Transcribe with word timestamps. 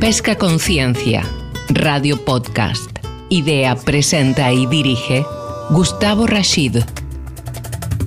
Pesca 0.00 0.36
Conciencia, 0.38 1.22
Radio 1.68 2.24
Podcast. 2.24 2.90
Idea, 3.28 3.76
presenta 3.76 4.50
y 4.50 4.64
dirige 4.64 5.26
Gustavo 5.68 6.26
Rashid. 6.26 6.78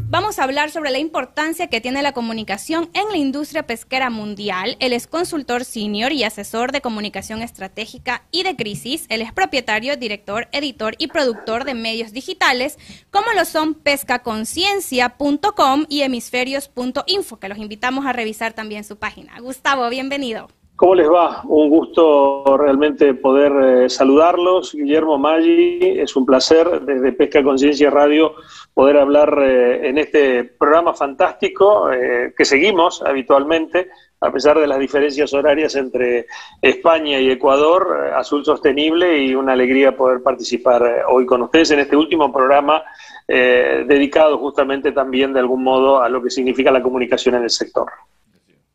Vamos 0.10 0.40
a 0.40 0.44
hablar 0.44 0.72
sobre 0.72 0.90
la 0.90 0.98
importancia 0.98 1.68
que 1.68 1.82
tiene 1.82 2.02
la 2.02 2.14
comunicación 2.14 2.90
en 2.96 3.10
la 3.10 3.18
industria 3.18 3.68
pesquera 3.68 4.10
mundial. 4.10 4.76
Él 4.80 4.92
es 4.92 5.06
consultor 5.06 5.66
senior 5.66 6.12
y 6.12 6.24
asesor 6.24 6.72
de 6.72 6.82
comunicación 6.82 7.44
estratégica 7.44 8.24
y 8.32 8.42
de 8.42 8.56
crisis. 8.56 9.06
Él 9.10 9.22
es 9.22 9.32
propietario, 9.32 9.96
director, 9.96 10.48
editor 10.52 10.96
y 10.98 11.10
productor 11.10 11.64
de 11.64 11.76
medios 11.76 12.12
digitales, 12.12 12.80
como 13.12 13.34
lo 13.34 13.46
son 13.46 13.76
pescaconciencia.com 13.76 15.86
y 15.90 16.02
hemisferios.info, 16.02 17.40
que 17.40 17.50
los 17.50 17.60
invitamos 17.60 18.08
a 18.08 18.14
revisar 18.14 18.54
también 18.54 18.84
su 18.84 18.98
página. 18.98 19.40
Gustavo, 19.42 19.88
bienvenido. 19.90 20.50
¿Cómo 20.76 20.96
les 20.96 21.08
va? 21.08 21.44
Un 21.46 21.70
gusto 21.70 22.58
realmente 22.58 23.14
poder 23.14 23.84
eh, 23.86 23.90
saludarlos. 23.90 24.74
Guillermo 24.74 25.20
Maggi, 25.20 26.00
es 26.00 26.16
un 26.16 26.26
placer 26.26 26.82
desde 26.82 27.12
Pesca 27.12 27.44
Conciencia 27.44 27.92
Radio 27.92 28.34
poder 28.74 28.98
hablar 28.98 29.38
eh, 29.40 29.88
en 29.88 30.00
este 30.00 30.44
programa 30.44 30.96
fantástico 30.96 31.92
eh, 31.92 32.34
que 32.36 32.44
seguimos 32.44 33.04
habitualmente, 33.04 33.92
a 34.20 34.32
pesar 34.32 34.58
de 34.60 34.66
las 34.66 34.80
diferencias 34.80 35.32
horarias 35.36 35.76
entre 35.76 36.26
España 36.60 37.20
y 37.20 37.30
Ecuador, 37.30 38.12
Azul 38.16 38.44
Sostenible 38.44 39.20
y 39.20 39.36
una 39.36 39.54
alegría 39.54 39.96
poder 39.96 40.24
participar 40.24 41.06
hoy 41.08 41.28
con 41.28 41.44
ustedes 41.44 41.70
en 41.70 41.82
este 41.82 41.96
último 41.96 42.34
programa 42.34 42.82
dedicado 43.28 44.38
justamente 44.38 44.92
también 44.92 45.34
de 45.34 45.40
algún 45.40 45.64
modo 45.64 46.02
a 46.02 46.10
lo 46.10 46.22
que 46.22 46.30
significa 46.30 46.72
la 46.72 46.82
comunicación 46.82 47.36
en 47.36 47.44
el 47.44 47.50
sector. 47.50 47.88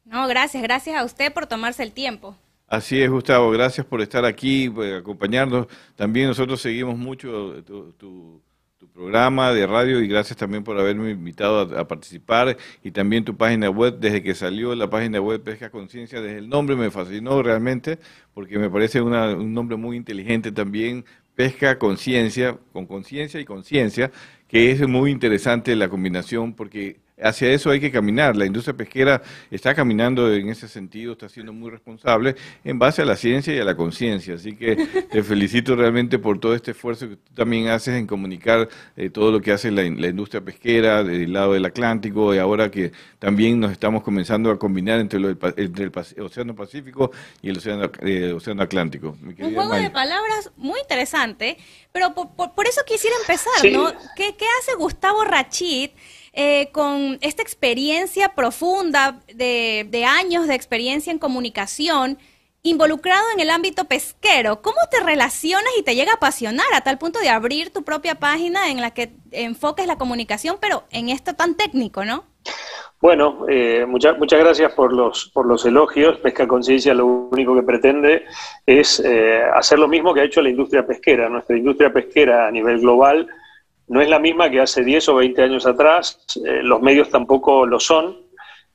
No, 0.08 0.26
gracias, 0.26 0.62
gracias 0.62 0.96
a 0.96 1.04
usted 1.04 1.32
por 1.32 1.46
tomarse 1.46 1.82
el 1.82 1.92
tiempo. 1.92 2.34
Así 2.66 3.00
es, 3.00 3.10
Gustavo, 3.10 3.50
gracias 3.50 3.86
por 3.86 4.00
estar 4.00 4.24
aquí, 4.24 4.68
por 4.70 4.86
acompañarnos. 4.86 5.66
También 5.96 6.28
nosotros 6.28 6.60
seguimos 6.60 6.96
mucho 6.96 7.62
tu, 7.64 8.42
programa 8.94 9.52
de 9.52 9.64
radio 9.64 10.00
y 10.00 10.08
gracias 10.08 10.36
también 10.36 10.64
por 10.64 10.78
haberme 10.78 11.10
invitado 11.10 11.78
a, 11.78 11.86
participar 11.86 12.56
y 12.82 12.90
también 12.90 13.24
tu 13.24 13.36
página 13.36 13.70
web, 13.70 13.98
desde 14.00 14.22
que 14.24 14.34
salió 14.34 14.74
la 14.74 14.90
página 14.90 15.20
web 15.20 15.40
Pesca 15.40 15.70
Conciencia, 15.70 16.20
desde 16.20 16.38
el 16.38 16.48
nombre 16.48 16.74
me 16.74 16.90
fascinó 16.90 17.40
realmente 17.40 18.00
porque 18.34 18.58
me 18.58 18.68
parece 18.68 19.00
un 19.00 19.54
nombre 19.54 19.76
muy 19.76 19.96
inteligente 19.96 20.50
también, 20.50 21.04
Pesca 21.36 21.78
Conciencia, 21.78 22.58
con 22.72 22.86
conciencia 22.86 23.38
y 23.38 23.44
conciencia, 23.44 24.10
que 24.48 24.72
es 24.72 24.86
muy 24.88 25.12
interesante 25.12 25.76
la 25.76 25.88
combinación 25.88 26.54
porque 26.54 26.98
hacia 27.22 27.50
eso 27.50 27.70
hay 27.70 27.80
que 27.80 27.90
caminar. 27.90 28.36
La 28.36 28.46
industria 28.46 28.76
pesquera 28.76 29.22
está 29.50 29.74
caminando 29.74 30.32
en 30.32 30.48
ese 30.48 30.68
sentido, 30.68 31.12
está 31.12 31.28
siendo 31.28 31.52
muy 31.52 31.70
responsable 31.70 32.36
en 32.64 32.78
base 32.78 33.02
a 33.02 33.04
la 33.04 33.16
ciencia 33.16 33.54
y 33.54 33.58
a 33.58 33.64
la 33.64 33.76
conciencia. 33.76 34.34
Así 34.34 34.56
que 34.56 34.76
te 35.10 35.22
felicito 35.22 35.76
realmente 35.76 36.18
por 36.18 36.38
todo 36.38 36.54
este 36.54 36.72
esfuerzo 36.72 37.08
que 37.08 37.16
tú 37.16 37.34
también 37.34 37.68
haces 37.68 37.94
en 37.94 38.06
comunicar 38.06 38.68
eh, 38.96 39.10
todo 39.10 39.32
lo 39.32 39.40
que 39.40 39.52
hace 39.52 39.70
la, 39.70 39.84
industria 39.84 40.40
pesquera 40.40 41.04
del 41.04 41.32
lado 41.32 41.52
del 41.52 41.64
Atlántico 41.64 42.34
y 42.34 42.38
ahora 42.38 42.70
que 42.70 42.92
también 43.18 43.60
nos 43.60 43.72
estamos 43.72 44.02
comenzando 44.02 44.50
a 44.50 44.58
combinar 44.58 45.00
entre, 45.00 45.18
el 45.18 45.92
Océano 46.20 46.54
Pacífico 46.54 47.10
y 47.42 47.50
el 47.50 47.58
Océano, 47.58 47.90
eh, 48.00 48.32
Océano 48.32 48.62
Atlántico. 48.62 49.16
Un 49.22 49.54
juego 49.54 49.74
de 49.74 49.90
palabras 49.90 50.50
muy 50.56 50.80
interesante, 50.80 51.58
pero 51.92 52.14
por, 52.14 52.66
eso 52.66 52.82
quisiera 52.86 53.16
empezar, 53.20 53.72
¿no? 53.72 53.92
¿Qué, 54.16 54.36
¿Qué 54.36 54.46
hace 54.60 54.74
Gustavo 54.76 55.24
Rachid? 55.24 55.90
Eh, 56.40 56.68
con 56.70 57.18
esta 57.20 57.42
experiencia 57.42 58.28
profunda 58.28 59.18
de, 59.34 60.04
años 60.06 60.46
de 60.46 60.54
experiencia 60.54 61.10
en 61.10 61.18
comunicación, 61.18 62.16
involucrado 62.62 63.24
en 63.34 63.40
el 63.40 63.50
ámbito 63.50 63.86
pesquero, 63.86 64.62
¿cómo 64.62 64.76
te 64.88 65.02
relacionas 65.02 65.72
y 65.76 65.82
te 65.82 65.96
llega 65.96 66.12
a 66.12 66.14
apasionar 66.14 66.68
a 66.74 66.82
tal 66.82 66.96
punto 66.96 67.18
de 67.18 67.28
abrir 67.28 67.72
tu 67.72 67.82
propia 67.82 68.20
página 68.20 68.70
en 68.70 68.80
la 68.80 68.92
que 68.92 69.10
enfoques 69.32 69.88
la 69.88 69.98
comunicación, 69.98 70.58
pero 70.60 70.84
en 70.92 71.08
esto 71.08 71.34
tan 71.34 71.56
técnico, 71.56 72.04
¿no? 72.04 72.22
Bueno, 73.00 73.44
eh, 73.48 73.84
muchas 73.88 74.16
muchas 74.16 74.38
gracias 74.38 74.72
por 74.74 74.92
los, 74.92 75.32
por 75.34 75.44
los 75.44 75.66
elogios. 75.66 76.18
Pesca 76.18 76.46
Conciencia 76.46 76.94
lo 76.94 77.06
único 77.06 77.56
que 77.56 77.64
pretende 77.64 78.26
es 78.64 79.00
eh, 79.04 79.42
hacer 79.56 79.80
lo 79.80 79.88
mismo 79.88 80.14
que 80.14 80.20
ha 80.20 80.24
hecho 80.24 80.40
la 80.40 80.50
industria 80.50 80.86
pesquera. 80.86 81.28
Nuestra 81.28 81.56
industria 81.56 81.92
pesquera 81.92 82.46
a 82.46 82.50
nivel 82.52 82.78
global 82.78 83.28
no 83.88 84.00
es 84.00 84.08
la 84.08 84.18
misma 84.18 84.50
que 84.50 84.60
hace 84.60 84.84
10 84.84 85.08
o 85.08 85.14
20 85.16 85.42
años 85.42 85.66
atrás, 85.66 86.20
eh, 86.44 86.60
los 86.62 86.80
medios 86.80 87.08
tampoco 87.08 87.66
lo 87.66 87.80
son, 87.80 88.16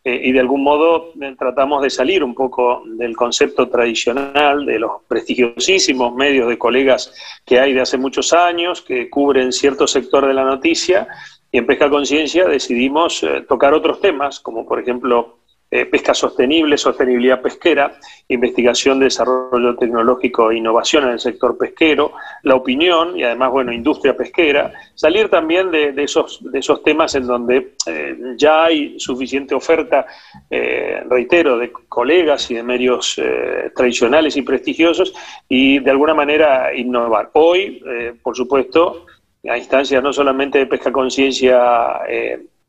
eh, 0.03 0.19
y 0.23 0.31
de 0.33 0.39
algún 0.39 0.63
modo 0.63 1.13
eh, 1.21 1.35
tratamos 1.37 1.81
de 1.81 1.89
salir 1.89 2.23
un 2.23 2.33
poco 2.33 2.83
del 2.85 3.15
concepto 3.15 3.69
tradicional 3.69 4.65
de 4.65 4.79
los 4.79 5.03
prestigiosísimos 5.07 6.13
medios 6.13 6.49
de 6.49 6.57
colegas 6.57 7.13
que 7.45 7.59
hay 7.59 7.73
de 7.73 7.81
hace 7.81 7.97
muchos 7.97 8.33
años, 8.33 8.81
que 8.81 9.09
cubren 9.09 9.53
cierto 9.53 9.87
sector 9.87 10.27
de 10.27 10.33
la 10.33 10.43
noticia, 10.43 11.07
y 11.51 11.59
en 11.59 11.67
Pesca 11.67 11.89
Conciencia 11.89 12.47
decidimos 12.47 13.23
tocar 13.47 13.75
otros 13.75 14.01
temas, 14.01 14.39
como 14.39 14.65
por 14.65 14.79
ejemplo 14.79 15.42
eh, 15.75 15.87
pesca 15.87 16.13
sostenible, 16.13 16.77
sostenibilidad 16.77 17.41
pesquera, 17.41 17.97
investigación, 18.27 18.99
desarrollo 18.99 19.75
tecnológico 19.75 20.51
e 20.51 20.57
innovación 20.57 21.05
en 21.05 21.09
el 21.13 21.19
sector 21.19 21.57
pesquero, 21.57 22.13
la 22.43 22.53
opinión 22.53 23.17
y 23.17 23.23
además, 23.23 23.49
bueno, 23.49 23.73
industria 23.73 24.15
pesquera, 24.15 24.71
salir 24.93 25.29
también 25.29 25.71
de, 25.71 25.91
esos, 25.97 26.41
de 26.51 26.59
esos 26.59 26.83
temas 26.83 27.15
en 27.15 27.25
donde 27.25 27.73
eh, 27.87 28.15
ya 28.37 28.65
hay 28.65 28.99
suficiente 28.99 29.55
oferta, 29.55 30.05
eh, 30.47 31.01
reitero, 31.09 31.57
de 31.57 31.71
colegas 31.71 32.51
y 32.51 32.53
de 32.53 32.61
medios 32.61 33.19
tradicionales 33.75 34.37
y 34.37 34.43
prestigiosos 34.43 35.11
y 35.49 35.79
de 35.79 35.89
alguna 35.89 36.13
manera 36.13 36.71
innovar. 36.75 37.31
Hoy, 37.33 37.81
por 38.21 38.37
supuesto, 38.37 39.07
a 39.49 39.57
instancia 39.57 40.01
no 40.01 40.13
solamente 40.13 40.59
de 40.59 40.67
Pesca 40.67 40.91
Conciencia 40.91 42.01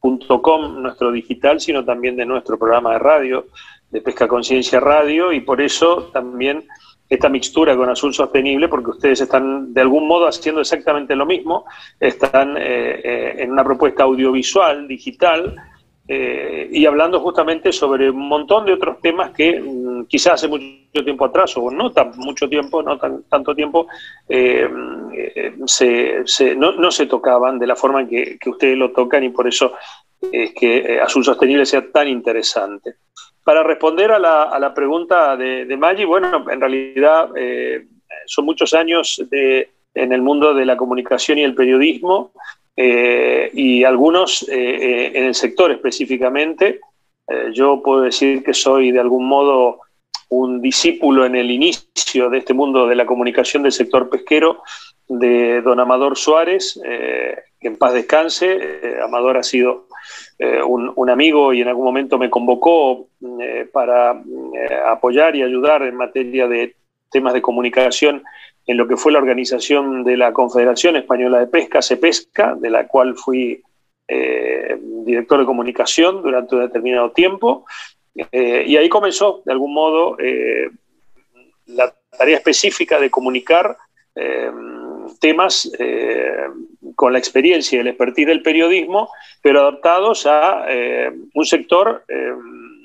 .com, 0.05 0.83
nuestro 0.83 1.11
digital, 1.11 1.61
sino 1.61 1.85
también 1.85 2.17
de 2.17 2.27
nuestro 2.27 2.59
programa 2.59 2.93
de 2.93 2.99
radio, 2.99 3.47
de 3.91 4.03
Pesca 4.03 4.29
Conciencia 4.29 4.79
Radio, 4.81 5.33
y 5.33 5.41
por 5.41 5.63
eso 5.63 6.11
también 6.13 6.65
esta 7.09 7.29
mixtura 7.29 7.77
con 7.77 7.89
Azul 7.89 8.13
Sostenible, 8.13 8.69
porque 8.69 8.91
ustedes 8.91 9.23
están 9.23 9.73
de 9.73 9.81
algún 9.81 10.07
modo 10.07 10.27
haciendo 10.27 10.61
exactamente 10.61 11.17
lo 11.17 11.25
mismo, 11.25 11.65
están 11.99 12.57
eh, 12.57 13.01
eh, 13.03 13.35
en 13.39 13.53
una 13.53 13.65
propuesta 13.65 14.03
audiovisual, 14.03 14.87
digital, 14.89 15.57
eh, 16.07 16.69
y 16.71 16.85
hablando 16.85 17.21
justamente 17.21 17.73
sobre 17.73 18.11
un 18.11 18.29
montón 18.29 18.67
de 18.67 18.75
otros 18.75 19.01
temas 19.01 19.31
que 19.31 19.61
mm, 19.61 20.05
quizás 20.05 20.35
hace 20.35 20.49
mucho 20.49 21.05
tiempo 21.05 21.25
atrás, 21.25 21.57
o 21.57 21.71
no 21.71 21.91
tan 21.93 22.13
mucho 22.17 22.49
tiempo, 22.49 22.83
no 22.83 22.99
tan, 22.99 23.23
tanto 23.25 23.55
tiempo, 23.55 23.87
se, 25.67 26.25
no, 26.57 26.91
se 26.91 27.07
tocaban 27.07 27.59
de 27.59 27.67
la 27.67 27.77
forma 27.77 28.03
en 28.03 28.09
que, 28.09 28.39
ustedes 28.47 28.77
lo 28.77 28.91
tocan 28.91 29.25
y 29.25 29.31
por 29.31 29.49
eso 29.49 29.75
es 30.21 30.53
que 30.55 31.01
Azul 31.01 31.25
Sostenible 31.25 31.67
sea 31.67 31.91
tan 31.91 32.09
interesante. 32.09 32.97
Para 33.43 33.63
responder 33.63 34.11
a 34.11 34.19
la, 34.19 34.45
a 34.45 34.59
la 34.59 34.73
pregunta 34.73 35.37
de, 35.37 35.77
Maggi, 35.77 36.05
bueno, 36.05 36.47
en 36.51 36.61
realidad 36.61 37.29
eh, 37.37 37.87
son 38.27 38.47
muchos 38.47 38.73
años 38.73 39.23
de, 39.31 39.74
en 39.95 40.13
el 40.13 40.23
mundo 40.23 40.55
de 40.55 40.67
la 40.67 40.77
comunicación 40.77 41.39
y 41.39 41.45
el 41.45 41.55
periodismo, 41.55 42.33
eh, 42.77 43.51
y 43.55 43.85
algunos 43.85 44.47
eh, 44.49 45.13
en 45.15 45.25
el 45.25 45.35
sector 45.35 45.71
específicamente. 45.71 46.81
yo 47.53 47.81
puedo 47.83 48.03
decir 48.03 48.43
que 48.45 48.53
soy 48.53 48.93
de 48.93 49.01
algún 49.01 49.27
modo 49.27 49.81
un 50.29 50.61
discípulo 50.61 51.25
en 51.25 51.37
el 51.37 51.51
inicio 51.51 52.29
de 52.29 52.39
este 52.39 52.53
mundo 52.53 52.87
de 52.87 52.97
la 52.97 53.07
comunicación 53.07 53.63
del 53.63 53.73
sector 53.73 54.11
pesquero 54.11 54.63
de 55.09 55.63
don 55.63 55.81
Amador 55.81 56.19
Suárez, 56.19 56.79
que 56.83 57.69
en 57.69 57.77
paz 57.77 57.95
descanse. 57.95 58.59
Amador 59.03 59.39
ha 59.39 59.43
sido 59.43 59.87
eh, 60.39 60.61
un, 60.63 61.11
amigo 61.11 61.53
y 61.53 61.63
en 61.63 61.69
algún 61.69 61.85
momento 61.85 62.19
me 62.19 62.29
convocó 62.29 63.07
eh, 63.41 63.69
para 63.73 64.13
eh, 64.13 64.75
apoyar 64.89 65.37
y 65.37 65.43
ayudar 65.43 65.83
en 65.83 65.95
materia 65.95 66.49
de 66.49 66.75
temas 67.11 67.35
de 67.35 67.43
comunicación 67.43 68.25
en 68.67 68.77
lo 68.77 68.89
que 68.89 68.97
fue 68.97 69.13
la 69.13 69.19
organización 69.19 70.05
de 70.05 70.17
la 70.17 70.33
Confederación 70.33 70.97
Española 70.97 71.39
de 71.41 71.47
Pesca, 71.47 71.83
CEPESCA, 71.83 72.55
de 72.55 72.71
la 72.71 72.87
cual 72.87 73.15
fui 73.17 73.63
director 75.07 75.41
de 75.41 75.47
comunicación 75.47 76.23
durante 76.23 76.55
un 76.55 76.61
determinado 76.63 77.11
tiempo. 77.13 77.65
y 78.15 78.77
ahí 78.77 78.89
comenzó, 78.89 79.43
de 79.45 79.53
algún 79.53 79.73
modo, 79.73 80.17
la 81.67 81.95
tarea 82.17 82.37
específica 82.37 83.01
de 83.01 83.11
comunicar 83.11 83.77
temas 85.21 85.71
con 86.95 87.13
la 87.13 87.19
experiencia 87.19 87.77
y 87.77 87.81
el 87.81 87.89
expertise 87.89 88.27
del 88.27 88.43
periodismo, 88.43 89.11
pero 89.43 89.61
adaptados 89.61 90.27
a 90.27 90.67
eh, 90.69 91.13
un 91.35 91.45
sector 91.45 92.05
eh, 92.09 92.33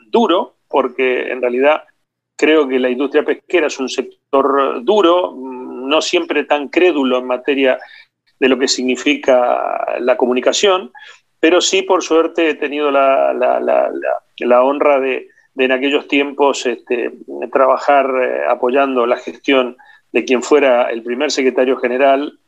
duro, 0.07 0.55
porque 0.67 1.31
en 1.31 1.41
realidad 1.41 1.83
creo 2.35 2.67
que 2.67 2.79
la 2.79 2.89
industria 2.89 3.23
pesquera 3.23 3.67
es 3.67 3.79
un 3.79 3.89
sector 3.89 4.83
duro, 4.83 5.35
no 5.89 6.01
siempre 6.01 6.45
tan 6.45 6.69
crédulo 6.69 7.17
en 7.17 7.25
materia 7.25 7.79
de 8.39 8.47
lo 8.47 8.57
que 8.57 8.67
significa 8.67 9.97
la 9.99 10.15
comunicación, 10.15 10.91
pero 11.39 11.61
sí, 11.61 11.81
por 11.81 12.03
suerte, 12.03 12.49
he 12.49 12.55
tenido 12.55 12.91
la, 12.91 14.61
honra 14.63 14.99
de, 14.99 15.27
de 15.53 15.65
en 15.65 15.71
aquellos 15.71 16.07
tiempos 16.07 16.65
este, 16.65 17.11
trabajar 17.51 18.09
eh, 18.21 18.41
apoyando 18.47 19.05
la 19.05 19.17
gestión 19.17 19.77
de 20.11 20.25
quien 20.25 20.41
fuera 20.41 20.89
el 20.89 21.03
primer 21.03 21.31
secretario 21.31 21.77
general 21.77 22.39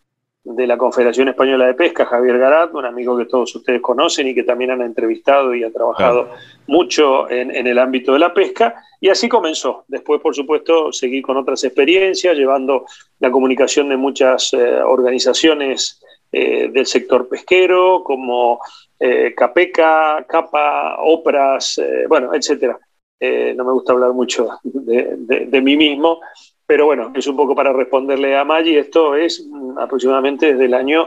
de 0.44 0.66
la 0.66 0.78
Confederación 0.78 1.30
Española 1.30 1.68
de 1.68 1.76
Pesca, 1.76 2.06
Javier 2.06 2.40
Garat, 2.40 2.74
un 2.74 2.86
amigo 2.86 3.16
que 3.16 3.26
todos 3.26 3.56
ustedes 3.56 3.80
conocen 3.80 4.28
y 4.28 4.34
que 4.34 4.44
también 4.44 4.72
han 4.72 4.82
entrevistado 4.82 5.54
y 5.54 5.64
ha 5.64 5.72
trabajado 5.72 6.30
mucho 6.66 7.30
en, 7.30 7.68
el 7.68 7.78
ámbito 7.78 8.14
de 8.14 8.20
la 8.20 8.34
pesca. 8.34 8.76
Y 9.00 9.10
así 9.10 9.30
comenzó. 9.30 9.86
Después, 9.88 10.20
por 10.20 10.34
supuesto, 10.34 10.92
seguí 10.92 11.22
con 11.22 11.38
otras 11.38 11.64
experiencias, 11.64 12.36
llevando 12.36 12.86
la 13.20 13.30
comunicación 13.30 13.90
de 13.90 13.98
muchas 13.98 14.52
eh, 14.54 14.82
organizaciones 14.82 16.02
eh, 16.32 16.70
del 16.72 16.88
sector 16.88 17.28
pesquero, 17.30 18.04
como 18.04 18.60
eh, 19.00 19.34
Capeca, 19.36 20.26
Capa, 20.28 20.98
Opras, 21.02 21.80
bueno, 22.08 22.34
etcétera. 22.34 22.80
no 23.20 23.64
me 23.64 23.74
gusta 23.74 23.94
hablar 23.94 24.14
mucho 24.14 24.50
de 24.64 25.62
mí 25.62 25.78
mismo, 25.78 26.20
pero 26.72 26.86
bueno, 26.86 27.12
es 27.14 27.28
un 27.28 27.36
poco 27.36 27.54
para 27.54 27.74
responderle 27.74 28.38
a 28.38 28.46
Maggi, 28.46 28.78
esto 28.78 29.14
es 29.14 29.46
mm, 29.46 29.78
aproximadamente 29.78 30.54
desde 30.54 30.68
el 30.68 30.74
año 30.74 31.06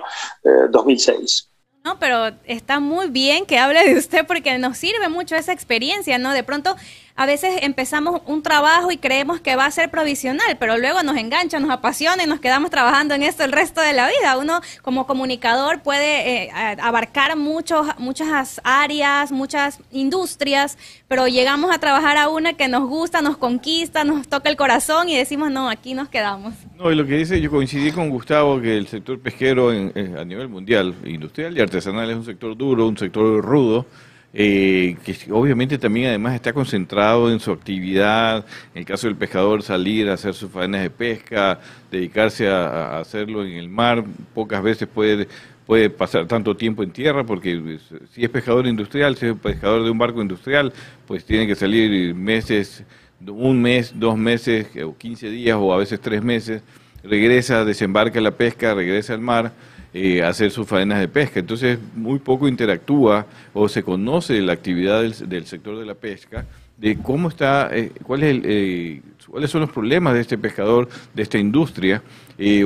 2006. 0.70 1.48
Eh, 1.48 1.78
no, 1.82 1.98
pero 1.98 2.36
está 2.44 2.80
muy 2.80 3.08
bien 3.08 3.46
que 3.46 3.56
hable 3.58 3.82
de 3.82 3.96
usted 3.96 4.26
porque 4.26 4.58
nos 4.58 4.76
sirve 4.76 5.08
mucho 5.08 5.36
esa 5.36 5.54
experiencia, 5.54 6.18
¿no? 6.18 6.32
De 6.32 6.44
pronto 6.44 6.76
a 7.16 7.26
veces 7.26 7.58
empezamos 7.62 8.22
un 8.26 8.42
trabajo 8.42 8.90
y 8.90 8.96
creemos 8.96 9.40
que 9.40 9.54
va 9.54 9.66
a 9.66 9.70
ser 9.70 9.88
provisional, 9.88 10.56
pero 10.58 10.78
luego 10.78 11.02
nos 11.04 11.16
engancha, 11.16 11.60
nos 11.60 11.70
apasiona 11.70 12.24
y 12.24 12.26
nos 12.26 12.40
quedamos 12.40 12.70
trabajando 12.70 13.14
en 13.14 13.22
esto 13.22 13.44
el 13.44 13.52
resto 13.52 13.80
de 13.80 13.92
la 13.92 14.08
vida. 14.08 14.36
Uno 14.36 14.60
como 14.82 15.06
comunicador 15.06 15.80
puede 15.82 16.46
eh, 16.46 16.50
abarcar 16.82 17.36
muchos, 17.36 17.86
muchas 17.98 18.60
áreas, 18.64 19.30
muchas 19.30 19.78
industrias, 19.92 20.76
pero 21.06 21.28
llegamos 21.28 21.72
a 21.72 21.78
trabajar 21.78 22.16
a 22.16 22.28
una 22.28 22.54
que 22.54 22.66
nos 22.66 22.88
gusta, 22.88 23.22
nos 23.22 23.36
conquista, 23.36 24.02
nos 24.02 24.26
toca 24.26 24.48
el 24.48 24.56
corazón 24.56 25.08
y 25.08 25.16
decimos, 25.16 25.52
no, 25.52 25.70
aquí 25.70 25.94
nos 25.94 26.08
quedamos. 26.08 26.54
No, 26.76 26.90
y 26.90 26.96
lo 26.96 27.06
que 27.06 27.16
dice, 27.16 27.40
yo 27.40 27.48
coincidí 27.48 27.92
con 27.92 28.10
Gustavo 28.10 28.60
que 28.60 28.76
el 28.76 28.88
sector 28.88 29.20
pesquero 29.20 29.68
a 29.70 30.24
nivel 30.24 30.48
mundial, 30.48 30.96
industrial 31.04 31.56
y 31.56 31.60
artesanal, 31.60 32.10
es 32.10 32.16
un 32.16 32.24
sector 32.24 32.56
duro, 32.56 32.88
un 32.88 32.98
sector 32.98 33.40
rudo 33.44 33.86
eh, 34.36 34.96
que 35.04 35.16
obviamente 35.30 35.78
también 35.78 36.08
además 36.08 36.34
está 36.34 36.52
concentrado 36.52 37.30
en 37.30 37.38
su 37.38 37.52
actividad, 37.52 38.44
en 38.74 38.80
el 38.80 38.84
caso 38.84 39.06
del 39.06 39.14
pescador 39.14 39.62
salir 39.62 40.08
a 40.08 40.14
hacer 40.14 40.34
sus 40.34 40.50
faenas 40.50 40.82
de 40.82 40.90
pesca, 40.90 41.60
dedicarse 41.88 42.48
a, 42.48 42.98
hacerlo 42.98 43.44
en 43.44 43.52
el 43.52 43.68
mar, 43.68 44.04
pocas 44.34 44.60
veces 44.60 44.88
puede, 44.88 45.28
puede 45.66 45.88
pasar 45.88 46.26
tanto 46.26 46.56
tiempo 46.56 46.82
en 46.82 46.90
tierra, 46.90 47.22
porque 47.22 47.78
si 48.10 48.24
es 48.24 48.28
pescador 48.28 48.66
industrial, 48.66 49.16
si 49.16 49.26
es 49.26 49.36
pescador 49.36 49.84
de 49.84 49.90
un 49.90 49.98
barco 49.98 50.20
industrial, 50.20 50.72
pues 51.06 51.24
tiene 51.24 51.46
que 51.46 51.54
salir 51.54 52.12
meses, 52.12 52.82
un 53.24 53.62
mes, 53.62 53.92
dos 53.94 54.18
meses, 54.18 54.66
o 54.84 54.96
15 54.96 55.30
días, 55.30 55.56
o 55.60 55.72
a 55.72 55.76
veces 55.76 56.00
tres 56.00 56.24
meses, 56.24 56.60
regresa, 57.04 57.64
desembarca 57.64 58.20
la 58.20 58.32
pesca, 58.32 58.74
regresa 58.74 59.14
al 59.14 59.20
mar, 59.20 59.52
eh, 59.96 60.24
hacer 60.24 60.50
sus 60.50 60.66
faenas 60.66 60.98
de 60.98 61.06
pesca. 61.06 61.38
Entonces, 61.38 61.78
muy 61.94 62.18
poco 62.18 62.48
interactúa 62.48 63.26
o 63.52 63.68
se 63.68 63.84
conoce 63.84 64.40
la 64.40 64.52
actividad 64.52 65.02
del, 65.02 65.46
sector 65.46 65.78
de 65.78 65.86
la 65.86 65.94
pesca, 65.94 66.46
de 66.76 66.96
cómo 66.96 67.28
está, 67.28 67.70
eh, 67.72 67.92
cuál 68.02 68.24
es 68.24 68.40
eh, 68.42 69.02
cuáles 69.28 69.52
son 69.52 69.60
los 69.60 69.70
problemas 69.70 70.14
de 70.14 70.20
este 70.22 70.36
pescador, 70.36 70.88
de 71.14 71.22
esta 71.22 71.38
industria, 71.38 72.02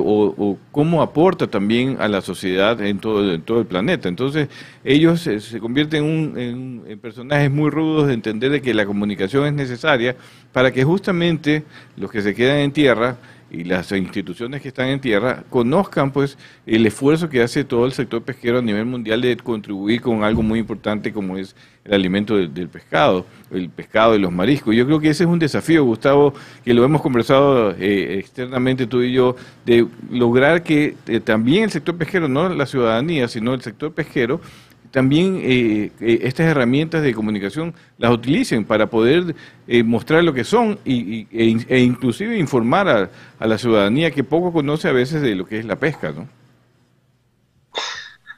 o, 0.03 0.57
cómo 0.73 1.03
aporta 1.03 1.47
también 1.47 1.99
a 2.01 2.09
la 2.09 2.23
sociedad 2.23 2.81
en 2.81 2.99
todo, 2.99 3.31
el 3.31 3.67
planeta. 3.67 4.09
Entonces, 4.09 4.49
ellos 4.83 5.21
se 5.21 5.61
convierten 5.61 6.35
en, 6.35 6.83
en, 6.87 6.99
personajes 6.99 7.51
muy 7.51 7.69
rudos 7.69 8.07
de 8.07 8.15
entender 8.15 8.51
de 8.51 8.63
que 8.63 8.73
la 8.73 8.87
comunicación 8.87 9.45
es 9.45 9.53
necesaria 9.53 10.17
para 10.55 10.73
que 10.73 10.83
justamente 10.83 11.65
los 11.99 12.11
que 12.11 12.23
se 12.23 12.35
quedan 12.35 12.61
en 12.61 12.73
tierra 12.73 13.19
y 13.51 13.65
las 13.65 13.91
instituciones 13.93 14.61
que 14.61 14.69
están 14.69 14.89
en 14.89 15.01
tierra 15.01 15.45
conozcan 15.49 16.11
pues 16.11 16.37
el 16.67 16.87
esfuerzo 16.87 17.29
que 17.29 17.43
hace 17.43 17.65
todo 17.65 17.87
el 17.87 17.93
sector 17.93 18.23
pesquero 18.23 18.59
a 18.59 18.63
nivel 18.63 18.85
mundial 18.85 19.21
de 19.21 19.37
contribuir 19.37 20.01
con 20.01 20.23
algo 20.23 20.43
muy 20.43 20.59
importante 20.59 21.13
como 21.13 21.37
es 21.39 21.57
el 21.85 21.95
alimento 21.95 22.37
del, 22.37 22.69
pescado, 22.69 23.25
el 23.51 23.71
pescado 23.71 24.15
y 24.15 24.19
los 24.19 24.31
mariscos. 24.31 24.75
Yo 24.77 24.85
creo 24.85 25.01
que 25.01 25.09
ese 25.09 25.25
es 25.25 25.31
un 25.31 25.39
desafío, 25.39 25.85
Gustavo, 25.85 26.35
que 26.63 26.75
lo 26.75 26.85
hemos 26.85 27.01
conversado 27.01 27.75
eh, 27.79 28.19
externamente 28.19 28.87
tú 28.87 29.03
y 29.03 29.13
yo, 29.13 29.37
de 29.65 29.87
lograr 30.11 30.63
que 30.63 30.97
eh, 31.07 31.21
también 31.21 31.65
el 31.65 31.71
sector 31.71 31.97
pesquero, 31.97 32.29
no 32.29 32.49
la 32.51 32.67
ciudadanía, 32.67 33.27
sino 33.29 33.55
el 33.55 33.63
sector 33.63 33.93
pesquero, 33.93 34.41
también 34.91 35.41
eh, 35.43 35.91
eh, 36.01 36.21
estas 36.23 36.47
herramientas 36.47 37.03
de 37.03 37.15
comunicación 37.15 37.75
las 37.99 38.11
utilicen 38.11 38.65
para 38.65 38.89
poder 38.89 39.35
eh, 39.67 39.83
mostrar 39.83 40.25
lo 40.25 40.33
que 40.33 40.45
son 40.45 40.79
y, 40.85 41.27
e, 41.31 41.57
e, 41.69 41.79
inclusive 41.81 42.39
informar 42.39 42.89
a, 42.89 43.47
la 43.47 43.59
ciudadanía 43.59 44.11
que 44.11 44.25
poco 44.25 44.53
conoce 44.53 44.89
a 44.89 44.93
veces 44.93 45.23
de 45.23 45.35
lo 45.35 45.45
que 45.47 45.59
es 45.59 45.65
la 45.65 45.77
pesca, 45.77 46.13
¿no? 46.13 46.27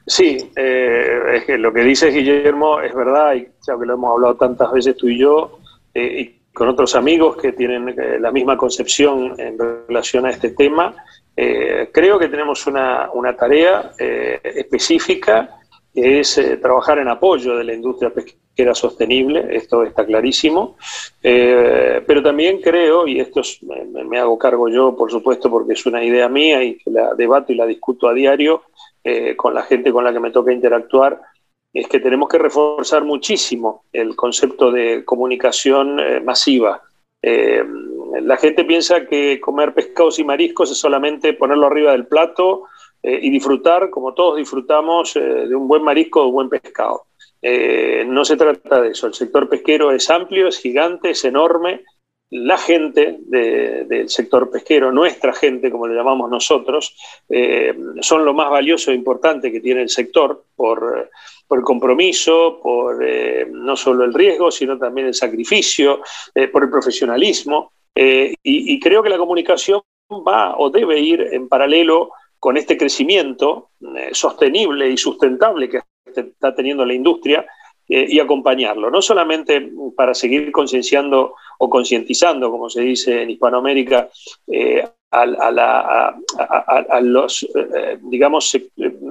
Sí, 0.05 0.51
es 0.55 1.45
que 1.45 1.57
lo 1.57 1.71
que 1.71 1.81
dice 1.81 2.09
Guillermo 2.09 2.81
es 2.81 2.93
verdad, 2.93 3.35
y 3.35 3.47
ya 3.65 3.77
que 3.79 3.85
lo 3.85 3.93
hemos 3.93 4.11
hablado 4.11 4.35
tantas 4.35 4.71
veces 4.73 4.97
tú 4.97 5.07
y 5.07 5.17
yo, 5.17 5.59
y 5.93 6.35
con 6.53 6.67
otros 6.67 6.95
amigos 6.95 7.37
que 7.37 7.53
tienen 7.53 7.95
la 8.19 8.31
misma 8.31 8.57
concepción 8.57 9.39
en 9.39 9.57
relación 9.87 10.25
a 10.25 10.31
este 10.31 10.49
tema, 10.49 10.95
creo 11.35 12.19
que 12.19 12.27
tenemos 12.27 12.67
una, 12.67 13.09
una 13.13 13.37
tarea 13.37 13.91
específica 14.43 15.60
es 15.93 16.37
eh, 16.37 16.57
trabajar 16.57 16.99
en 16.99 17.07
apoyo 17.07 17.57
de 17.57 17.63
la 17.63 17.73
industria 17.73 18.13
pesquera 18.13 18.73
sostenible, 18.73 19.47
esto 19.55 19.83
está 19.83 20.05
clarísimo, 20.05 20.77
eh, 21.21 22.01
pero 22.05 22.23
también 22.23 22.61
creo, 22.61 23.07
y 23.07 23.19
esto 23.19 23.41
me, 24.05 24.19
hago 24.19 24.37
cargo 24.37 24.69
yo, 24.69 24.95
por 24.95 25.11
supuesto, 25.11 25.49
porque 25.49 25.73
es 25.73 25.85
una 25.85 26.03
idea 26.03 26.29
mía 26.29 26.63
y 26.63 26.77
que 26.77 26.91
la 26.91 27.13
debato 27.13 27.51
y 27.51 27.55
la 27.55 27.65
discuto 27.65 28.07
a 28.07 28.13
diario 28.13 28.63
eh, 29.03 29.35
con 29.35 29.53
la 29.53 29.63
gente 29.63 29.91
con 29.91 30.03
la 30.03 30.13
que 30.13 30.19
me 30.19 30.31
toca 30.31 30.53
interactuar, 30.53 31.21
es 31.73 31.87
que 31.87 31.99
tenemos 31.99 32.29
que 32.29 32.37
reforzar 32.37 33.03
muchísimo 33.03 33.85
el 33.93 34.15
concepto 34.15 34.71
de 34.71 35.05
comunicación 35.05 36.23
masiva. 36.25 36.81
la 37.21 38.35
gente 38.35 38.65
piensa 38.65 39.05
que 39.05 39.39
comer 39.39 39.73
pescados 39.73 40.19
y 40.19 40.25
mariscos 40.25 40.69
es 40.69 40.77
solamente 40.77 41.31
ponerlo 41.31 41.67
arriba 41.67 41.93
del 41.93 42.07
plato, 42.07 42.63
eh, 43.03 43.19
y 43.23 43.31
disfrutar, 43.31 43.89
como 43.89 44.13
todos 44.13 44.37
disfrutamos, 44.37 45.15
eh, 45.15 45.19
de 45.19 45.55
un 45.55 45.67
buen 45.67 45.83
marisco 45.83 46.21
o 46.21 46.27
un 46.27 46.33
buen 46.33 46.49
pescado. 46.49 47.05
Eh, 47.41 48.05
no 48.07 48.23
se 48.23 48.37
trata 48.37 48.81
de 48.81 48.89
eso. 48.89 49.07
El 49.07 49.15
sector 49.15 49.49
pesquero 49.49 49.91
es 49.91 50.07
amplio, 50.09 50.47
es 50.47 50.59
gigante, 50.59 51.11
es 51.11 51.25
enorme. 51.25 51.83
La 52.29 52.57
gente 52.57 53.17
del 53.25 54.07
sector 54.07 54.49
pesquero, 54.49 54.89
nuestra 54.89 55.33
gente, 55.33 55.69
como 55.69 55.85
le 55.85 55.95
llamamos 55.95 56.29
nosotros, 56.29 56.95
son 57.99 58.23
lo 58.23 58.33
más 58.33 58.49
valioso 58.49 58.89
e 58.89 58.95
importante 58.95 59.51
que 59.51 59.59
tiene 59.59 59.81
el 59.81 59.89
sector 59.89 60.45
por, 60.55 61.09
por 61.45 61.59
el 61.59 61.65
compromiso, 61.65 62.61
por 62.63 63.05
no 63.51 63.75
solo 63.75 64.05
el 64.05 64.13
riesgo, 64.13 64.49
sino 64.49 64.77
también 64.77 65.07
el 65.07 65.13
sacrificio, 65.13 65.99
por 66.53 66.63
el 66.63 66.69
profesionalismo. 66.69 67.73
Y, 67.93 68.33
y 68.41 68.79
creo 68.79 69.03
que 69.03 69.09
la 69.09 69.17
comunicación 69.17 69.81
va 70.25 70.55
o 70.57 70.69
debe 70.69 71.01
ir 71.01 71.19
en 71.33 71.49
paralelo 71.49 72.11
con 72.41 72.57
este 72.57 72.75
crecimiento 72.75 73.69
eh, 73.95 74.09
sostenible 74.13 74.89
y 74.89 74.97
sustentable 74.97 75.69
que 75.69 75.81
está 76.03 76.55
teniendo 76.55 76.83
la 76.83 76.95
industria 76.95 77.45
eh, 77.87 78.07
y 78.09 78.19
acompañarlo, 78.19 78.89
no 78.89 78.99
solamente 78.99 79.71
para 79.95 80.15
seguir 80.15 80.51
concienciando 80.51 81.35
o 81.59 81.69
concientizando, 81.69 82.49
como 82.49 82.67
se 82.67 82.81
dice 82.81 83.21
en 83.21 83.29
Hispanoamérica, 83.29 84.09
eh, 84.47 84.83
a, 85.11 85.25
los, 87.01 87.47
digamos, 88.01 88.57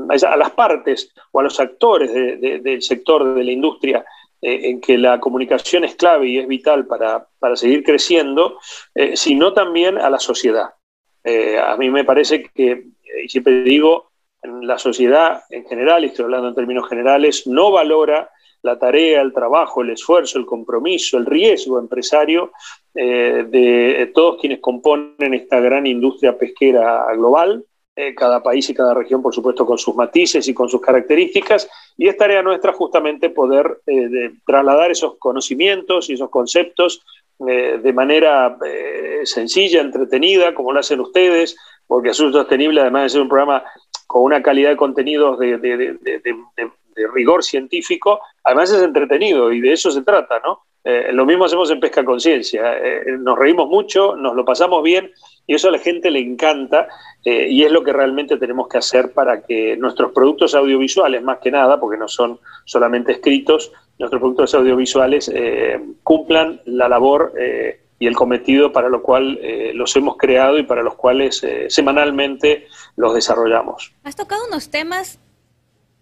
a 0.08 0.36
las 0.36 0.50
partes 0.50 1.12
o 1.30 1.40
a 1.40 1.42
los 1.42 1.60
actores 1.60 2.10
del 2.10 2.82
sector 2.82 3.34
de 3.34 3.44
la 3.44 3.52
industria 3.52 4.04
en 4.40 4.80
que 4.80 4.96
la 4.96 5.20
comunicación 5.20 5.84
es 5.84 5.96
clave 5.96 6.26
y 6.26 6.38
es 6.38 6.48
vital 6.48 6.86
para, 6.86 7.26
para 7.38 7.54
seguir 7.54 7.84
creciendo, 7.84 8.58
sino 9.12 9.52
también 9.52 9.98
a 9.98 10.08
la 10.08 10.18
sociedad. 10.18 10.70
A 11.24 11.76
mí 11.76 11.90
me 11.90 12.04
parece 12.04 12.44
que 12.44 12.84
y 13.22 13.28
siempre 13.28 13.62
digo, 13.62 14.10
la 14.42 14.78
sociedad 14.78 15.42
en 15.50 15.64
general, 15.66 16.04
y 16.04 16.08
estoy 16.08 16.24
hablando 16.24 16.48
en 16.48 16.54
términos 16.54 16.88
generales, 16.88 17.46
no 17.46 17.70
valora 17.70 18.30
la 18.62 18.78
tarea, 18.78 19.22
el 19.22 19.32
trabajo, 19.32 19.82
el 19.82 19.90
esfuerzo, 19.90 20.38
el 20.38 20.46
compromiso, 20.46 21.16
el 21.16 21.26
riesgo 21.26 21.78
empresario 21.78 22.52
eh, 22.94 23.46
de 23.48 24.10
todos 24.14 24.38
quienes 24.40 24.60
componen 24.60 25.34
esta 25.34 25.60
gran 25.60 25.86
industria 25.86 26.36
pesquera 26.36 27.06
global, 27.14 27.64
eh, 27.96 28.14
cada 28.14 28.42
país 28.42 28.68
y 28.68 28.74
cada 28.74 28.94
región, 28.94 29.22
por 29.22 29.34
supuesto, 29.34 29.66
con 29.66 29.78
sus 29.78 29.94
matices 29.94 30.46
y 30.46 30.54
con 30.54 30.68
sus 30.68 30.80
características, 30.80 31.68
y 31.96 32.08
es 32.08 32.16
tarea 32.16 32.42
nuestra 32.42 32.72
justamente 32.72 33.30
poder 33.30 33.80
eh, 33.86 34.32
trasladar 34.46 34.90
esos 34.90 35.16
conocimientos 35.18 36.08
y 36.08 36.14
esos 36.14 36.30
conceptos 36.30 37.02
de 37.40 37.92
manera 37.94 38.56
sencilla, 39.24 39.80
entretenida, 39.80 40.54
como 40.54 40.72
lo 40.72 40.80
hacen 40.80 41.00
ustedes, 41.00 41.56
porque 41.86 42.10
Azul 42.10 42.32
Sostenible, 42.32 42.82
además 42.82 43.02
de 43.02 43.08
ser 43.08 43.22
un 43.22 43.28
programa 43.28 43.64
con 44.06 44.22
una 44.22 44.40
calidad 44.40 44.70
de 44.70 44.76
contenidos 44.76 45.38
de, 45.38 45.96
rigor 47.14 47.42
científico, 47.42 48.20
además 48.44 48.70
es 48.70 48.82
entretenido 48.82 49.52
y 49.52 49.60
de 49.60 49.72
eso 49.72 49.90
se 49.90 50.02
trata, 50.02 50.40
¿no? 50.44 50.60
Eh, 50.82 51.12
lo 51.12 51.26
mismo 51.26 51.44
hacemos 51.44 51.70
en 51.70 51.80
Pesca 51.80 52.04
Conciencia. 52.04 52.78
Eh, 52.78 53.04
nos 53.18 53.38
reímos 53.38 53.68
mucho, 53.68 54.16
nos 54.16 54.34
lo 54.34 54.44
pasamos 54.44 54.82
bien 54.82 55.10
y 55.46 55.54
eso 55.54 55.68
a 55.68 55.72
la 55.72 55.78
gente 55.78 56.10
le 56.10 56.20
encanta 56.20 56.88
eh, 57.24 57.48
y 57.50 57.64
es 57.64 57.70
lo 57.70 57.84
que 57.84 57.92
realmente 57.92 58.38
tenemos 58.38 58.66
que 58.68 58.78
hacer 58.78 59.12
para 59.12 59.42
que 59.42 59.76
nuestros 59.76 60.12
productos 60.12 60.54
audiovisuales, 60.54 61.22
más 61.22 61.38
que 61.38 61.50
nada, 61.50 61.78
porque 61.78 61.98
no 61.98 62.08
son 62.08 62.40
solamente 62.64 63.12
escritos, 63.12 63.72
nuestros 63.98 64.20
productos 64.20 64.54
audiovisuales 64.54 65.30
cumplan 66.02 66.62
la 66.64 66.88
labor 66.88 67.34
y 67.98 68.06
el 68.06 68.16
cometido 68.16 68.72
para 68.72 68.88
lo 68.88 69.02
cual 69.02 69.38
los 69.74 69.94
hemos 69.94 70.16
creado 70.16 70.58
y 70.58 70.62
para 70.62 70.82
los 70.82 70.94
cuales 70.94 71.46
semanalmente 71.68 72.66
los 72.96 73.12
desarrollamos. 73.12 73.92
Has 74.02 74.16
tocado 74.16 74.46
unos 74.48 74.70
temas 74.70 75.18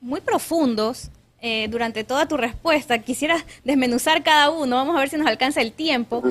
muy 0.01 0.21
profundos 0.21 1.11
eh, 1.41 1.69
durante 1.71 2.05
toda 2.05 2.27
tu 2.27 2.37
respuesta. 2.37 2.99
Quisiera 2.99 3.45
desmenuzar 3.65 4.23
cada 4.23 4.51
uno, 4.51 4.77
vamos 4.77 4.97
a 4.97 5.01
ver 5.01 5.09
si 5.09 5.17
nos 5.17 5.27
alcanza 5.27 5.61
el 5.61 5.73
tiempo, 5.73 6.23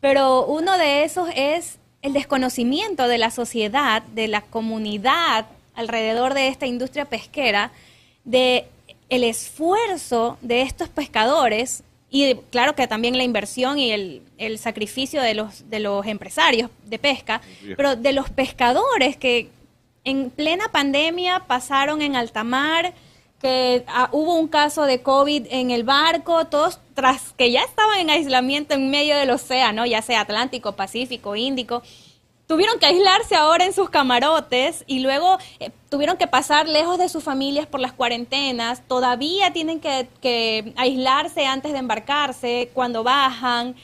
pero 0.00 0.46
uno 0.46 0.78
de 0.78 1.04
esos 1.04 1.28
es 1.34 1.78
el 2.02 2.12
desconocimiento 2.12 3.08
de 3.08 3.18
la 3.18 3.30
sociedad, 3.30 4.02
de 4.02 4.28
la 4.28 4.40
comunidad 4.42 5.46
alrededor 5.74 6.34
de 6.34 6.48
esta 6.48 6.66
industria 6.66 7.04
pesquera, 7.04 7.72
de 8.24 8.66
el 9.08 9.24
esfuerzo 9.24 10.38
de 10.40 10.62
estos 10.62 10.88
pescadores 10.88 11.82
y 12.10 12.34
claro 12.50 12.74
que 12.74 12.86
también 12.86 13.16
la 13.16 13.24
inversión 13.24 13.78
y 13.78 13.90
el, 13.90 14.22
el, 14.36 14.58
sacrificio 14.58 15.22
de 15.22 15.34
los, 15.34 15.70
de 15.70 15.80
los 15.80 16.06
empresarios 16.06 16.70
de 16.84 16.98
pesca, 16.98 17.40
pero 17.76 17.96
de 17.96 18.12
los 18.12 18.28
pescadores 18.28 19.16
que 19.16 19.48
en 20.04 20.30
plena 20.30 20.68
pandemia 20.68 21.40
pasaron 21.46 22.02
en 22.02 22.16
alta 22.16 22.44
mar, 22.44 22.92
que 23.42 23.84
ah, 23.88 24.08
hubo 24.12 24.36
un 24.36 24.46
caso 24.46 24.84
de 24.84 25.02
COVID 25.02 25.48
en 25.50 25.72
el 25.72 25.82
barco, 25.82 26.46
todos 26.46 26.80
tras 26.94 27.32
que 27.32 27.50
ya 27.50 27.62
estaban 27.62 27.98
en 27.98 28.10
aislamiento 28.10 28.74
en 28.74 28.90
medio 28.90 29.16
del 29.16 29.30
océano, 29.30 29.84
ya 29.84 30.00
sea 30.00 30.20
Atlántico, 30.20 30.72
Pacífico, 30.72 31.34
Índico, 31.34 31.82
tuvieron 32.46 32.78
que 32.78 32.86
aislarse 32.86 33.34
ahora 33.34 33.64
en 33.64 33.72
sus 33.72 33.90
camarotes 33.90 34.84
y 34.86 35.00
luego 35.00 35.38
eh, 35.58 35.70
tuvieron 35.88 36.16
que 36.16 36.28
pasar 36.28 36.68
lejos 36.68 36.98
de 36.98 37.08
sus 37.08 37.24
familias 37.24 37.66
por 37.66 37.80
las 37.80 37.92
cuarentenas, 37.92 38.86
todavía 38.86 39.52
tienen 39.52 39.80
que, 39.80 40.72
aislarse 40.76 41.44
antes 41.44 41.72
de 41.72 41.78
embarcarse, 41.78 42.70
cuando 42.74 43.02
bajan. 43.02 43.74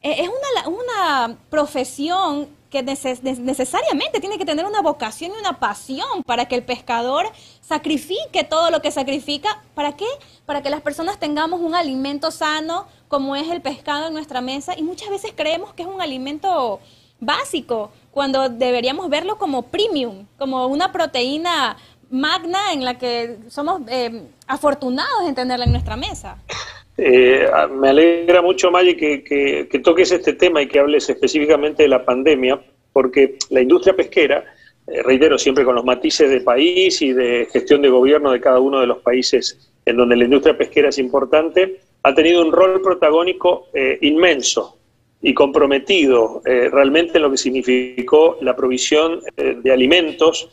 Eh, 0.00 0.16
es 0.20 0.28
una, 0.28 0.68
una 0.68 1.38
profesión 1.50 2.48
que 2.70 2.82
necesariamente 2.82 4.20
tiene 4.20 4.38
que 4.38 4.44
tener 4.44 4.66
una 4.66 4.82
vocación 4.82 5.32
y 5.34 5.40
una 5.40 5.58
pasión 5.58 6.22
para 6.24 6.46
que 6.46 6.54
el 6.54 6.62
pescador 6.62 7.26
sacrifique 7.60 8.44
todo 8.44 8.70
lo 8.70 8.82
que 8.82 8.90
sacrifica. 8.90 9.62
¿Para 9.74 9.96
qué? 9.96 10.06
Para 10.44 10.62
que 10.62 10.70
las 10.70 10.82
personas 10.82 11.18
tengamos 11.18 11.60
un 11.60 11.74
alimento 11.74 12.30
sano 12.30 12.86
como 13.08 13.36
es 13.36 13.48
el 13.48 13.62
pescado 13.62 14.08
en 14.08 14.12
nuestra 14.12 14.40
mesa 14.40 14.74
y 14.76 14.82
muchas 14.82 15.08
veces 15.08 15.32
creemos 15.34 15.72
que 15.72 15.82
es 15.82 15.88
un 15.88 16.00
alimento 16.00 16.80
básico 17.20 17.90
cuando 18.10 18.48
deberíamos 18.48 19.08
verlo 19.08 19.38
como 19.38 19.62
premium, 19.62 20.26
como 20.38 20.66
una 20.66 20.92
proteína 20.92 21.76
magna 22.10 22.72
en 22.72 22.84
la 22.84 22.98
que 22.98 23.38
somos 23.48 23.82
eh, 23.88 24.28
afortunados 24.46 25.26
en 25.26 25.34
tenerla 25.34 25.64
en 25.64 25.72
nuestra 25.72 25.96
mesa. 25.96 26.38
Eh, 27.00 27.48
me 27.70 27.90
alegra 27.90 28.42
mucho, 28.42 28.72
Maye, 28.72 28.96
que, 28.96 29.80
toques 29.84 30.10
este 30.10 30.32
tema 30.32 30.60
y 30.60 30.66
que 30.66 30.80
hables 30.80 31.08
específicamente 31.08 31.84
de 31.84 31.88
la 31.88 32.04
pandemia, 32.04 32.60
porque 32.92 33.36
la 33.50 33.60
industria 33.60 33.94
pesquera, 33.94 34.44
eh, 34.88 35.02
reitero, 35.04 35.38
siempre 35.38 35.64
con 35.64 35.76
los 35.76 35.84
matices 35.84 36.28
de 36.28 36.40
país 36.40 37.00
y 37.00 37.12
de 37.12 37.46
gestión 37.52 37.82
de 37.82 37.88
gobierno 37.88 38.32
de 38.32 38.40
cada 38.40 38.58
uno 38.58 38.80
de 38.80 38.88
los 38.88 38.98
países 38.98 39.70
en 39.86 39.96
donde 39.96 40.16
la 40.16 40.24
industria 40.24 40.58
pesquera 40.58 40.88
es 40.88 40.98
importante, 40.98 41.80
ha 42.02 42.12
tenido 42.14 42.44
un 42.44 42.50
rol 42.50 42.82
protagónico 42.82 43.68
eh, 43.72 43.98
inmenso 44.00 44.74
y 45.20 45.34
comprometido 45.34 46.42
realmente 46.44 47.18
en 47.18 47.22
lo 47.22 47.30
que 47.32 47.36
significó 47.36 48.38
la 48.40 48.54
provisión 48.54 49.18
de 49.36 49.72
alimentos, 49.72 50.48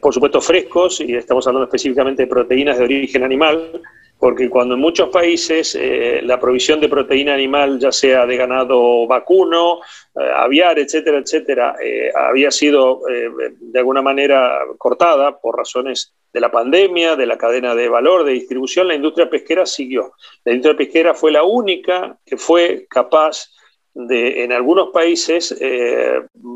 por 0.00 0.12
supuesto 0.12 0.40
frescos, 0.40 1.00
y 1.00 1.14
estamos 1.14 1.46
hablando 1.46 1.66
específicamente 1.66 2.24
de 2.24 2.26
proteínas 2.26 2.76
de 2.76 2.82
origen 2.82 3.22
animal, 3.22 3.82
porque 4.18 4.48
cuando 4.48 4.74
en 4.74 4.80
muchos 4.80 5.10
países 5.10 5.74
eh, 5.74 6.20
la 6.22 6.40
provisión 6.40 6.80
de 6.80 6.88
proteína 6.88 7.34
animal, 7.34 7.78
ya 7.78 7.92
sea 7.92 8.24
de 8.24 8.36
ganado 8.36 9.06
vacuno, 9.06 9.80
eh, 10.14 10.30
aviar, 10.34 10.78
etcétera, 10.78 11.18
etcétera, 11.18 11.76
eh, 11.82 12.10
había 12.14 12.50
sido 12.50 13.02
de 13.06 13.78
alguna 13.78 14.00
manera 14.00 14.58
cortada 14.78 15.38
por 15.38 15.56
razones 15.56 16.14
de 16.32 16.40
la 16.40 16.50
pandemia, 16.50 17.14
de 17.16 17.26
la 17.26 17.36
cadena 17.36 17.74
de 17.74 17.88
valor, 17.88 18.24
de 18.24 18.32
distribución, 18.32 18.88
la 18.88 18.94
industria 18.94 19.28
pesquera 19.28 19.66
siguió. 19.66 20.12
La 20.44 20.52
industria 20.52 20.76
pesquera 20.76 21.14
fue 21.14 21.30
la 21.30 21.44
única 21.44 22.18
que 22.24 22.36
fue 22.36 22.86
capaz 22.88 23.50
de, 23.92 24.44
en 24.44 24.52
algunos 24.52 24.90
países, 24.90 25.58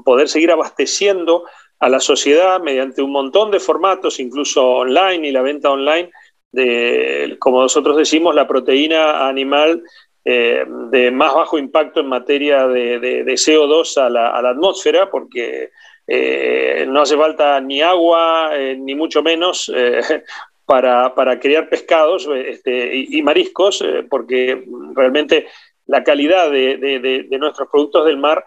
poder 0.04 0.28
seguir 0.28 0.50
abasteciendo 0.50 1.44
a 1.78 1.88
la 1.88 2.00
sociedad 2.00 2.60
mediante 2.60 3.00
un 3.00 3.12
montón 3.12 3.50
de 3.50 3.58
formatos, 3.58 4.20
incluso 4.20 4.66
online 4.66 5.28
y 5.28 5.32
la 5.32 5.40
venta 5.40 5.70
online, 5.70 6.10
de, 6.52 7.36
como 7.38 7.62
nosotros 7.62 7.96
decimos, 7.96 8.34
la 8.34 8.46
proteína 8.46 9.28
animal 9.28 9.82
eh, 10.24 10.66
de 10.90 11.10
más 11.10 11.34
bajo 11.34 11.58
impacto 11.58 12.00
en 12.00 12.08
materia 12.08 12.66
de, 12.66 13.24
CO2 13.24 13.96
a 13.96 14.10
la, 14.10 14.50
atmósfera, 14.50 15.10
porque 15.10 15.70
eh, 16.06 16.84
no 16.88 17.02
hace 17.02 17.16
falta 17.16 17.60
ni 17.60 17.80
agua, 17.80 18.50
eh, 18.54 18.76
ni 18.76 18.94
mucho 18.94 19.22
menos, 19.22 19.72
para, 20.66 21.14
para, 21.14 21.40
criar 21.40 21.68
pescados 21.68 22.28
este, 22.32 22.94
y, 22.94 23.22
mariscos, 23.22 23.82
porque 24.08 24.64
realmente 24.94 25.46
la 25.86 26.04
calidad 26.04 26.50
de, 26.50 27.26
nuestros 27.40 27.68
productos 27.68 28.04
del 28.04 28.18
mar 28.18 28.44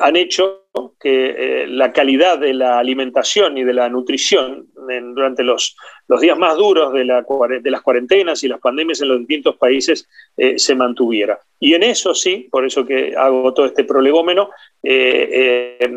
han 0.00 0.16
hecho 0.16 0.61
que 0.98 1.66
la 1.68 1.92
calidad 1.92 2.38
de 2.38 2.54
la 2.54 2.78
alimentación 2.78 3.58
y 3.58 3.64
de 3.64 3.74
la 3.74 3.88
nutrición 3.88 4.68
durante 5.14 5.42
los, 5.42 5.76
los 6.08 6.20
días 6.20 6.38
más 6.38 6.56
duros 6.56 6.92
de, 6.92 7.04
la, 7.04 7.24
de, 7.62 7.70
las 7.70 7.82
cuarentenas 7.82 8.42
y 8.42 8.48
las 8.48 8.60
pandemias 8.60 9.00
en 9.00 9.08
los 9.08 9.18
distintos 9.18 9.56
países 9.56 10.08
eh, 10.36 10.58
se 10.58 10.74
mantuviera. 10.74 11.40
Y 11.58 11.74
en 11.74 11.82
eso 11.82 12.14
sí, 12.14 12.48
por 12.50 12.64
eso 12.66 12.84
que 12.84 13.14
hago 13.16 13.52
todo 13.54 13.66
este 13.66 13.84
prolegómeno, 13.84 14.50
eh, 14.82 15.78
eh, 15.80 15.88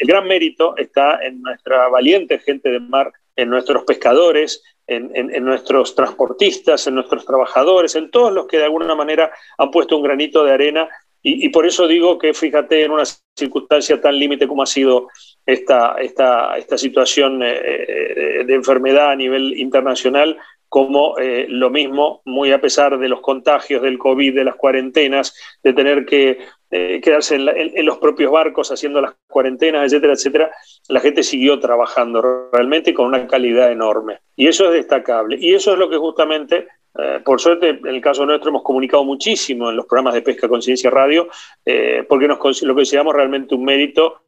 el 0.00 0.06
gran 0.06 0.26
mérito 0.26 0.76
está 0.76 1.24
en 1.24 1.42
nuestra 1.42 1.88
valiente 1.88 2.38
gente 2.38 2.70
de 2.70 2.80
mar, 2.80 3.12
en 3.36 3.50
nuestros 3.50 3.84
pescadores, 3.84 4.62
en, 4.86 5.10
en, 5.14 5.44
nuestros 5.44 5.94
transportistas, 5.94 6.86
en 6.86 6.96
nuestros 6.96 7.24
trabajadores, 7.24 7.94
en 7.94 8.10
todos 8.10 8.32
los 8.32 8.46
que 8.46 8.58
de 8.58 8.64
alguna 8.64 8.94
manera 8.94 9.30
han 9.56 9.70
puesto 9.70 9.96
un 9.96 10.02
granito 10.02 10.44
de 10.44 10.52
arena 10.52 10.88
y, 11.24 11.48
por 11.50 11.66
eso 11.66 11.86
digo 11.86 12.18
que 12.18 12.34
fíjate 12.34 12.82
en 12.82 12.90
una 12.90 13.04
circunstancia 13.36 14.00
tan 14.00 14.18
límite 14.18 14.48
como 14.48 14.64
ha 14.64 14.66
sido 14.66 15.08
esta, 15.46 15.94
esta, 16.00 16.58
esta 16.58 16.76
situación 16.76 17.42
eh, 17.44 17.60
eh, 17.62 18.44
de 18.44 18.54
enfermedad 18.54 19.10
a 19.10 19.16
nivel 19.16 19.56
internacional, 19.56 20.36
como 20.68 21.16
eh, 21.18 21.46
lo 21.48 21.70
mismo, 21.70 22.22
muy 22.24 22.50
a 22.50 22.60
pesar 22.60 22.98
de 22.98 23.08
los 23.08 23.20
contagios 23.20 23.82
del 23.82 23.98
COVID, 23.98 24.34
de 24.34 24.44
las 24.44 24.56
cuarentenas, 24.56 25.36
de 25.62 25.72
tener 25.72 26.04
que 26.04 26.38
quedarse 26.70 27.34
en, 27.34 27.84
los 27.84 27.98
propios 27.98 28.32
barcos 28.32 28.72
haciendo 28.72 29.02
las 29.02 29.14
cuarentenas, 29.28 29.84
etcétera, 29.84 30.14
etcétera, 30.14 30.50
la 30.88 31.00
gente 31.00 31.22
siguió 31.22 31.60
trabajando 31.60 32.48
realmente 32.50 32.94
con 32.94 33.08
una 33.08 33.26
calidad 33.26 33.70
enorme. 33.70 34.20
Y 34.36 34.46
eso 34.46 34.64
es 34.68 34.72
destacable. 34.72 35.36
Y 35.38 35.52
eso 35.52 35.74
es 35.74 35.78
lo 35.78 35.90
que 35.90 35.98
justamente 35.98 36.68
eh, 36.98 37.20
por 37.24 37.40
suerte, 37.40 37.70
en 37.70 37.86
el 37.86 38.00
caso 38.00 38.26
nuestro 38.26 38.50
hemos 38.50 38.62
comunicado 38.62 39.04
muchísimo 39.04 39.70
en 39.70 39.76
los 39.76 39.86
programas 39.86 40.14
de 40.14 40.22
Pesca 40.22 40.48
Conciencia 40.48 40.90
Radio, 40.90 41.28
eh, 41.64 42.04
porque 42.08 42.28
nos, 42.28 42.62
lo 42.62 42.74
consideramos 42.74 43.14
realmente 43.14 43.54
un 43.54 43.64
mérito 43.64 44.24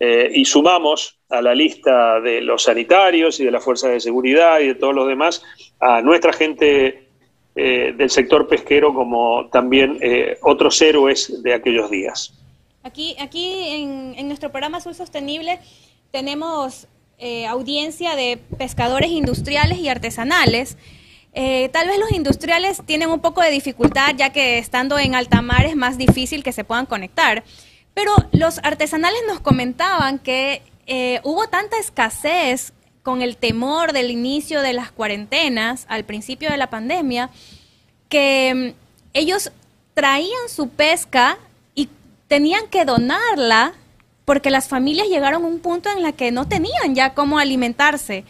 eh, 0.00 0.30
y 0.32 0.44
sumamos 0.44 1.18
a 1.28 1.42
la 1.42 1.54
lista 1.54 2.20
de 2.20 2.40
los 2.40 2.62
sanitarios 2.62 3.38
y 3.40 3.44
de 3.44 3.50
las 3.50 3.62
fuerzas 3.62 3.90
de 3.90 4.00
seguridad 4.00 4.60
y 4.60 4.68
de 4.68 4.74
todos 4.76 4.94
los 4.94 5.08
demás 5.08 5.42
a 5.80 6.00
nuestra 6.00 6.32
gente 6.32 7.02
del 7.54 8.10
sector 8.10 8.46
pesquero 8.46 8.92
como 8.92 9.48
también 9.48 9.98
otros 10.42 10.82
héroes 10.82 11.42
de 11.42 11.54
aquellos 11.54 11.90
días. 11.90 12.34
Aquí, 12.82 13.16
aquí 13.18 13.68
en, 13.70 14.14
en 14.14 14.26
nuestro 14.26 14.50
programa 14.50 14.76
Azul 14.76 14.94
Sostenible 14.94 15.58
tenemos 16.10 16.86
audiencia 17.48 18.14
de 18.14 18.38
pescadores 18.58 19.08
industriales 19.08 19.78
y 19.78 19.88
artesanales 19.88 20.76
eh, 21.38 21.68
tal 21.68 21.86
vez 21.86 21.98
los 21.98 22.12
industriales 22.12 22.80
tienen 22.86 23.10
un 23.10 23.20
poco 23.20 23.42
de 23.42 23.50
dificultad 23.50 24.14
ya 24.16 24.30
que 24.30 24.56
estando 24.56 24.98
en 24.98 25.14
alta 25.14 25.42
mar 25.42 25.66
es 25.66 25.76
más 25.76 25.98
difícil 25.98 26.42
que 26.42 26.50
se 26.50 26.64
puedan 26.64 26.86
conectar. 26.86 27.44
Pero 27.92 28.12
los 28.32 28.58
artesanales 28.62 29.20
nos 29.28 29.40
comentaban 29.40 30.18
que 30.18 30.62
eh, 30.86 31.20
hubo 31.24 31.46
tanta 31.46 31.78
escasez 31.78 32.72
con 33.02 33.20
el 33.20 33.36
temor 33.36 33.92
del 33.92 34.10
inicio 34.10 34.62
de 34.62 34.72
las 34.72 34.90
cuarentenas 34.90 35.84
al 35.90 36.04
principio 36.04 36.50
de 36.50 36.56
la 36.56 36.70
pandemia 36.70 37.28
que 38.08 38.74
mm, 38.74 38.80
ellos 39.12 39.52
traían 39.92 40.48
su 40.48 40.70
pesca 40.70 41.36
y 41.74 41.90
tenían 42.28 42.66
que 42.68 42.86
donarla 42.86 43.74
porque 44.24 44.48
las 44.48 44.68
familias 44.68 45.08
llegaron 45.08 45.44
a 45.44 45.48
un 45.48 45.58
punto 45.58 45.90
en 45.90 46.02
la 46.02 46.12
que 46.12 46.32
no 46.32 46.48
tenían 46.48 46.94
ya 46.94 47.12
cómo 47.12 47.38
alimentarse. 47.38 48.24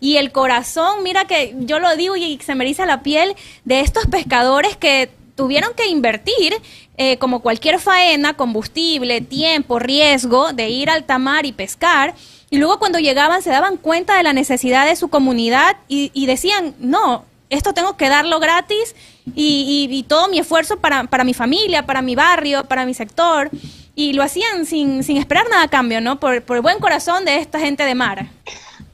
Y 0.00 0.16
el 0.16 0.32
corazón, 0.32 1.02
mira 1.02 1.26
que 1.26 1.54
yo 1.60 1.78
lo 1.78 1.94
digo 1.96 2.16
y 2.16 2.38
se 2.38 2.54
me 2.54 2.64
eriza 2.64 2.86
la 2.86 3.02
piel 3.02 3.34
de 3.64 3.80
estos 3.80 4.06
pescadores 4.06 4.76
que 4.76 5.10
tuvieron 5.40 5.72
que 5.74 5.86
invertir, 5.86 6.54
eh, 6.98 7.16
como 7.16 7.40
cualquier 7.40 7.78
faena, 7.78 8.34
combustible, 8.34 9.22
tiempo, 9.22 9.78
riesgo 9.78 10.52
de 10.52 10.68
ir 10.68 10.90
al 10.90 11.04
tamar 11.04 11.46
y 11.46 11.52
pescar. 11.52 12.14
Y 12.50 12.58
luego 12.58 12.78
cuando 12.78 12.98
llegaban 12.98 13.40
se 13.40 13.48
daban 13.48 13.78
cuenta 13.78 14.16
de 14.16 14.22
la 14.22 14.34
necesidad 14.34 14.86
de 14.86 14.96
su 14.96 15.08
comunidad 15.08 15.78
y, 15.88 16.26
decían, 16.26 16.74
no, 16.78 17.24
esto 17.48 17.72
tengo 17.72 17.96
que 17.96 18.10
darlo 18.10 18.38
gratis 18.38 18.94
y, 19.34 20.04
todo 20.08 20.28
mi 20.28 20.40
esfuerzo 20.40 20.78
para, 20.78 21.04
para, 21.04 21.24
mi 21.24 21.32
familia, 21.32 21.86
para 21.86 22.02
mi 22.02 22.14
barrio, 22.14 22.64
para 22.64 22.84
mi 22.84 22.92
sector. 22.92 23.48
Y 23.94 24.12
lo 24.12 24.22
hacían 24.22 24.66
sin, 24.66 25.02
sin 25.04 25.16
esperar 25.16 25.48
nada 25.48 25.62
a 25.62 25.68
cambio, 25.68 26.02
¿no? 26.02 26.20
Por, 26.20 26.42
por 26.42 26.56
el 26.56 26.62
buen 26.62 26.80
corazón 26.80 27.24
de 27.24 27.36
esta 27.36 27.60
gente 27.60 27.84
de 27.84 27.94
mar. 27.94 28.26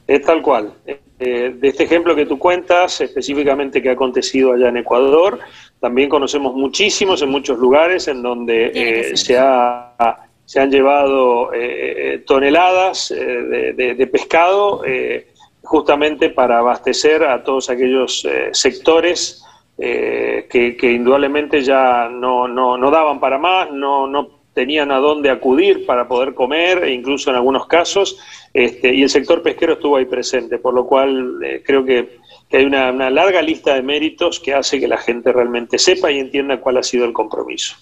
Es 0.07 0.21
tal 0.21 0.41
cual. 0.41 0.73
Eh, 1.19 1.55
de 1.55 1.67
este 1.67 1.83
ejemplo 1.83 2.15
que 2.15 2.25
tú 2.25 2.39
cuentas, 2.39 3.01
específicamente 3.01 3.81
que 3.81 3.89
ha 3.89 3.93
acontecido 3.93 4.53
allá 4.53 4.69
en 4.69 4.77
Ecuador, 4.77 5.39
también 5.79 6.09
conocemos 6.09 6.53
muchísimos 6.53 7.21
en 7.21 7.29
muchos 7.29 7.57
lugares 7.57 8.07
en 8.07 8.21
donde 8.21 8.71
eh, 8.73 9.17
se, 9.17 9.37
ha, 9.37 10.27
se, 10.45 10.59
han 10.59 10.71
llevado 10.71 11.51
eh, 11.53 12.23
toneladas 12.25 13.09
de, 13.09 14.09
pescado 14.11 14.83
justamente 15.63 16.29
para 16.29 16.59
abastecer 16.59 17.23
a 17.23 17.43
todos 17.43 17.69
aquellos 17.69 18.25
sectores 18.53 19.43
que, 19.75 20.77
indudablemente 20.81 21.61
ya 21.61 22.09
no, 22.09 22.47
no, 22.47 22.77
no, 22.77 22.91
daban 22.91 23.19
para 23.19 23.37
más, 23.37 23.71
no, 23.71 24.07
no 24.07 24.36
tenían 24.57 24.91
a 24.91 24.97
dónde 24.97 25.29
acudir 25.29 25.85
para 25.85 26.07
poder 26.07 26.33
comer, 26.33 26.83
e 26.83 26.91
incluso 26.91 27.29
en 27.29 27.35
algunos 27.35 27.67
casos, 27.67 28.17
este, 28.55 28.91
y 28.91 29.03
el 29.03 29.09
sector 29.09 29.43
pesquero 29.43 29.73
estuvo 29.73 29.97
ahí 29.97 30.05
presente, 30.05 30.57
por 30.57 30.73
lo 30.73 30.87
cual 30.87 31.37
eh, 31.45 31.61
creo 31.63 31.85
que, 31.85 32.17
hay 32.51 32.65
una, 32.65 32.91
larga 33.11 33.43
lista 33.43 33.75
de 33.75 33.83
méritos 33.83 34.39
que 34.39 34.55
hace 34.55 34.79
que 34.79 34.87
la 34.87 34.97
gente 34.97 35.31
realmente 35.31 35.77
sepa 35.77 36.11
y 36.11 36.17
entienda 36.17 36.59
cuál 36.59 36.77
ha 36.77 36.83
sido 36.83 37.05
el 37.05 37.13
compromiso. 37.13 37.75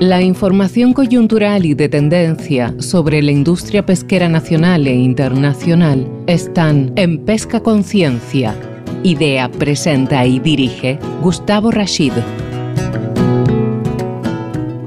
La 0.00 0.20
información 0.20 0.92
coyuntural 0.92 1.64
y 1.64 1.72
de 1.72 1.88
tendencia 1.88 2.74
sobre 2.78 3.22
la 3.22 3.30
industria 3.30 3.86
pesquera 3.86 4.28
nacional 4.28 4.86
e 4.86 4.92
internacional 4.92 6.06
están 6.26 6.92
en 6.96 7.24
Pesca 7.24 7.62
Conciencia. 7.62 8.54
Idea, 9.02 9.48
presenta 9.48 10.26
y 10.26 10.40
dirige 10.40 10.98
Gustavo 11.22 11.70
Rashid. 11.70 12.12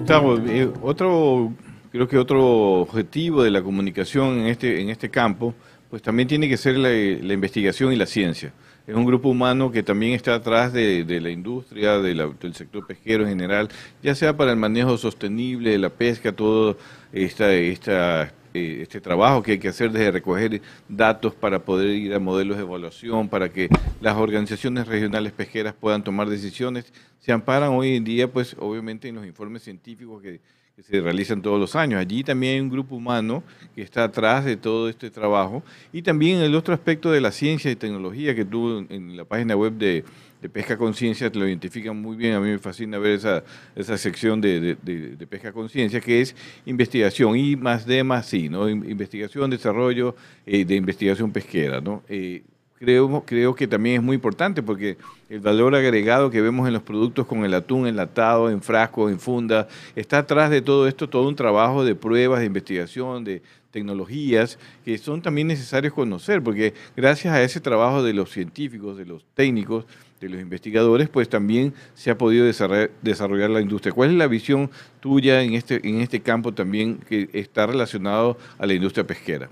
Eh, 0.10 0.72
otro, 0.84 1.54
creo 1.92 2.08
que 2.08 2.18
otro 2.18 2.80
objetivo 2.82 3.44
de 3.44 3.52
la 3.52 3.62
comunicación 3.62 4.40
en 4.40 4.48
este, 4.48 4.80
en 4.80 4.90
este 4.90 5.10
campo, 5.10 5.54
pues 5.90 6.02
también 6.02 6.30
tiene 6.30 6.48
que 6.48 6.56
ser 6.56 6.78
la, 6.78 7.34
investigación 7.34 7.92
y 7.92 7.98
la 7.98 8.06
ciencia. 8.06 8.54
Es 8.88 8.96
un 8.96 9.04
grupo 9.04 9.28
humano 9.28 9.70
que 9.70 9.84
también 9.84 10.14
está 10.14 10.36
atrás 10.36 10.72
de, 10.72 11.20
la 11.22 11.30
industria, 11.30 12.00
del 12.00 12.54
sector 12.54 12.88
pesquero 12.88 13.24
en 13.24 13.30
general, 13.30 13.68
ya 14.02 14.16
sea 14.16 14.38
para 14.38 14.52
el 14.52 14.58
manejo 14.58 14.98
sostenible 14.98 15.72
de 15.72 15.78
la 15.78 15.90
pesca, 15.90 16.32
todo 16.32 16.78
esta, 17.12 17.54
esta 17.54 18.32
eh, 18.54 18.80
este 18.82 19.02
trabajo 19.02 19.44
que 19.44 19.54
hay 19.54 19.60
que 19.60 19.68
hacer 19.68 19.92
desde 19.92 20.12
recoger 20.12 20.62
datos 20.88 21.34
para 21.36 21.60
poder 21.60 21.90
ir 21.90 22.14
a 22.14 22.20
modelos 22.20 22.58
de 22.58 22.64
evaluación, 22.64 23.30
para 23.30 23.50
que 23.50 23.70
las 24.02 24.16
organizaciones 24.16 24.88
regionales 24.88 25.34
pesqueras 25.34 25.74
puedan 25.74 26.04
tomar 26.04 26.30
decisiones, 26.30 26.92
se 27.20 27.32
amparan 27.32 27.72
hoy 27.72 27.96
en 27.96 28.04
día, 28.04 28.32
pues 28.32 28.56
obviamente 28.60 29.08
en 29.08 29.16
los 29.16 29.26
informes 29.26 29.64
científicos 29.64 30.22
que, 30.22 30.40
se 30.80 31.02
realizan 31.02 31.42
todos 31.42 31.60
los 31.60 31.76
años. 31.76 32.00
Allí 32.00 32.24
también 32.24 32.54
hay 32.54 32.60
un 32.60 32.70
grupo 32.70 32.96
humano 32.96 33.44
que 33.74 33.82
está 33.82 34.04
atrás 34.04 34.46
de 34.46 34.58
todo 34.58 34.90
este 34.90 35.10
trabajo 35.10 35.64
y 35.92 36.04
también 36.04 36.38
el 36.38 36.54
otro 36.54 36.72
aspecto 36.72 37.10
de 37.10 37.20
la 37.20 37.32
ciencia 37.32 37.72
y 37.72 37.76
tecnología 37.76 38.36
que 38.36 38.46
tuvo 38.46 38.86
en 38.88 39.18
la 39.18 39.26
página 39.26 39.56
web 39.56 39.74
de 39.74 40.06
de 40.42 40.50
pesca 40.50 40.78
conciencia 40.78 41.32
lo 41.34 41.48
identifican 41.48 42.00
muy 42.00 42.16
bien. 42.16 42.34
A 42.34 42.40
mí 42.40 42.50
me 42.50 42.60
fascina 42.60 42.98
ver 42.98 43.14
esa, 43.14 43.44
esa 43.76 43.98
sección 43.98 44.40
de, 44.42 44.78
de, 44.82 45.28
pesca 45.28 45.52
conciencia, 45.52 46.00
que 46.00 46.22
es 46.22 46.36
investigación, 46.66 47.38
y 47.38 47.56
más 47.56 47.86
de 47.86 48.04
más 48.04 48.28
sí, 48.28 48.50
¿no? 48.50 48.70
Investigación, 48.70 49.50
desarrollo 49.50 50.16
eh, 50.46 50.64
de 50.64 50.76
investigación 50.76 51.32
pesquera, 51.32 51.82
¿no? 51.82 52.04
Eh, 52.08 52.44
creo, 52.80 53.24
creo 53.26 53.56
que 53.56 53.68
también 53.68 53.98
es 53.98 54.04
muy 54.04 54.16
importante 54.16 54.62
porque 54.62 54.98
el 55.30 55.40
valor 55.40 55.76
agregado 55.76 56.30
que 56.30 56.42
vemos 56.42 56.68
en 56.68 56.74
los 56.74 56.84
productos 56.84 57.26
con 57.26 57.44
el 57.44 57.54
atún 57.54 57.88
enlatado, 57.88 58.50
en 58.50 58.62
frascos, 58.62 59.12
en 59.12 59.20
funda, 59.20 59.68
está 59.96 60.20
atrás 60.20 60.50
de 60.52 60.62
todo 60.62 60.88
esto 60.88 61.10
todo 61.10 61.28
un 61.28 61.36
trabajo 61.36 61.84
de 61.84 61.96
pruebas, 61.96 62.40
de 62.40 62.46
investigación, 62.46 63.24
de 63.24 63.42
tecnologías 63.72 64.58
que 64.86 64.98
son 64.98 65.22
también 65.22 65.48
necesarios 65.48 65.94
conocer, 65.94 66.42
porque 66.42 66.74
gracias 66.96 67.34
a 67.34 67.44
ese 67.44 67.60
trabajo 67.60 68.02
de 68.04 68.14
los 68.14 68.32
científicos, 68.32 68.98
de 68.98 69.06
los 69.06 69.26
técnicos, 69.34 69.86
de 70.20 70.30
los 70.30 70.42
investigadores, 70.42 71.10
pues 71.10 71.30
también 71.30 71.74
se 71.94 72.10
ha 72.10 72.18
podido 72.18 72.46
desarrollar 72.46 73.50
la 73.50 73.62
industria. 73.62 73.94
¿Cuál 73.94 74.10
es 74.10 74.16
la 74.16 74.28
visión 74.28 74.70
tuya 75.00 75.42
en 75.42 75.54
este, 75.54 75.80
en 75.88 76.02
este 76.02 76.22
campo 76.22 76.54
también 76.54 77.00
que 77.08 77.30
está 77.34 77.68
relacionado 77.68 78.38
a 78.58 78.66
la 78.66 78.74
industria 78.74 79.06
pesquera? 79.06 79.50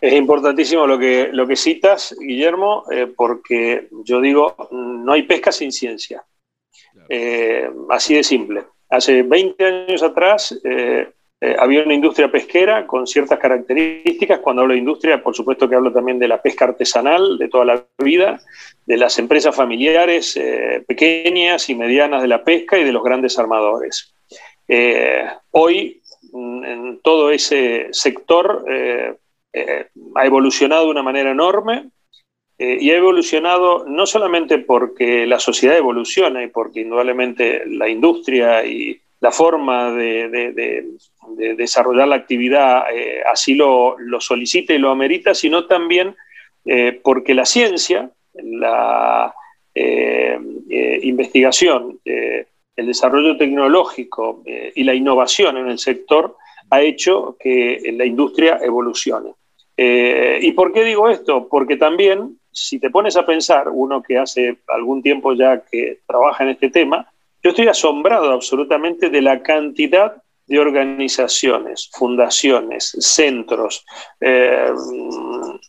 Es 0.00 0.12
importantísimo 0.12 0.86
lo 0.86 0.98
que, 0.98 1.30
lo 1.32 1.46
que 1.46 1.56
citas, 1.56 2.14
Guillermo, 2.20 2.84
eh, 2.90 3.06
porque 3.16 3.88
yo 4.04 4.20
digo, 4.20 4.54
no 4.70 5.12
hay 5.12 5.22
pesca 5.22 5.50
sin 5.50 5.72
ciencia. 5.72 6.24
Eh, 7.08 7.68
así 7.90 8.14
de 8.14 8.22
simple. 8.22 8.64
Hace 8.88 9.22
20 9.22 9.64
años 9.64 10.02
atrás 10.02 10.58
eh, 10.64 11.10
eh, 11.40 11.56
había 11.58 11.82
una 11.82 11.94
industria 11.94 12.30
pesquera 12.30 12.86
con 12.86 13.06
ciertas 13.06 13.38
características. 13.38 14.38
Cuando 14.38 14.62
hablo 14.62 14.74
de 14.74 14.78
industria, 14.78 15.22
por 15.22 15.34
supuesto 15.34 15.68
que 15.68 15.74
hablo 15.74 15.92
también 15.92 16.18
de 16.18 16.28
la 16.28 16.40
pesca 16.40 16.66
artesanal 16.66 17.38
de 17.38 17.48
toda 17.48 17.64
la 17.64 17.84
vida, 17.98 18.40
de 18.86 18.96
las 18.96 19.18
empresas 19.18 19.54
familiares 19.54 20.36
eh, 20.36 20.82
pequeñas 20.86 21.68
y 21.68 21.74
medianas 21.74 22.22
de 22.22 22.28
la 22.28 22.44
pesca 22.44 22.78
y 22.78 22.84
de 22.84 22.92
los 22.92 23.02
grandes 23.02 23.38
armadores. 23.38 24.14
Eh, 24.68 25.26
hoy, 25.50 26.00
mm, 26.32 26.64
en 26.64 27.00
todo 27.02 27.30
ese 27.30 27.88
sector 27.90 28.64
ha 30.16 30.26
evolucionado 30.26 30.86
de 30.86 30.90
una 30.90 31.02
manera 31.02 31.30
enorme. 31.30 31.90
y 32.56 32.90
ha 32.90 32.96
evolucionado 32.96 33.84
no 33.84 34.06
solamente 34.06 34.58
porque 34.58 35.26
la 35.26 35.40
sociedad 35.40 35.76
evoluciona 35.76 36.42
y 36.42 36.46
porque 36.46 36.82
indudablemente 36.82 37.64
la 37.66 37.88
industria 37.88 38.64
y 38.64 39.00
la 39.24 39.32
forma 39.32 39.90
de, 39.90 40.84
desarrollar 41.56 42.06
la 42.08 42.16
actividad 42.16 42.84
eh, 42.92 43.22
así 43.24 43.54
lo, 43.54 43.98
lo, 43.98 44.20
solicita 44.20 44.74
y 44.74 44.78
lo 44.78 44.90
amerita, 44.90 45.34
sino 45.34 45.64
también 45.64 46.14
eh, 46.66 47.00
porque 47.02 47.32
la 47.32 47.46
ciencia, 47.46 48.10
la 48.34 49.34
eh, 49.74 50.38
investigación, 51.02 52.00
el 52.04 52.86
desarrollo 52.86 53.38
tecnológico 53.38 54.42
y 54.74 54.84
la 54.84 54.92
innovación 54.92 55.56
en 55.56 55.68
el 55.68 55.78
sector 55.78 56.36
ha 56.68 56.82
hecho 56.82 57.38
que 57.40 57.94
la 57.96 58.04
industria 58.04 58.58
evolucione. 58.60 59.30
¿Y 59.76 60.52
por 60.52 60.72
qué 60.74 60.84
digo 60.84 61.08
esto? 61.08 61.48
Porque 61.48 61.76
también, 61.78 62.38
si 62.52 62.78
te 62.78 62.90
pones 62.90 63.16
a 63.16 63.24
pensar, 63.24 63.70
uno 63.70 64.02
que 64.02 64.18
hace 64.18 64.58
algún 64.68 65.02
tiempo 65.02 65.32
ya 65.32 65.62
que 65.64 66.00
trabaja 66.06 66.44
en 66.44 66.50
este 66.50 66.68
tema, 66.68 67.08
yo 67.44 67.50
estoy 67.50 67.68
asombrado 67.68 68.32
absolutamente 68.32 69.10
de 69.10 69.20
la 69.20 69.42
cantidad 69.42 70.14
de 70.46 70.58
organizaciones, 70.58 71.90
fundaciones, 71.92 72.96
centros, 72.98 73.84
eh, 74.18 74.70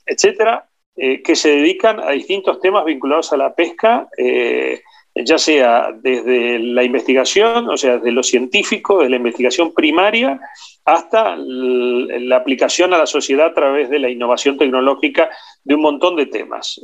etcétera, 0.06 0.70
eh, 0.96 1.22
que 1.22 1.36
se 1.36 1.50
dedican 1.50 2.00
a 2.00 2.12
distintos 2.12 2.62
temas 2.62 2.86
vinculados 2.86 3.34
a 3.34 3.38
la 3.38 3.54
pesca, 3.54 4.08
eh, 4.18 4.82
ya 5.14 5.38
sea 5.38 5.92
desde 5.94 6.60
la 6.60 6.84
investigación, 6.84 7.70
o 7.70 7.76
sea, 7.76 7.98
desde 7.98 8.12
lo 8.12 8.24
científico, 8.24 9.00
desde 9.00 9.12
la 9.12 9.18
investigación 9.18 9.74
primaria, 9.74 10.40
hasta 10.86 11.36
la 11.38 12.38
aplicación 12.38 12.94
a 12.94 13.00
la 13.00 13.06
sociedad 13.06 13.48
a 13.48 13.54
través 13.54 13.90
de 13.90 14.00
la 14.00 14.10
innovación 14.10 14.58
tecnológica 14.58 15.30
de 15.64 15.76
un 15.76 15.82
montón 15.82 16.16
de 16.16 16.28
temas. 16.28 16.80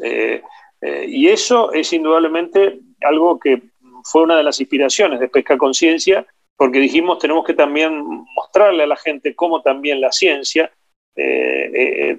y 1.08 1.28
eso 1.28 1.72
es 1.74 1.94
indudablemente 1.94 2.80
algo 3.02 3.40
que 3.40 3.71
fue 4.04 4.24
una 4.24 4.38
de 4.38 4.44
las 4.44 4.60
inspiraciones 4.60 5.20
de 5.20 5.28
Pesca 5.28 5.58
Conciencia, 5.58 6.26
porque 6.56 6.80
dijimos 6.80 7.20
tenemos 7.20 7.46
que 7.46 7.54
también 7.54 8.04
mostrarle 8.36 8.84
a 8.84 8.88
la 8.88 8.96
gente 8.96 9.36
cómo 9.36 9.62
también 9.62 10.00
la 10.00 10.12
ciencia 10.12 10.72
eh, 11.16 11.70
eh, 11.74 12.18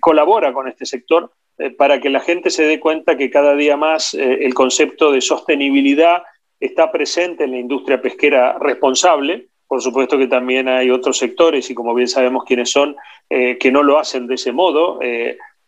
colabora 0.00 0.52
con 0.52 0.66
este 0.66 0.84
sector 0.86 1.30
eh, 1.56 1.70
para 1.70 2.00
que 2.00 2.10
la 2.10 2.18
gente 2.18 2.50
se 2.50 2.64
dé 2.64 2.80
cuenta 2.80 3.16
que 3.16 3.30
cada 3.30 3.54
día 3.54 3.76
más 3.76 4.14
el 4.14 4.52
concepto 4.54 5.12
de 5.12 5.20
sostenibilidad 5.20 6.24
está 6.58 6.90
presente 6.90 7.44
en 7.44 7.52
la 7.52 7.58
industria 7.58 8.02
pesquera 8.02 8.58
responsable. 8.58 9.48
Por 9.68 9.80
supuesto 9.80 10.18
que 10.18 10.26
también 10.26 10.68
hay 10.68 10.90
otros 10.90 11.18
sectores, 11.18 11.70
y 11.70 11.74
como 11.74 11.94
bien 11.94 12.08
sabemos 12.08 12.44
quiénes 12.44 12.70
son, 12.70 12.96
que 13.28 13.70
no 13.72 13.82
lo 13.82 13.98
hacen 13.98 14.26
de 14.26 14.34
ese 14.34 14.52
modo, 14.52 14.98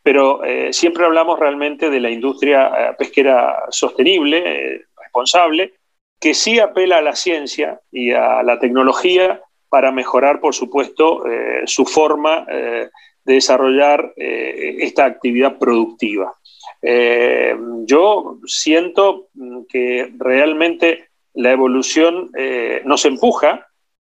pero 0.03 0.42
siempre 0.71 1.05
hablamos 1.05 1.40
realmente 1.40 1.90
de 1.90 2.01
la 2.01 2.11
industria 2.11 2.95
pesquera 2.99 3.64
sostenible, 3.71 4.85
responsable, 5.07 5.75
que 6.21 6.35
sí 6.35 6.59
apela 6.59 6.99
a 6.99 7.03
la 7.03 7.14
ciencia 7.14 7.81
y 7.90 8.12
a 8.12 8.42
la 8.42 8.59
tecnología 8.59 9.40
para 9.69 9.92
mejorar, 9.92 10.40
por 10.40 10.55
supuesto, 10.55 11.27
eh, 11.27 11.62
su 11.66 11.85
forma 11.85 12.47
eh, 12.49 12.88
de 13.25 13.35
desarrollar 13.35 14.12
eh, 14.16 14.77
esta 14.81 15.05
actividad 15.05 15.59
productiva. 15.59 16.33
yo 17.87 18.38
siento 18.47 19.29
que 19.69 20.12
realmente 20.19 21.09
la 21.35 21.51
evolución 21.51 22.31
nos 22.85 23.05
empuja 23.05 23.66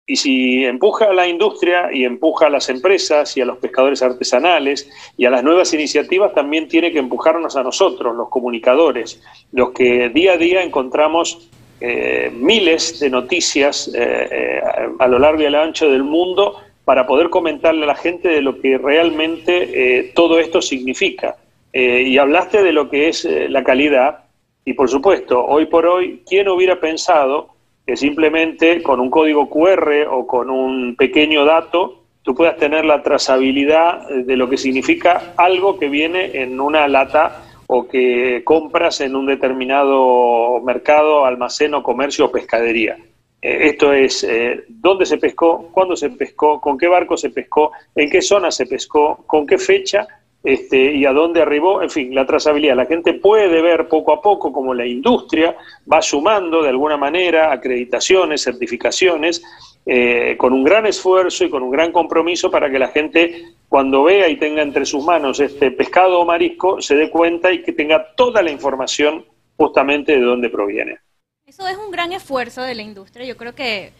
y 0.06 0.16
si 0.16 0.64
empuja 0.64 1.06
a 1.06 1.12
la 1.12 1.28
industria 1.28 1.90
y 1.92 2.04
empuja 2.04 2.46
a 2.46 2.50
las 2.50 2.68
empresas 2.68 3.36
y 3.36 3.40
a 3.40 3.44
los 3.44 3.58
pescadores 3.58 4.02
artesanales 4.02 4.90
y 5.16 5.26
a 5.26 5.30
las 5.30 5.44
nuevas 5.44 5.72
iniciativas, 5.74 6.34
también 6.34 6.68
tiene 6.68 6.92
que 6.92 6.98
empujarnos 6.98 7.56
a 7.56 7.62
nosotros, 7.62 8.14
los 8.16 8.28
comunicadores, 8.28 9.22
los 9.52 9.70
que 9.70 10.08
día 10.08 10.32
a 10.32 10.36
día 10.36 10.62
encontramos 10.62 11.48
eh, 11.80 12.30
miles 12.34 13.00
de 13.00 13.10
noticias 13.10 13.88
eh, 13.94 14.28
eh, 14.30 14.60
a 14.98 15.08
lo 15.08 15.18
largo 15.18 15.42
y 15.42 15.46
a 15.46 15.50
lo 15.50 15.60
ancho 15.60 15.88
del 15.88 16.04
mundo 16.04 16.56
para 16.84 17.06
poder 17.06 17.30
comentarle 17.30 17.84
a 17.84 17.88
la 17.88 17.94
gente 17.94 18.28
de 18.28 18.42
lo 18.42 18.60
que 18.60 18.78
realmente 18.78 20.12
todo 20.14 20.40
esto 20.40 20.60
significa. 20.60 21.36
y 21.72 22.18
hablaste 22.18 22.62
de 22.62 22.72
lo 22.72 22.90
que 22.90 23.08
es 23.08 23.24
la 23.24 23.62
calidad 23.62 24.24
y 24.64 24.74
por 24.74 24.88
supuesto, 24.88 25.44
hoy 25.44 25.66
por 25.66 25.86
hoy, 25.86 26.22
¿quién 26.26 26.48
hubiera 26.48 26.78
pensado 26.78 27.52
que 27.86 27.96
simplemente 27.96 28.82
con 28.82 29.00
un 29.00 29.10
código 29.10 29.48
QR 29.50 30.06
o 30.10 30.26
con 30.26 30.50
un 30.50 30.94
pequeño 30.96 31.44
dato 31.44 32.02
tú 32.22 32.34
puedas 32.34 32.56
tener 32.56 32.84
la 32.84 33.02
trazabilidad 33.02 34.08
de 34.08 34.36
lo 34.36 34.48
que 34.48 34.56
significa 34.56 35.34
algo 35.36 35.78
que 35.78 35.88
viene 35.88 36.42
en 36.42 36.60
una 36.60 36.86
lata 36.86 37.42
o 37.66 37.88
que 37.88 38.42
compras 38.44 39.00
en 39.00 39.16
un 39.16 39.26
determinado 39.26 40.60
mercado, 40.60 41.24
almacén 41.24 41.74
o 41.74 41.82
comercio 41.82 42.26
o 42.26 42.30
pescadería. 42.30 42.98
Eh, 43.40 43.70
esto 43.70 43.92
es 43.92 44.22
eh, 44.24 44.64
dónde 44.68 45.06
se 45.06 45.18
pescó, 45.18 45.68
cuándo 45.72 45.96
se 45.96 46.10
pescó, 46.10 46.60
con 46.60 46.78
qué 46.78 46.86
barco 46.86 47.16
se 47.16 47.30
pescó, 47.30 47.72
en 47.94 48.08
qué 48.08 48.22
zona 48.22 48.50
se 48.50 48.66
pescó, 48.66 49.24
con 49.26 49.46
qué 49.46 49.58
fecha 49.58 50.06
este, 50.44 50.96
y 50.96 51.04
a 51.06 51.12
dónde 51.12 51.42
arribó, 51.42 51.82
en 51.82 51.90
fin, 51.90 52.14
la 52.14 52.26
trazabilidad. 52.26 52.76
La 52.76 52.86
gente 52.86 53.14
puede 53.14 53.62
ver 53.62 53.88
poco 53.88 54.12
a 54.12 54.20
poco 54.20 54.52
cómo 54.52 54.74
la 54.74 54.86
industria 54.86 55.56
va 55.90 56.02
sumando 56.02 56.62
de 56.62 56.68
alguna 56.68 56.96
manera 56.96 57.52
acreditaciones, 57.52 58.42
certificaciones, 58.42 59.42
eh, 59.86 60.36
con 60.38 60.52
un 60.52 60.64
gran 60.64 60.86
esfuerzo 60.86 61.44
y 61.44 61.50
con 61.50 61.62
un 61.62 61.70
gran 61.70 61.92
compromiso 61.92 62.50
para 62.50 62.70
que 62.70 62.78
la 62.78 62.88
gente 62.88 63.54
cuando 63.68 64.04
vea 64.04 64.28
y 64.28 64.36
tenga 64.36 64.62
entre 64.62 64.86
sus 64.86 65.04
manos 65.04 65.40
este 65.40 65.70
pescado 65.70 66.20
o 66.20 66.24
marisco 66.24 66.80
se 66.80 66.94
dé 66.94 67.10
cuenta 67.10 67.52
y 67.52 67.62
que 67.62 67.72
tenga 67.72 68.14
toda 68.14 68.42
la 68.42 68.50
información 68.50 69.24
justamente 69.56 70.12
de 70.12 70.20
dónde 70.20 70.50
proviene. 70.50 70.98
Eso 71.46 71.66
es 71.66 71.76
un 71.76 71.90
gran 71.90 72.12
esfuerzo 72.12 72.62
de 72.62 72.74
la 72.74 72.82
industria. 72.82 73.26
Yo 73.26 73.36
creo 73.36 73.54
que 73.54 73.92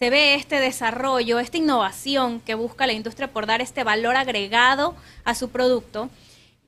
se 0.00 0.08
ve 0.08 0.34
este 0.34 0.58
desarrollo, 0.58 1.38
esta 1.38 1.58
innovación 1.58 2.40
que 2.40 2.54
busca 2.54 2.86
la 2.86 2.94
industria 2.94 3.30
por 3.30 3.44
dar 3.44 3.60
este 3.60 3.84
valor 3.84 4.16
agregado 4.16 4.94
a 5.24 5.34
su 5.34 5.50
producto. 5.50 6.08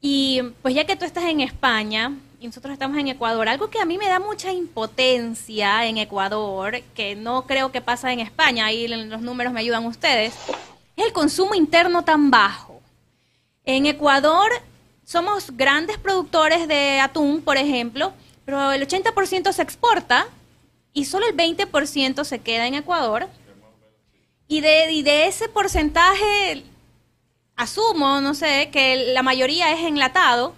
Y 0.02 0.42
pues 0.60 0.74
ya 0.74 0.84
que 0.84 0.96
tú 0.96 1.06
estás 1.06 1.24
en 1.24 1.40
España 1.40 2.12
y 2.40 2.46
nosotros 2.46 2.74
estamos 2.74 2.98
en 2.98 3.08
Ecuador, 3.08 3.48
algo 3.48 3.70
que 3.70 3.80
a 3.80 3.86
mí 3.86 3.96
me 3.96 4.06
da 4.06 4.18
mucha 4.18 4.52
impotencia 4.52 5.86
en 5.86 5.96
Ecuador, 5.96 6.82
que 6.94 7.14
no 7.14 7.46
creo 7.46 7.72
que 7.72 7.80
pasa 7.80 8.12
en 8.12 8.20
España, 8.20 8.66
ahí 8.66 8.86
los 8.86 9.22
números 9.22 9.54
me 9.54 9.60
ayudan 9.60 9.86
ustedes, 9.86 10.34
es 10.94 11.06
el 11.06 11.14
consumo 11.14 11.54
interno 11.54 12.04
tan 12.04 12.30
bajo. 12.30 12.82
En 13.64 13.86
Ecuador 13.86 14.52
somos 15.06 15.56
grandes 15.56 15.96
productores 15.96 16.68
de 16.68 17.00
atún, 17.00 17.40
por 17.40 17.56
ejemplo, 17.56 18.12
pero 18.44 18.72
el 18.72 18.86
80% 18.86 19.52
se 19.52 19.62
exporta 19.62 20.26
y 20.94 21.04
solo 21.06 21.26
el 21.26 21.36
20% 21.36 22.24
se 22.24 22.38
queda 22.40 22.66
en 22.66 22.74
Ecuador. 22.74 23.28
Y 24.48 24.60
de, 24.60 25.02
de 25.02 25.26
ese 25.26 25.48
porcentaje, 25.48 26.64
asumo, 27.56 28.20
no 28.20 28.34
sé, 28.34 28.68
que 28.72 29.12
la 29.14 29.22
mayoría 29.22 29.72
es 29.72 29.80
enlatado. 29.86 30.54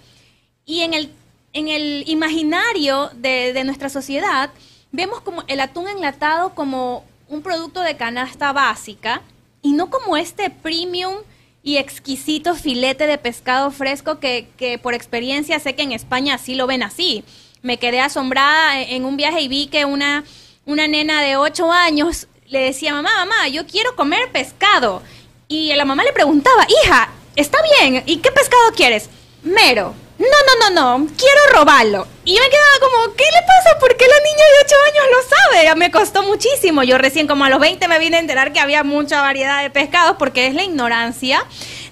Y 0.64 0.80
en 0.80 0.94
el, 0.94 1.12
en 1.52 1.68
el 1.68 2.04
imaginario 2.08 3.10
de, 3.14 3.52
de 3.52 3.64
nuestra 3.64 3.88
sociedad, 3.88 4.50
vemos 4.90 5.20
como 5.20 5.44
el 5.46 5.60
atún 5.60 5.88
enlatado 5.88 6.54
como 6.54 7.04
un 7.28 7.42
producto 7.42 7.80
de 7.80 7.96
canasta 7.96 8.52
básica 8.52 9.22
y 9.62 9.72
no 9.72 9.90
como 9.90 10.16
este 10.16 10.50
premium 10.50 11.16
y 11.62 11.78
exquisito 11.78 12.54
filete 12.54 13.06
de 13.06 13.18
pescado 13.18 13.70
fresco 13.70 14.18
que, 14.18 14.48
que 14.56 14.78
por 14.78 14.94
experiencia 14.94 15.58
sé 15.58 15.74
que 15.74 15.82
en 15.82 15.92
España 15.92 16.36
sí 16.38 16.54
lo 16.54 16.66
ven 16.66 16.82
así 16.82 17.24
me 17.64 17.78
quedé 17.78 17.98
asombrada 17.98 18.82
en 18.82 19.06
un 19.06 19.16
viaje 19.16 19.40
y 19.40 19.48
vi 19.48 19.68
que 19.68 19.86
una, 19.86 20.22
una 20.66 20.86
nena 20.86 21.22
de 21.22 21.38
8 21.38 21.72
años 21.72 22.28
le 22.46 22.60
decía, 22.60 22.92
mamá, 22.92 23.10
mamá, 23.24 23.48
yo 23.48 23.66
quiero 23.66 23.96
comer 23.96 24.30
pescado. 24.30 25.02
Y 25.48 25.74
la 25.74 25.86
mamá 25.86 26.04
le 26.04 26.12
preguntaba, 26.12 26.66
hija, 26.68 27.08
está 27.34 27.58
bien, 27.80 28.02
¿y 28.04 28.18
qué 28.18 28.30
pescado 28.30 28.62
quieres? 28.76 29.08
Mero. 29.42 29.94
No, 30.18 30.26
no, 30.26 30.70
no, 30.70 30.98
no, 30.98 31.06
quiero 31.16 31.40
robarlo. 31.54 32.06
Y 32.26 32.34
yo 32.36 32.42
me 32.42 32.50
quedaba 32.50 32.80
como, 32.80 33.14
¿qué 33.14 33.24
le 33.24 33.40
pasa? 33.46 33.78
¿Por 33.80 33.96
qué 33.96 34.06
la 34.08 34.20
niña 34.20 34.44
de 34.44 34.64
8 34.64 34.76
años 34.86 35.04
lo 35.10 35.62
sabe? 35.62 35.74
Me 35.76 35.90
costó 35.90 36.22
muchísimo. 36.22 36.82
Yo 36.82 36.98
recién 36.98 37.26
como 37.26 37.46
a 37.46 37.50
los 37.50 37.60
20 37.60 37.88
me 37.88 37.98
vine 37.98 38.18
a 38.18 38.20
enterar 38.20 38.52
que 38.52 38.60
había 38.60 38.84
mucha 38.84 39.22
variedad 39.22 39.62
de 39.62 39.70
pescados 39.70 40.16
porque 40.18 40.46
es 40.46 40.54
la 40.54 40.64
ignorancia 40.64 41.44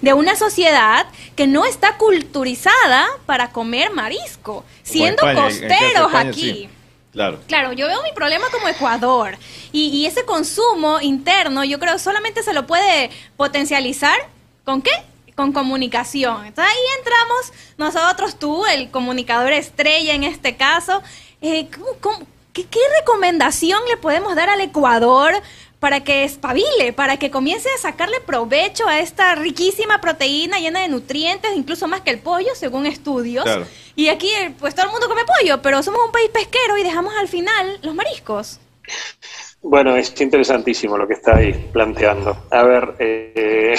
de 0.03 0.13
una 0.13 0.35
sociedad 0.35 1.05
que 1.37 1.47
no 1.47 1.63
está 1.63 1.95
culturizada 1.95 3.07
para 3.25 3.51
comer 3.51 3.89
marisco, 3.91 4.65
siendo 4.83 5.23
costeros 5.33 6.13
aquí. 6.13 6.67
Claro. 7.13 7.39
Claro, 7.47 7.71
yo 7.71 7.87
veo 7.87 8.03
mi 8.03 8.11
problema 8.11 8.45
como 8.51 8.67
Ecuador. 8.67 9.37
Y, 9.71 9.87
y, 9.87 10.05
ese 10.05 10.25
consumo 10.25 10.99
interno, 10.99 11.63
yo 11.63 11.79
creo 11.79 11.97
solamente 11.99 12.43
se 12.43 12.51
lo 12.51 12.67
puede 12.67 13.11
potencializar 13.37 14.17
con 14.65 14.81
qué? 14.81 14.91
Con 15.37 15.53
comunicación. 15.53 16.47
Entonces 16.47 16.73
ahí 16.73 16.83
entramos 16.97 17.53
nosotros, 17.77 18.37
tú, 18.37 18.65
el 18.65 18.91
comunicador 18.91 19.53
estrella 19.53 20.13
en 20.15 20.25
este 20.25 20.57
caso. 20.57 21.01
Eh, 21.41 21.69
qué, 22.51 22.65
¿Qué 22.65 22.79
recomendación 22.99 23.79
le 23.87 23.95
podemos 23.95 24.35
dar 24.35 24.49
al 24.49 24.59
Ecuador 24.59 25.33
para 25.83 26.01
que 26.01 26.23
espabile, 26.23 26.93
para 26.95 27.17
que 27.17 27.29
comience 27.29 27.67
a 27.67 27.77
sacarle 27.77 28.21
provecho 28.21 28.87
a 28.87 28.99
esta 28.99 29.35
riquísima 29.35 29.99
proteína 29.99 30.57
llena 30.57 30.79
de 30.79 30.87
nutrientes, 30.87 31.51
incluso 31.57 31.89
más 31.89 31.99
que 31.99 32.11
el 32.11 32.19
pollo, 32.19 32.55
según 32.55 32.85
estudios. 32.85 33.43
Y 33.93 34.07
aquí, 34.07 34.29
pues 34.61 34.73
todo 34.75 34.85
el 34.85 34.93
mundo 34.93 35.09
come 35.09 35.23
pollo, 35.25 35.61
pero 35.61 35.83
somos 35.83 35.99
un 36.05 36.13
país 36.13 36.29
pesquero 36.29 36.77
y 36.77 36.83
dejamos 36.83 37.13
al 37.19 37.27
final 37.27 37.79
los 37.81 37.93
mariscos. 37.95 38.61
Bueno, 39.61 39.97
es 39.97 40.21
interesantísimo 40.21 40.97
lo 40.97 41.05
que 41.05 41.15
está 41.15 41.35
ahí 41.35 41.51
planteando. 41.73 42.37
A 42.49 42.63
ver, 42.63 42.95
eh, 42.99 43.75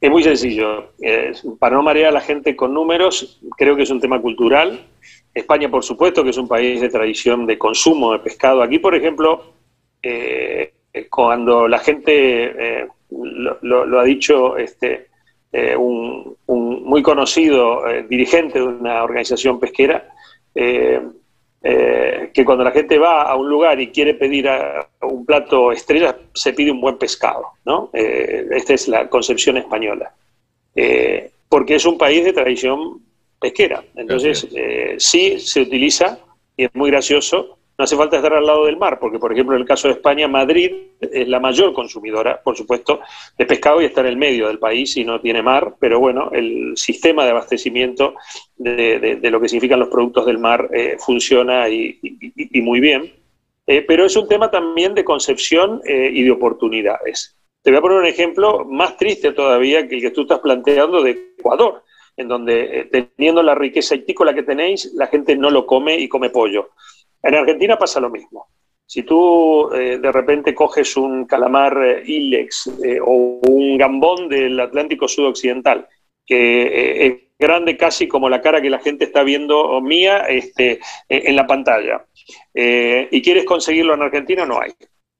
es 0.00 0.10
muy 0.10 0.24
sencillo. 0.24 0.94
Eh, 1.00 1.34
para 1.60 1.76
no 1.76 1.84
marear 1.84 2.08
a 2.08 2.14
la 2.14 2.20
gente 2.20 2.56
con 2.56 2.74
números, 2.74 3.38
creo 3.56 3.76
que 3.76 3.84
es 3.84 3.90
un 3.90 4.00
tema 4.00 4.20
cultural. 4.20 4.88
España, 5.32 5.70
por 5.70 5.84
supuesto, 5.84 6.24
que 6.24 6.30
es 6.30 6.36
un 6.36 6.48
país 6.48 6.80
de 6.80 6.88
tradición 6.88 7.46
de 7.46 7.56
consumo 7.56 8.10
de 8.10 8.18
pescado. 8.18 8.60
Aquí, 8.60 8.80
por 8.80 8.96
ejemplo, 8.96 9.52
eh, 10.02 10.72
cuando 11.10 11.68
la 11.68 11.78
gente, 11.78 12.80
eh, 12.80 12.88
lo, 13.62 14.00
ha 14.00 14.04
dicho 14.04 14.56
este, 14.56 15.08
eh, 15.52 15.76
un, 15.76 16.36
muy 16.46 17.02
conocido 17.02 17.86
eh, 17.86 18.04
dirigente 18.08 18.58
de 18.58 18.64
una 18.66 19.04
organización 19.04 19.60
pesquera, 19.60 20.12
que 20.54 22.44
cuando 22.44 22.64
la 22.64 22.70
gente 22.70 22.98
va 22.98 23.22
a 23.22 23.36
un 23.36 23.48
lugar 23.48 23.80
y 23.80 23.88
quiere 23.88 24.14
pedir 24.14 24.48
un 25.02 25.24
plato 25.24 25.72
estrella, 25.72 26.16
se 26.34 26.52
pide 26.52 26.70
un 26.70 26.80
buen 26.80 26.98
pescado. 26.98 27.52
¿no? 27.64 27.90
esta 27.92 28.74
es 28.74 28.88
la 28.88 29.08
concepción 29.08 29.56
española. 29.56 30.12
porque 31.48 31.76
es 31.76 31.84
un 31.84 31.96
país 31.96 32.24
de 32.24 32.32
tradición 32.32 33.00
pesquera. 33.38 33.84
Entonces, 33.94 34.48
sí 34.98 35.38
se 35.38 35.60
utiliza, 35.60 36.18
y 36.56 36.64
es 36.64 36.74
muy 36.74 36.90
gracioso, 36.90 37.57
no 37.78 37.84
hace 37.84 37.96
falta 37.96 38.16
estar 38.16 38.34
al 38.34 38.44
lado 38.44 38.66
del 38.66 38.76
mar, 38.76 38.98
porque 38.98 39.20
por 39.20 39.32
ejemplo 39.32 39.54
en 39.54 39.62
el 39.62 39.68
caso 39.68 39.86
de 39.86 39.94
España, 39.94 40.26
Madrid 40.26 40.72
es 41.00 41.28
la 41.28 41.38
mayor 41.38 41.72
consumidora, 41.72 42.42
por 42.42 42.56
supuesto, 42.56 42.98
de 43.38 43.46
pescado 43.46 43.80
y 43.80 43.84
está 43.84 44.00
en 44.00 44.08
el 44.08 44.16
medio 44.16 44.48
del 44.48 44.58
país 44.58 44.96
y 44.96 45.04
no 45.04 45.20
tiene 45.20 45.42
mar, 45.42 45.76
pero 45.78 46.00
bueno, 46.00 46.28
el 46.32 46.76
sistema 46.76 47.24
de 47.24 47.30
abastecimiento 47.30 48.14
de, 48.56 49.20
lo 49.30 49.40
que 49.40 49.48
significan 49.48 49.78
los 49.78 49.90
productos 49.90 50.26
del 50.26 50.38
mar 50.38 50.68
eh, 50.72 50.96
funciona 50.98 51.68
y, 51.68 52.00
muy 52.62 52.80
bien. 52.80 53.12
Eh, 53.64 53.84
pero 53.86 54.06
es 54.06 54.16
un 54.16 54.26
tema 54.26 54.50
también 54.50 54.94
de 54.94 55.04
concepción 55.04 55.80
eh, 55.84 56.10
y 56.12 56.24
de 56.24 56.30
oportunidades. 56.32 57.36
Te 57.62 57.70
voy 57.70 57.78
a 57.78 57.82
poner 57.82 57.98
un 57.98 58.06
ejemplo 58.06 58.64
más 58.64 58.96
triste 58.96 59.32
todavía 59.32 59.86
que 59.86 59.96
el 59.96 60.00
que 60.00 60.10
tú 60.10 60.22
estás 60.22 60.40
planteando 60.40 61.00
de 61.02 61.34
Ecuador, 61.38 61.84
en 62.16 62.26
donde 62.26 62.88
teniendo 62.90 63.40
la 63.42 63.54
riqueza 63.54 63.94
hípica 63.94 64.34
que 64.34 64.42
tenéis, 64.42 64.92
la 64.94 65.06
gente 65.06 65.36
no 65.36 65.50
lo 65.50 65.64
come 65.64 65.96
y 65.96 66.08
come 66.08 66.30
pollo. 66.30 66.70
En 67.22 67.34
Argentina 67.34 67.76
pasa 67.76 68.00
lo 68.00 68.10
mismo. 68.10 68.48
Si 68.88 69.02
tú 69.02 69.70
eh, 69.74 69.98
de 69.98 70.12
repente 70.12 70.54
coges 70.54 70.96
un 70.96 71.26
calamar 71.26 71.76
eh, 71.84 72.02
Ilex 72.06 72.68
eh, 72.82 72.98
o 72.98 73.38
un 73.46 73.76
gambón 73.76 74.30
del 74.30 74.58
Atlántico 74.58 75.06
Sudoccidental, 75.06 75.86
que 76.24 77.06
es 77.06 77.14
grande 77.38 77.76
casi 77.76 78.08
como 78.08 78.30
la 78.30 78.40
cara 78.40 78.62
que 78.62 78.70
la 78.70 78.78
gente 78.78 79.04
está 79.04 79.22
viendo 79.22 79.78
mía 79.82 80.20
este, 80.20 80.80
en 81.08 81.36
la 81.36 81.46
pantalla, 81.46 82.04
y 82.54 83.22
quieres 83.22 83.44
conseguirlo 83.44 83.94
en 83.94 84.02
Argentina, 84.02 84.44
no 84.44 84.60
hay. 84.60 84.72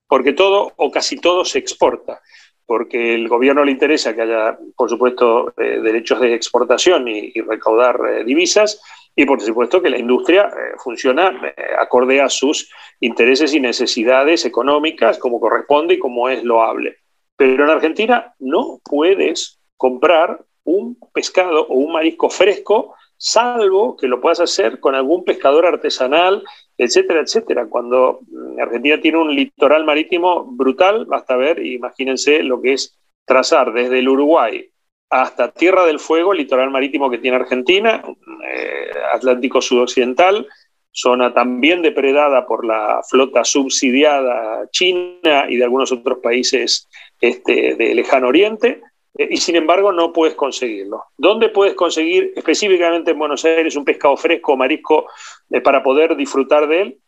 Porque 0.06 0.32
todo 0.32 0.72
o 0.76 0.90
casi 0.90 1.16
todo 1.16 1.44
se 1.44 1.58
exporta 1.58 2.20
porque 2.66 3.14
el 3.14 3.28
gobierno 3.28 3.64
le 3.64 3.72
interesa 3.72 4.14
que 4.14 4.20
haya, 4.20 4.58
por 4.76 4.90
supuesto, 4.90 5.54
derechos 5.56 6.20
de 6.20 6.34
exportación 6.34 7.08
y, 7.08 7.32
recaudar 7.40 8.26
divisas, 8.26 8.82
y 9.18 9.26
por 9.26 9.40
supuesto 9.40 9.82
que 9.82 9.90
la 9.90 9.98
industria 9.98 10.44
eh, 10.44 10.76
funciona 10.78 11.32
eh, 11.44 11.74
acorde 11.76 12.20
a 12.20 12.28
sus 12.28 12.70
intereses 13.00 13.52
y 13.52 13.58
necesidades 13.58 14.44
económicas 14.44 15.18
como 15.18 15.40
corresponde 15.40 15.94
y 15.94 15.98
como 15.98 16.28
es 16.28 16.44
loable. 16.44 16.98
Pero 17.34 17.64
en 17.64 17.70
Argentina 17.70 18.32
no 18.38 18.78
puedes 18.84 19.58
comprar 19.76 20.40
un 20.62 20.96
pescado 21.12 21.66
o 21.66 21.74
un 21.74 21.94
marisco 21.94 22.30
fresco 22.30 22.94
salvo 23.16 23.96
que 23.96 24.06
lo 24.06 24.20
puedas 24.20 24.38
hacer 24.38 24.78
con 24.78 24.94
algún 24.94 25.24
pescador 25.24 25.66
artesanal, 25.66 26.44
etcétera, 26.76 27.20
etcétera. 27.20 27.66
Cuando 27.68 28.20
mm, 28.30 28.60
Argentina 28.60 29.00
tiene 29.00 29.18
un 29.18 29.34
litoral 29.34 29.84
marítimo 29.84 30.44
brutal, 30.44 31.06
basta 31.06 31.34
ver, 31.34 31.66
imagínense 31.66 32.44
lo 32.44 32.62
que 32.62 32.74
es 32.74 32.96
trazar 33.24 33.72
desde 33.72 33.98
el 33.98 34.08
Uruguay 34.08 34.70
hasta 35.10 35.50
Tierra 35.50 35.86
del 35.86 35.98
Fuego, 35.98 36.34
litoral 36.34 36.70
marítimo 36.70 37.10
que 37.10 37.18
tiene 37.18 37.36
Argentina, 37.36 38.02
eh, 38.46 38.90
Atlántico 39.12 39.60
Sudoccidental, 39.60 40.46
zona 40.90 41.32
también 41.32 41.82
depredada 41.82 42.46
por 42.46 42.64
la 42.64 43.00
flota 43.08 43.44
subsidiada 43.44 44.68
china 44.70 45.46
y 45.48 45.56
de 45.56 45.64
algunos 45.64 45.92
otros 45.92 46.18
países 46.18 46.88
este, 47.20 47.74
de 47.74 47.94
lejano 47.94 48.28
oriente, 48.28 48.82
eh, 49.16 49.28
y 49.30 49.36
sin 49.38 49.56
embargo 49.56 49.92
no 49.92 50.12
puedes 50.12 50.34
conseguirlo. 50.34 51.04
¿Dónde 51.16 51.48
puedes 51.48 51.74
conseguir 51.74 52.32
específicamente 52.36 53.12
en 53.12 53.18
Buenos 53.18 53.44
Aires 53.44 53.76
un 53.76 53.84
pescado 53.84 54.16
fresco 54.16 54.56
marisco 54.56 55.06
eh, 55.50 55.60
para 55.60 55.82
poder 55.82 56.16
disfrutar 56.16 56.68
de 56.68 56.80
él? 56.80 56.98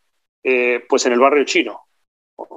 pues 0.89 1.05
en 1.05 1.13
el 1.13 1.19
barrio 1.19 1.43
chino, 1.43 1.81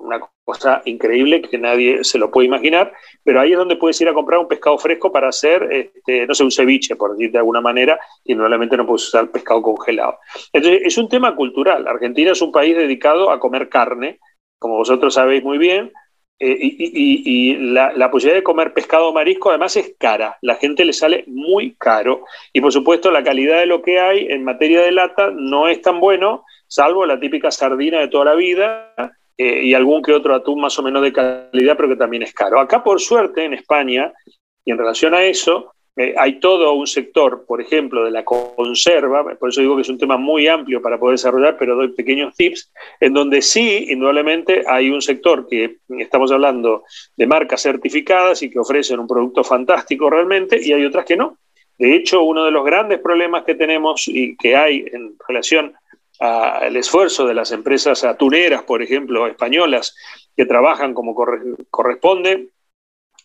una 0.04 0.20
cosa 0.44 0.82
increíble 0.84 1.42
que 1.42 1.58
nadie 1.58 2.04
se 2.04 2.18
lo 2.18 2.30
puede 2.30 2.46
imaginar, 2.46 2.92
pero 3.22 3.40
ahí 3.40 3.52
es 3.52 3.58
donde 3.58 3.76
puedes 3.76 4.00
ir 4.00 4.08
a 4.08 4.14
comprar 4.14 4.38
un 4.38 4.48
pescado 4.48 4.78
fresco 4.78 5.10
para 5.10 5.28
hacer, 5.28 5.66
este, 5.72 6.26
no 6.26 6.34
sé, 6.34 6.44
un 6.44 6.50
ceviche, 6.50 6.96
por 6.96 7.12
decir 7.12 7.32
de 7.32 7.38
alguna 7.38 7.60
manera, 7.60 7.98
y 8.24 8.34
normalmente 8.34 8.76
no 8.76 8.86
puedes 8.86 9.08
usar 9.08 9.30
pescado 9.30 9.62
congelado. 9.62 10.18
Entonces, 10.52 10.82
es 10.84 10.98
un 10.98 11.08
tema 11.08 11.34
cultural. 11.34 11.88
Argentina 11.88 12.32
es 12.32 12.42
un 12.42 12.52
país 12.52 12.76
dedicado 12.76 13.30
a 13.30 13.40
comer 13.40 13.68
carne, 13.68 14.20
como 14.58 14.76
vosotros 14.76 15.14
sabéis 15.14 15.42
muy 15.42 15.58
bien, 15.58 15.92
eh, 16.40 16.58
y, 16.60 17.54
la, 17.56 18.10
posibilidad 18.10 18.38
de 18.38 18.42
comer 18.42 18.74
pescado 18.74 19.12
marisco 19.12 19.50
además 19.50 19.76
es 19.76 19.94
cara, 19.98 20.36
la 20.42 20.56
gente 20.56 20.84
le 20.84 20.92
sale 20.92 21.22
muy 21.28 21.76
caro 21.76 22.24
y 22.52 22.60
por 22.60 22.72
supuesto 22.72 23.12
la 23.12 23.22
calidad 23.22 23.60
de 23.60 23.66
lo 23.66 23.82
que 23.82 24.00
hay 24.00 24.26
en 24.26 24.42
materia 24.42 24.82
de 24.82 24.90
lata 24.90 25.30
no 25.32 25.68
es 25.68 25.80
tan 25.80 26.00
bueno, 26.00 26.44
salvo 26.66 27.06
la 27.06 27.20
típica 27.20 27.52
sardina 27.52 28.00
de 28.00 28.08
toda 28.08 28.24
la 28.24 28.34
vida, 28.34 28.92
eh, 29.36 29.64
y 29.64 29.74
algún 29.74 30.02
que 30.02 30.12
otro 30.12 30.34
atún 30.34 30.60
más 30.60 30.78
o 30.78 30.82
menos 30.82 31.02
de 31.02 31.12
calidad, 31.12 31.76
pero 31.76 31.88
que 31.88 31.96
también 31.96 32.22
es 32.22 32.32
caro. 32.32 32.60
Acá, 32.60 32.82
por 32.82 33.00
suerte, 33.00 33.44
en 33.44 33.54
España, 33.54 34.12
y 34.64 34.70
en 34.70 34.78
relación 34.78 35.14
a 35.14 35.24
eso, 35.24 35.74
eh, 35.96 36.14
hay 36.18 36.40
todo 36.40 36.72
un 36.72 36.88
sector, 36.88 37.44
por 37.46 37.60
ejemplo, 37.60 38.04
de 38.04 38.10
la 38.10 38.24
conserva, 38.24 39.24
por 39.36 39.48
eso 39.48 39.60
digo 39.60 39.76
que 39.76 39.82
es 39.82 39.88
un 39.88 39.98
tema 39.98 40.16
muy 40.16 40.48
amplio 40.48 40.82
para 40.82 40.98
poder 40.98 41.14
desarrollar, 41.14 41.56
pero 41.56 41.76
doy 41.76 41.88
pequeños 41.88 42.34
tips, 42.34 42.72
en 42.98 43.12
donde 43.12 43.42
sí, 43.42 43.86
indudablemente, 43.90 44.64
hay 44.66 44.90
un 44.90 45.00
sector 45.00 45.46
que 45.48 45.76
estamos 45.98 46.32
hablando 46.32 46.82
de 47.16 47.26
marcas 47.26 47.62
certificadas 47.62 48.42
y 48.42 48.50
que 48.50 48.58
ofrecen 48.58 48.98
un 48.98 49.06
producto 49.06 49.44
fantástico 49.44 50.10
realmente, 50.10 50.58
y 50.60 50.72
hay 50.72 50.84
otras 50.84 51.04
que 51.04 51.16
no. 51.16 51.38
De 51.78 51.94
hecho, 51.94 52.22
uno 52.22 52.44
de 52.44 52.50
los 52.50 52.64
grandes 52.64 53.00
problemas 53.00 53.44
que 53.44 53.54
tenemos 53.54 54.06
y 54.08 54.36
que 54.36 54.56
hay 54.56 54.84
en 54.92 55.16
relación 55.26 55.74
al 56.20 56.76
esfuerzo 56.76 57.26
de 57.26 57.34
las 57.34 57.52
empresas 57.52 58.04
atuneras, 58.04 58.62
por 58.62 58.82
ejemplo, 58.82 59.26
españolas, 59.26 59.96
que 60.36 60.46
trabajan 60.46 60.94
como 60.94 61.14
corresponde 61.70 62.48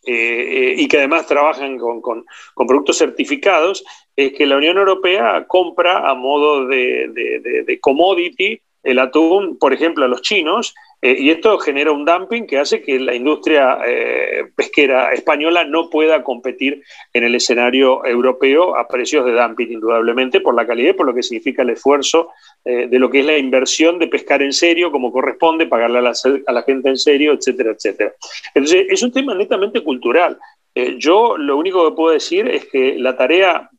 eh, 0.05 0.75
y 0.77 0.87
que 0.87 0.97
además 0.97 1.27
trabajan 1.27 1.77
con, 1.77 2.25
productos 2.55 2.97
certificados, 2.97 3.83
es 4.15 4.33
que 4.33 4.45
la 4.45 4.57
Unión 4.57 4.77
Europea 4.77 5.45
compra 5.47 6.09
a 6.09 6.15
modo 6.15 6.67
de 6.67 7.79
commodity 7.81 8.61
el 8.83 8.99
atún, 8.99 9.57
por 9.57 9.73
ejemplo, 9.73 10.05
a 10.05 10.07
los 10.07 10.21
chinos, 10.21 10.73
eh, 11.01 11.15
y 11.17 11.29
esto 11.29 11.57
genera 11.59 11.91
un 11.91 12.05
dumping 12.05 12.45
que 12.45 12.57
hace 12.57 12.81
que 12.81 12.99
la 12.99 13.13
industria 13.13 13.79
eh, 13.85 14.45
pesquera 14.55 15.13
española 15.13 15.63
no 15.63 15.89
pueda 15.89 16.23
competir 16.23 16.83
en 17.13 17.23
el 17.23 17.35
escenario 17.35 18.05
europeo 18.05 18.75
a 18.75 18.87
precios 18.87 19.25
de 19.25 19.33
dumping, 19.33 19.71
indudablemente, 19.71 20.41
por 20.41 20.55
la 20.55 20.65
calidad 20.65 20.91
y 20.91 20.93
por 20.93 21.05
lo 21.05 21.13
que 21.13 21.23
significa 21.23 21.61
el 21.61 21.71
esfuerzo 21.71 22.29
eh, 22.65 22.87
de 22.87 22.99
lo 22.99 23.09
que 23.09 23.19
es 23.19 23.25
la 23.25 23.37
inversión 23.37 23.99
de 23.99 24.07
pescar 24.07 24.41
en 24.41 24.53
serio, 24.53 24.91
como 24.91 25.11
corresponde, 25.11 25.67
pagarle 25.67 25.99
a 25.99 26.51
la, 26.51 26.63
gente 26.63 26.89
en 26.89 26.97
serio, 26.97 27.33
etcétera, 27.33 27.71
etcétera. 27.71 28.13
Entonces, 28.53 28.87
es 28.89 29.01
un 29.01 29.11
tema 29.11 29.33
netamente 29.35 29.81
cultural. 29.81 30.37
yo 30.97 31.37
lo 31.37 31.57
único 31.57 31.89
que 31.89 31.95
puedo 31.95 32.13
decir 32.13 32.47
es 32.47 32.65
que 32.65 32.95
la 32.97 33.15
tarea 33.17 33.69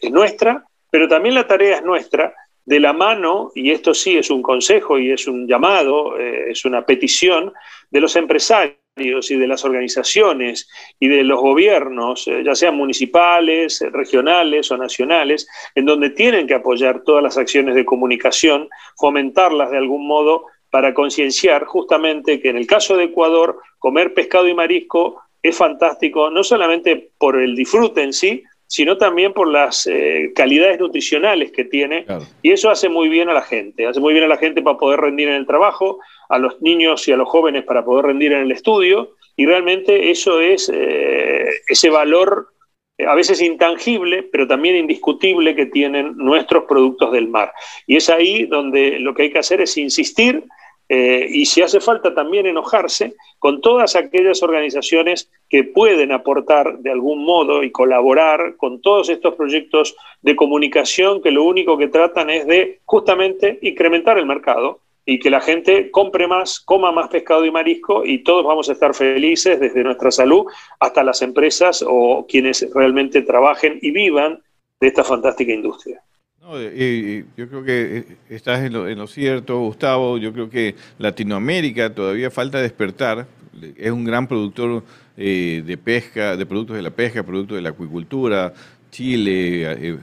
es 0.00 0.10
nuestra, 0.10 0.64
pero 0.90 1.08
también 1.08 1.34
la 1.34 1.46
tarea 1.46 1.76
es 1.76 1.84
nuestra 1.84 2.34
de 2.64 2.80
la 2.80 2.92
mano, 2.92 3.50
y 3.54 3.70
esto 3.70 3.94
sí 3.94 4.16
es 4.16 4.30
un 4.30 4.42
consejo 4.42 4.98
y 4.98 5.10
es 5.10 5.26
un 5.26 5.46
llamado, 5.48 6.18
eh, 6.18 6.50
es 6.50 6.64
una 6.64 6.86
petición 6.86 7.52
de 7.90 8.00
los 8.00 8.14
empresarios 8.16 8.76
y 8.96 9.36
de 9.36 9.46
las 9.46 9.64
organizaciones 9.64 10.68
y 10.98 11.08
de 11.08 11.24
los 11.24 11.40
gobiernos, 11.40 12.26
eh, 12.28 12.42
ya 12.44 12.54
sean 12.54 12.76
municipales, 12.76 13.82
regionales 13.92 14.70
o 14.70 14.76
nacionales, 14.76 15.48
en 15.74 15.86
donde 15.86 16.10
tienen 16.10 16.46
que 16.46 16.54
apoyar 16.54 17.02
todas 17.02 17.22
las 17.22 17.38
acciones 17.38 17.74
de 17.74 17.84
comunicación, 17.84 18.68
fomentarlas 18.96 19.70
de 19.70 19.78
algún 19.78 20.06
modo 20.06 20.46
para 20.70 20.94
concienciar 20.94 21.64
justamente 21.64 22.40
que 22.40 22.50
en 22.50 22.56
el 22.56 22.66
caso 22.66 22.96
de 22.96 23.04
Ecuador, 23.04 23.60
comer 23.78 24.14
pescado 24.14 24.46
y 24.48 24.54
marisco 24.54 25.22
es 25.42 25.56
fantástico, 25.56 26.30
no 26.30 26.44
solamente 26.44 27.10
por 27.18 27.40
el 27.40 27.56
disfrute 27.56 28.02
en 28.02 28.12
sí, 28.12 28.42
sino 28.70 28.96
también 28.96 29.32
por 29.32 29.48
las 29.48 29.84
eh, 29.88 30.30
calidades 30.32 30.78
nutricionales 30.78 31.50
que 31.50 31.64
tiene. 31.64 32.06
Y 32.40 32.52
eso 32.52 32.70
hace 32.70 32.88
muy 32.88 33.08
bien 33.08 33.28
a 33.28 33.34
la 33.34 33.42
gente, 33.42 33.84
hace 33.84 33.98
muy 33.98 34.12
bien 34.12 34.24
a 34.24 34.28
la 34.28 34.36
gente 34.36 34.62
para 34.62 34.78
poder 34.78 35.00
rendir 35.00 35.26
en 35.26 35.34
el 35.34 35.46
trabajo, 35.46 35.98
a 36.28 36.38
los 36.38 36.62
niños 36.62 37.06
y 37.08 37.12
a 37.12 37.16
los 37.16 37.28
jóvenes 37.28 37.64
para 37.64 37.84
poder 37.84 38.06
rendir 38.06 38.32
en 38.32 38.42
el 38.42 38.52
estudio, 38.52 39.16
y 39.36 39.44
realmente 39.44 40.12
eso 40.12 40.40
es 40.40 40.70
eh, 40.72 41.48
ese 41.66 41.90
valor 41.90 42.52
eh, 42.96 43.06
a 43.06 43.16
veces 43.16 43.42
intangible, 43.42 44.22
pero 44.30 44.46
también 44.46 44.76
indiscutible 44.76 45.56
que 45.56 45.66
tienen 45.66 46.16
nuestros 46.16 46.62
productos 46.68 47.10
del 47.10 47.26
mar. 47.26 47.52
Y 47.88 47.96
es 47.96 48.08
ahí 48.08 48.46
donde 48.46 49.00
lo 49.00 49.14
que 49.14 49.22
hay 49.22 49.32
que 49.32 49.40
hacer 49.40 49.60
es 49.60 49.76
insistir 49.78 50.44
eh, 50.92 51.28
y 51.30 51.46
si 51.46 51.62
hace 51.62 51.78
falta 51.80 52.12
también 52.12 52.46
enojarse 52.46 53.14
con 53.38 53.60
todas 53.60 53.94
aquellas 53.94 54.42
organizaciones 54.42 55.30
que 55.48 55.62
pueden 55.62 56.10
aportar 56.10 56.80
de 56.80 56.90
algún 56.90 57.24
modo 57.24 57.62
y 57.62 57.70
colaborar 57.70 58.56
con 58.56 58.80
todos 58.80 59.08
estos 59.08 59.36
proyectos 59.36 59.94
de 60.20 60.34
comunicación 60.34 61.22
que 61.22 61.30
lo 61.30 61.44
único 61.44 61.78
que 61.78 61.86
tratan 61.86 62.28
es 62.28 62.44
de 62.48 62.80
justamente 62.86 63.60
incrementar 63.62 64.18
el 64.18 64.26
mercado 64.26 64.80
y 65.06 65.20
que 65.20 65.30
la 65.30 65.40
gente 65.40 65.92
compre 65.92 66.26
más, 66.26 66.58
coma 66.58 66.90
más 66.90 67.08
pescado 67.08 67.46
y 67.46 67.52
marisco 67.52 68.04
y 68.04 68.24
todos 68.24 68.44
vamos 68.44 68.68
a 68.68 68.72
estar 68.72 68.92
felices 68.92 69.60
desde 69.60 69.84
nuestra 69.84 70.10
salud 70.10 70.46
hasta 70.80 71.04
las 71.04 71.22
empresas 71.22 71.84
o 71.86 72.26
quienes 72.28 72.68
realmente 72.74 73.22
trabajen 73.22 73.78
y 73.80 73.92
vivan 73.92 74.42
de 74.80 74.88
esta 74.88 75.04
fantástica 75.04 75.52
industria. 75.52 76.02
No, 76.50 76.60
yo 76.60 77.48
creo 77.48 77.62
que 77.62 77.98
eh, 77.98 78.16
estás 78.28 78.64
en 78.64 78.72
lo, 78.72 79.06
cierto, 79.06 79.60
Gustavo. 79.60 80.18
Yo 80.18 80.32
creo 80.32 80.50
que 80.50 80.74
Latinoamérica 80.98 81.94
todavía 81.94 82.28
falta 82.28 82.60
despertar. 82.60 83.28
Es 83.76 83.92
un 83.92 84.04
gran 84.04 84.26
productor 84.26 84.82
eh, 85.16 85.62
de 85.64 85.76
pesca, 85.76 86.36
de 86.36 86.46
productos 86.46 86.74
de 86.74 86.82
la 86.82 86.90
pesca, 86.90 87.22
productos 87.22 87.54
de 87.54 87.62
la 87.62 87.68
acuicultura. 87.68 88.52
Chile, 88.90 89.94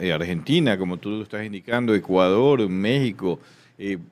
eh, 0.00 0.12
Argentina, 0.12 0.76
como 0.76 0.96
tú 0.96 1.10
lo 1.10 1.22
estás 1.22 1.46
indicando, 1.46 1.94
Ecuador, 1.94 2.68
México, 2.68 3.38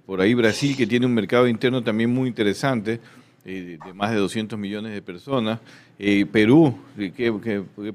por 0.06 0.20
ahí 0.20 0.34
Brasil, 0.34 0.76
que 0.76 0.86
tiene 0.86 1.06
un 1.06 1.14
mercado 1.14 1.48
interno 1.48 1.82
también 1.82 2.10
muy 2.10 2.28
interesante. 2.28 3.00
De 3.44 3.78
más 3.94 4.10
de 4.10 4.16
200 4.18 4.58
millones 4.58 4.92
de 4.92 5.02
personas. 5.02 5.60
Eh, 5.98 6.26
Perú, 6.26 6.76
¿qué, 6.96 7.32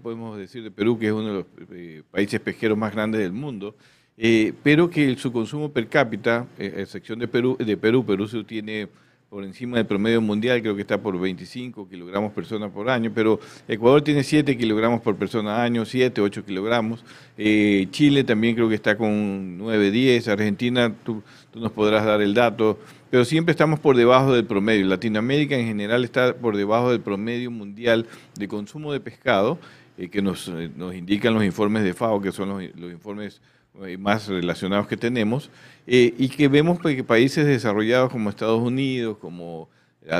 podemos 0.01 0.37
decir 0.37 0.63
de 0.63 0.71
Perú, 0.71 0.97
que 0.97 1.07
es 1.07 1.11
uno 1.11 1.27
de 1.27 1.33
los 1.33 1.45
eh, 1.71 2.03
países 2.11 2.39
pesqueros 2.39 2.77
más 2.77 2.93
grandes 2.93 3.21
del 3.21 3.31
mundo? 3.31 3.75
Eh, 4.17 4.53
pero 4.63 4.89
que 4.89 5.15
su 5.17 5.31
consumo 5.31 5.71
per 5.71 5.87
cápita, 5.87 6.47
a 6.57 6.63
excepción 6.63 7.19
de 7.19 7.27
Perú, 7.27 7.57
de 7.59 7.77
Perú, 7.77 8.05
Perú 8.05 8.27
se 8.27 8.43
tiene 8.43 8.87
por 9.35 9.43
encima 9.43 9.75
del 9.75 9.85
promedio 9.85 10.21
mundial, 10.21 10.61
creo 10.61 10.77
que 10.77 10.81
está 10.83 10.97
por 10.97 11.19
25 11.19 11.89
kilogramos 11.89 12.31
persona 12.31 12.69
por 12.69 12.89
año, 12.89 13.11
pero 13.13 13.37
Ecuador 13.67 14.01
tiene 14.01 14.23
7 14.23 14.55
kilogramos 14.57 15.01
por 15.01 15.17
persona 15.17 15.61
año, 15.61 15.83
7, 15.83 16.21
8 16.21 16.45
kilogramos. 16.45 17.03
Chile 17.35 18.23
también 18.23 18.55
creo 18.55 18.69
que 18.69 18.75
está 18.75 18.97
con 18.97 19.57
9, 19.57 19.91
10. 19.91 20.29
Argentina, 20.29 20.95
tú, 21.03 21.21
nos 21.53 21.73
podrás 21.73 22.05
dar 22.05 22.21
el 22.21 22.33
dato 22.33 22.79
pero 23.09 23.25
siempre 23.25 23.51
estamos 23.51 23.77
por 23.81 23.97
debajo 23.97 24.33
del 24.33 24.45
promedio. 24.45 24.85
Latinoamérica 24.85 25.57
en 25.57 25.67
general 25.67 26.05
está 26.05 26.33
por 26.33 26.55
debajo 26.55 26.91
del 26.91 27.01
promedio 27.01 27.51
mundial 27.51 28.07
de 28.37 28.47
consumo 28.47 28.93
de 28.93 29.01
pescado, 29.01 29.59
eh, 29.97 30.07
que 30.07 30.21
nos, 30.21 30.47
eh, 30.47 30.71
nos, 30.75 30.95
indican 30.95 31.33
los 31.33 31.43
informes 31.43 31.83
de 31.83 31.93
FAO, 31.93 32.21
que 32.21 32.31
son 32.31 32.49
los, 32.49 32.91
informes 32.91 33.35
eh, 33.35 33.54
más 33.99 34.27
relacionados 34.27 34.87
que 34.87 34.97
tenemos, 34.97 35.49
y 35.87 36.29
que 36.29 36.47
vemos 36.47 36.79
que 36.79 37.03
países 37.03 37.45
desarrollados 37.45 38.11
como 38.11 38.29
Estados 38.29 38.61
Unidos, 38.61 39.17
como 39.17 39.69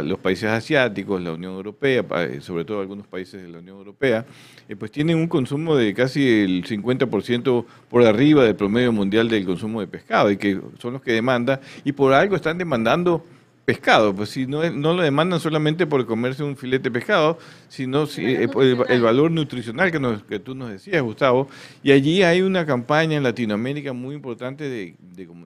los 0.04 0.20
países 0.20 0.50
asiáticos, 0.50 1.22
la 1.22 1.34
Unión 1.34 1.54
Europea, 1.54 2.04
eh, 2.18 2.40
sobre 2.42 2.66
todo 2.66 2.82
algunos 2.82 3.08
países 3.08 3.42
de 3.42 3.50
la 3.50 3.60
Unión 3.60 3.78
Europea, 3.78 4.26
eh, 4.68 4.76
pues 4.76 4.92
tienen 4.92 5.18
un 5.18 5.28
consumo 5.28 5.76
de 5.76 5.94
casi 5.94 6.28
el 6.42 6.66
50% 6.66 7.66
por 7.90 8.04
arriba 8.04 8.44
del 8.44 8.56
promedio 8.56 8.92
mundial 8.92 9.30
del 9.30 9.46
consumo 9.46 9.82
de 9.82 9.88
pescado 9.88 10.32
y 10.32 10.38
que 10.38 10.60
son 10.80 10.94
los 10.94 11.02
que 11.02 11.14
demanda 11.14 11.62
y 11.84 11.92
por 11.92 12.14
algo 12.14 12.36
están 12.36 12.58
demandando 12.58 13.24
pescado, 13.66 14.16
pues 14.16 14.30
si 14.30 14.46
no, 14.46 14.70
no 14.70 14.94
lo 14.94 15.02
demandan 15.02 15.40
solamente 15.40 15.88
por 15.88 16.06
comerse 16.06 16.44
un 16.44 16.56
filete 16.56 16.84
de 16.84 16.92
pescado, 16.92 17.40
sino 17.68 18.06
si, 18.06 18.24
eh, 18.24 18.48
el, 18.90 19.02
valor 19.02 19.32
nutricional 19.32 19.92
que, 19.92 20.00
nos, 20.00 20.24
tú 20.44 20.54
nos 20.54 20.70
decías, 20.70 21.02
Gustavo, 21.02 21.50
y 21.84 21.92
allí 21.92 22.22
hay 22.22 22.42
una 22.42 22.66
campaña 22.66 23.18
en 23.18 23.24
Latinoamérica 23.24 23.92
muy 23.92 24.14
importante 24.14 24.70
de, 24.70 24.96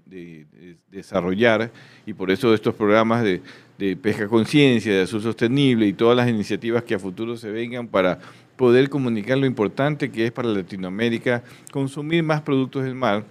de 0.06 0.46
desarrollar, 0.92 1.72
y 2.06 2.14
por 2.14 2.30
eso 2.30 2.54
estos 2.54 2.76
programas 2.76 3.24
de 3.24 3.96
pesca 3.96 4.28
conciencia, 4.28 4.94
de 4.94 5.04
azul 5.04 5.22
sostenible 5.22 5.88
y 5.88 5.94
todas 5.94 6.18
las 6.18 6.28
iniciativas 6.28 6.84
que 6.84 6.96
a 6.96 7.00
futuro 7.00 7.38
se 7.38 7.50
vengan 7.50 7.88
para 7.88 8.20
poder 8.58 8.90
comunicar 8.90 9.38
lo 9.38 9.46
importante 9.46 10.12
que 10.12 10.26
es 10.26 10.34
para 10.34 10.50
Latinoamérica 10.50 11.42
consumir 11.72 12.24
más 12.24 12.42
productos 12.42 12.84
del 12.84 12.96
mar. 12.96 13.24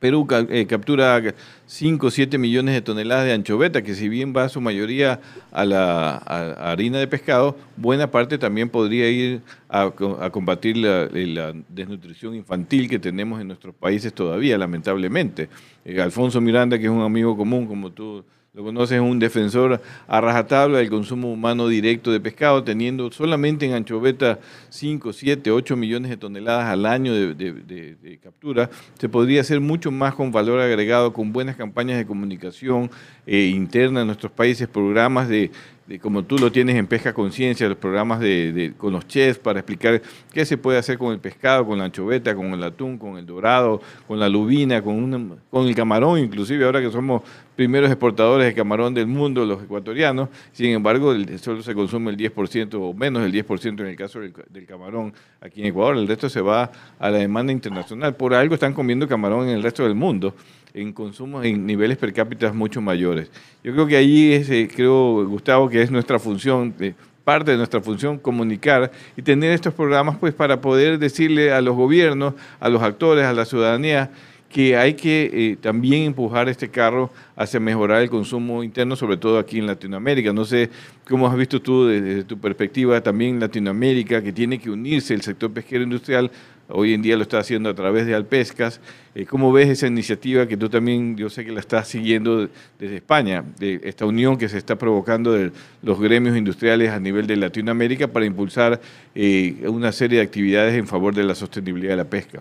Perú 0.00 0.26
eh, 0.48 0.66
captura 0.66 1.22
5 1.66 2.06
o 2.06 2.10
7 2.10 2.38
millones 2.38 2.74
de 2.74 2.80
toneladas 2.80 3.26
de 3.26 3.34
anchoveta, 3.34 3.82
que 3.82 3.94
si 3.94 4.08
bien 4.08 4.34
va 4.34 4.48
su 4.48 4.60
mayoría 4.60 5.20
a 5.52 5.64
la 5.66 6.16
harina 6.16 6.98
de 6.98 7.06
pescado, 7.06 7.56
buena 7.76 8.10
parte 8.10 8.38
también 8.38 8.70
podría 8.70 9.10
ir 9.10 9.42
a, 9.68 9.90
combatir 10.32 10.78
la, 10.78 11.06
la, 11.12 11.54
desnutrición 11.68 12.34
infantil 12.34 12.88
que 12.88 12.98
tenemos 12.98 13.40
en 13.42 13.48
nuestros 13.48 13.74
países 13.74 14.12
todavía, 14.14 14.56
lamentablemente. 14.56 15.50
Eh, 15.84 16.00
Alfonso 16.00 16.40
Miranda, 16.40 16.78
que 16.78 16.86
es 16.86 16.90
un 16.90 17.02
amigo 17.02 17.36
común, 17.36 17.66
como 17.66 17.92
tú 17.92 18.24
lo 18.52 18.64
conoces, 18.64 18.98
un 19.00 19.20
defensor 19.20 19.80
a 20.08 20.20
rajatabla 20.20 20.78
del 20.78 20.90
consumo 20.90 21.32
humano 21.32 21.68
directo 21.68 22.10
de 22.10 22.18
pescado, 22.18 22.64
teniendo 22.64 23.10
solamente 23.12 23.64
en 23.64 23.74
anchoveta 23.74 24.40
5, 24.70 25.12
7, 25.12 25.52
8 25.52 25.76
millones 25.76 26.10
de 26.10 26.16
toneladas 26.16 26.66
al 26.66 26.84
año 26.84 27.14
de, 27.14 28.18
captura. 28.20 28.68
Se 28.98 29.08
podría 29.08 29.42
hacer 29.42 29.60
mucho 29.60 29.92
más 29.92 30.14
con 30.16 30.32
valor 30.32 30.60
agregado, 30.60 31.12
con 31.12 31.32
buenas 31.32 31.54
campañas 31.54 31.98
de 31.98 32.06
comunicación 32.06 32.90
eh, 33.24 33.52
interna 33.54 34.00
en 34.00 34.08
nuestros 34.08 34.32
países, 34.32 34.66
programas 34.66 35.28
de, 35.28 35.52
como 35.98 36.22
tú 36.22 36.38
lo 36.38 36.52
tienes 36.52 36.76
en 36.76 36.86
Pesca 36.86 37.12
Conciencia, 37.12 37.68
los 37.68 37.76
programas 37.76 38.20
de, 38.20 38.74
con 38.76 38.92
los 38.92 39.08
chefs 39.08 39.38
para 39.38 39.60
explicar 39.60 40.00
qué 40.32 40.44
se 40.44 40.56
puede 40.56 40.78
hacer 40.78 40.98
con 40.98 41.12
el 41.12 41.18
pescado, 41.18 41.66
con 41.66 41.78
la 41.78 41.84
anchoveta, 41.84 42.34
con 42.34 42.52
el 42.52 42.62
atún, 42.62 42.96
con 42.96 43.18
el 43.18 43.26
dorado, 43.26 43.80
con 44.06 44.20
la 44.20 44.28
lubina, 44.28 44.82
con, 44.82 45.40
con 45.50 45.66
el 45.66 45.74
camarón, 45.74 46.18
inclusive 46.18 46.64
ahora 46.64 46.80
que 46.80 46.90
somos 46.90 47.22
primeros 47.56 47.90
exportadores 47.90 48.46
de 48.46 48.54
camarón 48.54 48.94
del 48.94 49.06
mundo, 49.06 49.44
los 49.44 49.62
ecuatorianos, 49.62 50.28
sin 50.52 50.70
embargo 50.70 51.14
solo 51.38 51.62
se 51.62 51.74
consume 51.74 52.10
el 52.10 52.16
10% 52.16 52.74
o 52.74 52.94
menos 52.94 53.22
del 53.22 53.32
10% 53.32 53.80
en 53.80 53.86
el 53.86 53.96
caso 53.96 54.20
del, 54.20 54.32
camarón 54.66 55.12
aquí 55.40 55.60
en 55.60 55.66
Ecuador, 55.66 55.96
el 55.96 56.08
resto 56.08 56.28
se 56.28 56.40
va 56.40 56.70
a 56.98 57.10
la 57.10 57.18
demanda 57.18 57.52
internacional, 57.52 58.14
por 58.14 58.32
algo 58.32 58.54
están 58.54 58.72
comiendo 58.72 59.06
camarón 59.08 59.48
en 59.48 59.56
el 59.56 59.62
resto 59.62 59.82
del 59.82 59.94
mundo 59.94 60.34
en 60.74 60.92
consumos 60.92 61.44
en 61.44 61.66
niveles 61.66 61.96
per 61.96 62.12
cápita 62.12 62.52
mucho 62.52 62.80
mayores. 62.80 63.30
Yo 63.62 63.72
creo 63.72 63.86
que 63.86 63.96
ahí 63.96 64.32
es, 64.32 64.50
eh, 64.50 64.68
creo, 64.74 65.26
Gustavo, 65.26 65.68
que 65.68 65.82
es 65.82 65.90
nuestra 65.90 66.18
función, 66.18 66.74
eh, 66.80 66.94
parte 67.24 67.52
de 67.52 67.56
nuestra 67.56 67.80
función 67.80 68.18
comunicar 68.18 68.90
y 69.16 69.22
tener 69.22 69.52
estos 69.52 69.74
programas 69.74 70.16
pues 70.18 70.34
para 70.34 70.60
poder 70.60 70.98
decirle 70.98 71.52
a 71.52 71.60
los 71.60 71.76
gobiernos, 71.76 72.34
a 72.58 72.68
los 72.68 72.82
actores, 72.82 73.24
a 73.24 73.32
la 73.32 73.44
ciudadanía, 73.44 74.10
que 74.50 74.76
hay 74.76 74.94
que 74.94 75.30
eh, 75.32 75.56
también 75.60 76.02
empujar 76.02 76.48
este 76.48 76.68
carro 76.68 77.10
hacia 77.36 77.60
mejorar 77.60 78.02
el 78.02 78.10
consumo 78.10 78.64
interno, 78.64 78.96
sobre 78.96 79.16
todo 79.16 79.38
aquí 79.38 79.58
en 79.58 79.66
Latinoamérica. 79.68 80.32
No 80.32 80.44
sé 80.44 80.70
cómo 81.08 81.28
has 81.28 81.36
visto 81.36 81.62
tú 81.62 81.86
desde, 81.86 82.24
tu 82.24 82.36
perspectiva 82.36 83.00
también 83.00 83.38
Latinoamérica, 83.38 84.20
que 84.20 84.32
tiene 84.32 84.58
que 84.58 84.68
unirse 84.68 85.14
el 85.14 85.22
sector 85.22 85.52
pesquero 85.52 85.84
industrial, 85.84 86.32
hoy 86.72 86.94
en 86.94 87.02
día 87.02 87.16
lo 87.16 87.22
está 87.22 87.38
haciendo 87.38 87.70
a 87.70 87.74
través 87.74 88.06
de 88.06 88.14
Alpescas. 88.14 88.80
Eh, 89.14 89.26
¿Cómo 89.26 89.52
ves 89.52 89.68
esa 89.68 89.86
iniciativa 89.86 90.46
que 90.46 90.56
tú 90.56 90.68
también, 90.68 91.16
yo 91.16 91.28
sé 91.30 91.44
que 91.44 91.52
la 91.52 91.60
estás 91.60 91.88
siguiendo 91.88 92.48
desde 92.78 92.96
España, 92.96 93.44
de 93.58 93.80
esta 93.84 94.06
unión 94.06 94.38
que 94.38 94.48
se 94.48 94.58
está 94.58 94.76
provocando 94.76 95.32
de 95.32 95.52
los 95.82 96.00
gremios 96.00 96.36
industriales 96.36 96.90
a 96.90 97.00
nivel 97.00 97.26
de 97.26 97.36
Latinoamérica 97.36 98.08
para 98.08 98.26
impulsar 98.26 98.80
eh, 99.14 99.56
una 99.66 99.92
serie 99.92 100.18
de 100.18 100.24
actividades 100.24 100.74
en 100.74 100.86
favor 100.86 101.14
de 101.14 101.24
la 101.24 101.34
sostenibilidad 101.34 101.92
de 101.92 101.96
la 101.96 102.04
pesca? 102.04 102.40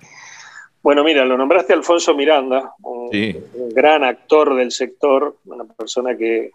Bueno, 0.81 1.03
mira, 1.03 1.25
lo 1.25 1.37
nombraste 1.37 1.73
Alfonso 1.73 2.15
Miranda, 2.15 2.73
un, 2.83 3.09
gran 3.71 4.03
actor 4.03 4.55
del 4.55 4.71
sector, 4.71 5.35
una 5.45 5.65
persona 5.65 6.15
que, 6.15 6.51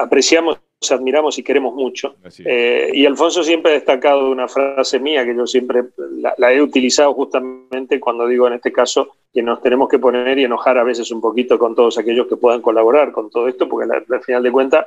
apreciamos, 0.00 0.58
admiramos 0.90 1.38
y 1.38 1.42
queremos 1.42 1.74
mucho. 1.74 2.16
Eh, 2.44 2.90
y 2.94 3.04
Alfonso 3.04 3.42
siempre 3.42 3.72
ha 3.72 3.74
destacado 3.74 4.30
una 4.30 4.46
frase 4.48 5.00
mía 5.00 5.24
que 5.24 5.34
yo 5.34 5.46
siempre 5.46 5.84
la, 5.96 6.52
he 6.52 6.62
utilizado 6.62 7.12
justamente 7.14 7.98
cuando 7.98 8.26
digo 8.26 8.46
en 8.46 8.54
este 8.54 8.72
caso 8.72 9.16
que 9.32 9.42
nos 9.42 9.60
tenemos 9.60 9.88
que 9.88 9.98
poner 9.98 10.38
y 10.38 10.44
enojar 10.44 10.78
a 10.78 10.84
veces 10.84 11.10
un 11.10 11.20
poquito 11.20 11.58
con 11.58 11.74
todos 11.74 11.98
aquellos 11.98 12.28
que 12.28 12.36
puedan 12.36 12.62
colaborar 12.62 13.12
con 13.12 13.28
todo 13.28 13.48
esto, 13.48 13.68
porque 13.68 13.92
al 13.92 14.22
final 14.22 14.42
de 14.42 14.52
cuentas 14.52 14.86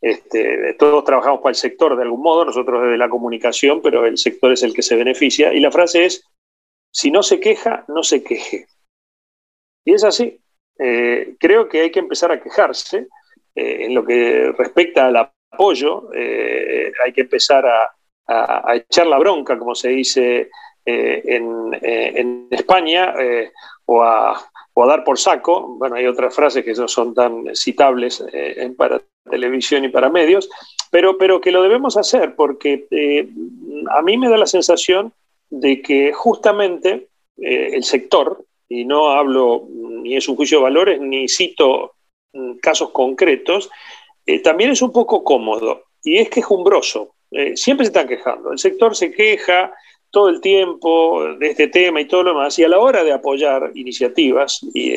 este, 0.00 0.74
todos 0.74 1.04
trabajamos 1.04 1.40
para 1.40 1.50
el 1.50 1.56
sector 1.56 1.96
de 1.96 2.02
algún 2.02 2.22
modo, 2.22 2.44
nosotros 2.44 2.82
desde 2.82 2.96
la 2.96 3.08
comunicación, 3.08 3.82
pero 3.82 4.06
el 4.06 4.18
sector 4.18 4.52
es 4.52 4.62
el 4.62 4.72
que 4.72 4.82
se 4.82 4.96
beneficia. 4.96 5.52
Y 5.52 5.60
la 5.60 5.70
frase 5.70 6.04
es, 6.04 6.24
si 6.90 7.10
no 7.10 7.22
se 7.22 7.40
queja, 7.40 7.84
no 7.88 8.02
se 8.02 8.22
queje. 8.22 8.66
Y 9.84 9.94
es 9.94 10.04
así. 10.04 10.38
Eh, 10.78 11.36
creo 11.38 11.68
que 11.68 11.82
hay 11.82 11.90
que 11.90 12.00
empezar 12.00 12.32
a 12.32 12.40
quejarse. 12.40 13.08
Eh, 13.54 13.84
en 13.84 13.94
lo 13.94 14.04
que 14.04 14.52
respecta 14.56 15.06
al 15.06 15.16
apoyo, 15.16 16.10
eh, 16.14 16.92
hay 17.04 17.12
que 17.12 17.22
empezar 17.22 17.66
a, 17.66 17.94
echar 18.74 19.06
la 19.06 19.18
bronca, 19.18 19.58
como 19.58 19.74
se 19.74 19.88
dice 19.88 20.48
en, 20.84 22.48
España, 22.50 23.12
o 23.84 24.02
a, 24.02 24.40
dar 24.74 25.04
por 25.04 25.18
saco. 25.18 25.76
Bueno, 25.76 25.96
hay 25.96 26.06
otras 26.06 26.34
frases 26.34 26.64
que 26.64 26.72
no 26.72 26.88
son 26.88 27.12
tan 27.12 27.54
citables 27.54 28.24
para 28.78 29.02
televisión 29.28 29.84
y 29.84 29.90
para 29.90 30.08
medios, 30.08 30.48
pero, 30.90 31.18
pero 31.18 31.42
que 31.42 31.50
lo 31.50 31.62
debemos 31.62 31.98
hacer 31.98 32.34
porque 32.36 32.86
a 33.90 34.02
mí 34.02 34.16
me 34.16 34.30
da 34.30 34.38
la 34.38 34.46
sensación 34.46 35.12
de 35.50 35.82
que 35.82 36.12
justamente 36.12 37.08
eh, 37.36 37.70
el 37.74 37.84
sector, 37.84 38.44
y 38.68 38.84
no 38.84 39.10
hablo 39.10 39.66
ni 39.70 40.16
es 40.16 40.28
un 40.28 40.36
juicio 40.36 40.58
de 40.58 40.64
valores, 40.64 41.00
ni 41.00 41.28
cito 41.28 41.94
casos 42.60 42.90
concretos, 42.90 43.70
eh, 44.26 44.40
también 44.40 44.70
es 44.70 44.82
un 44.82 44.92
poco 44.92 45.24
cómodo 45.24 45.84
y 46.02 46.18
es 46.18 46.30
quejumbroso. 46.30 47.14
Eh, 47.30 47.56
siempre 47.56 47.86
se 47.86 47.90
están 47.90 48.08
quejando. 48.08 48.52
El 48.52 48.58
sector 48.58 48.94
se 48.94 49.10
queja 49.10 49.72
todo 50.10 50.28
el 50.28 50.40
tiempo 50.40 51.24
de 51.38 51.48
este 51.50 51.68
tema 51.68 52.00
y 52.00 52.06
todo 52.06 52.22
lo 52.22 52.30
demás, 52.30 52.58
y 52.58 52.64
a 52.64 52.68
la 52.68 52.78
hora 52.78 53.02
de 53.02 53.12
apoyar 53.12 53.70
iniciativas 53.74 54.60
y 54.74 54.92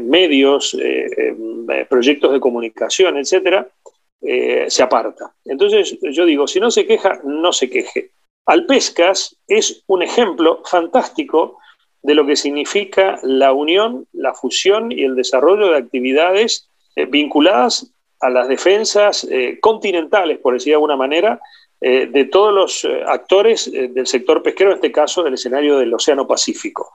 medios, 0.00 0.74
proyectos 1.90 2.32
de 2.32 2.40
comunicación, 2.40 3.18
etcétera, 3.18 3.68
se 4.22 4.82
aparta. 4.82 5.34
Entonces, 5.44 5.98
yo 6.00 6.24
digo, 6.24 6.46
si 6.46 6.60
no 6.60 6.70
se 6.70 6.86
queja, 6.86 7.20
no 7.24 7.52
se 7.52 7.68
queje. 7.68 8.12
Alpescas 8.46 9.36
es 9.46 9.82
un 9.86 10.02
ejemplo 10.02 10.62
fantástico 10.64 11.58
de 12.06 12.14
lo 12.14 12.24
que 12.24 12.36
significa 12.36 13.18
la 13.24 13.52
unión, 13.52 14.06
la 14.12 14.32
fusión 14.32 14.92
y 14.92 15.02
el 15.02 15.16
desarrollo 15.16 15.70
de 15.70 15.78
actividades 15.78 16.70
eh, 16.94 17.04
vinculadas 17.04 17.92
a 18.20 18.30
las 18.30 18.46
defensas 18.46 19.26
eh, 19.28 19.58
continentales, 19.60 20.38
por 20.38 20.54
decir 20.54 20.70
de 20.70 20.74
alguna 20.74 20.94
manera, 20.94 21.40
eh, 21.80 22.06
de 22.06 22.26
todos 22.26 22.54
los 22.54 22.88
actores 23.06 23.70
del 23.70 24.06
sector 24.06 24.40
pesquero, 24.40 24.70
en 24.70 24.76
este 24.76 24.92
caso 24.92 25.24
del 25.24 25.34
escenario 25.34 25.78
del 25.78 25.92
Océano 25.92 26.26
Pacífico. 26.26 26.92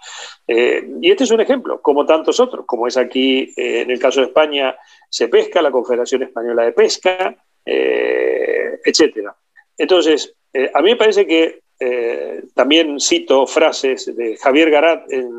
y 0.48 1.12
este 1.12 1.26
es 1.26 1.32
un 1.32 1.42
ejemplo, 1.42 1.82
como 1.82 2.06
tantos 2.06 2.40
otros, 2.40 2.66
como 2.66 2.88
es 2.88 2.96
aquí 2.96 3.54
en 3.58 3.92
el 3.92 4.00
caso 4.00 4.22
de 4.22 4.28
España, 4.28 4.76
se 5.10 5.28
pesca, 5.28 5.62
la 5.62 5.72
Confederación 5.72 6.24
Española 6.24 6.64
de 6.64 6.72
Pesca, 6.72 7.36
etcétera. 7.64 9.36
Entonces, 9.78 10.34
a 10.74 10.82
mí 10.82 10.92
me 10.92 10.96
parece 10.96 11.28
que 11.28 11.62
eh, 11.84 12.44
también 12.54 13.00
cito 13.00 13.48
frases 13.48 14.16
de 14.16 14.38
Javier 14.38 14.70
Garat 14.70 15.12
en 15.12 15.30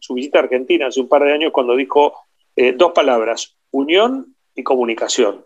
su 0.00 0.14
visita 0.14 0.38
a 0.38 0.42
Argentina 0.42 0.88
hace 0.88 1.00
un 1.00 1.08
par 1.08 1.22
de 1.22 1.32
años 1.32 1.52
cuando 1.52 1.76
dijo 1.76 2.14
eh, 2.56 2.72
dos 2.72 2.92
palabras, 2.92 3.56
unión 3.70 4.34
y 4.54 4.62
comunicación. 4.62 5.44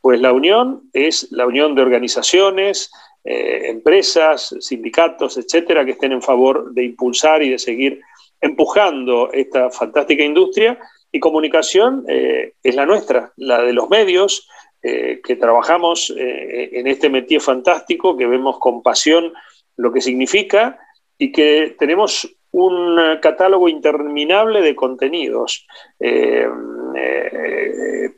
Pues 0.00 0.20
la 0.20 0.32
unión 0.32 0.90
es 0.92 1.30
la 1.30 1.46
unión 1.46 1.76
de 1.76 1.82
organizaciones, 1.82 2.90
empresas, 3.24 4.52
sindicatos, 4.58 5.38
etcétera, 5.38 5.84
que 5.84 5.92
estén 5.92 6.10
en 6.10 6.20
favor 6.20 6.74
de 6.74 6.82
impulsar 6.82 7.40
y 7.40 7.50
de 7.50 7.58
seguir 7.60 8.00
empujando 8.40 9.30
esta 9.32 9.70
fantástica 9.70 10.24
industria. 10.24 10.76
Y 11.12 11.20
comunicación 11.20 12.04
es 12.08 12.74
la 12.74 12.84
nuestra, 12.84 13.32
la 13.36 13.62
de 13.62 13.72
los 13.72 13.88
medios, 13.88 14.48
eh, 14.84 15.20
que 15.22 15.36
trabajamos 15.36 16.12
eh, 16.16 16.70
en 16.72 16.88
este 16.88 17.08
métier 17.08 17.40
fantástico, 17.40 18.16
que 18.16 18.26
vemos 18.26 18.58
con 18.58 18.82
pasión 18.82 19.32
lo 19.76 19.92
que 19.92 20.00
significa 20.00 20.78
y 21.18 21.32
que 21.32 21.76
tenemos 21.78 22.36
un 22.50 22.98
catálogo 23.22 23.68
interminable 23.68 24.60
de 24.60 24.74
contenidos. 24.74 25.66
Eh, 25.98 26.46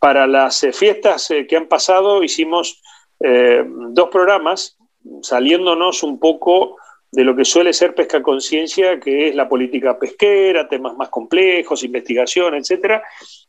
para 0.01 0.27
las 0.27 0.67
fiestas 0.73 1.33
que 1.49 1.57
han 1.57 1.69
pasado 1.69 2.23
hicimos 2.23 2.83
dos 3.21 4.09
programas 4.11 4.77
saliéndonos 5.23 6.03
un 6.03 6.19
poco 6.19 6.77
de 7.15 7.25
lo 7.25 7.37
que 7.37 7.45
suele 7.45 7.73
ser 7.73 7.95
pesca 7.95 8.23
conciencia, 8.23 8.99
que 8.99 9.29
es 9.29 9.35
la 9.35 9.49
política 9.49 9.99
pesquera, 9.99 10.69
temas 10.69 10.97
más 10.97 11.11
complejos, 11.11 11.85
investigación, 11.85 12.55
etcétera. 12.55 13.05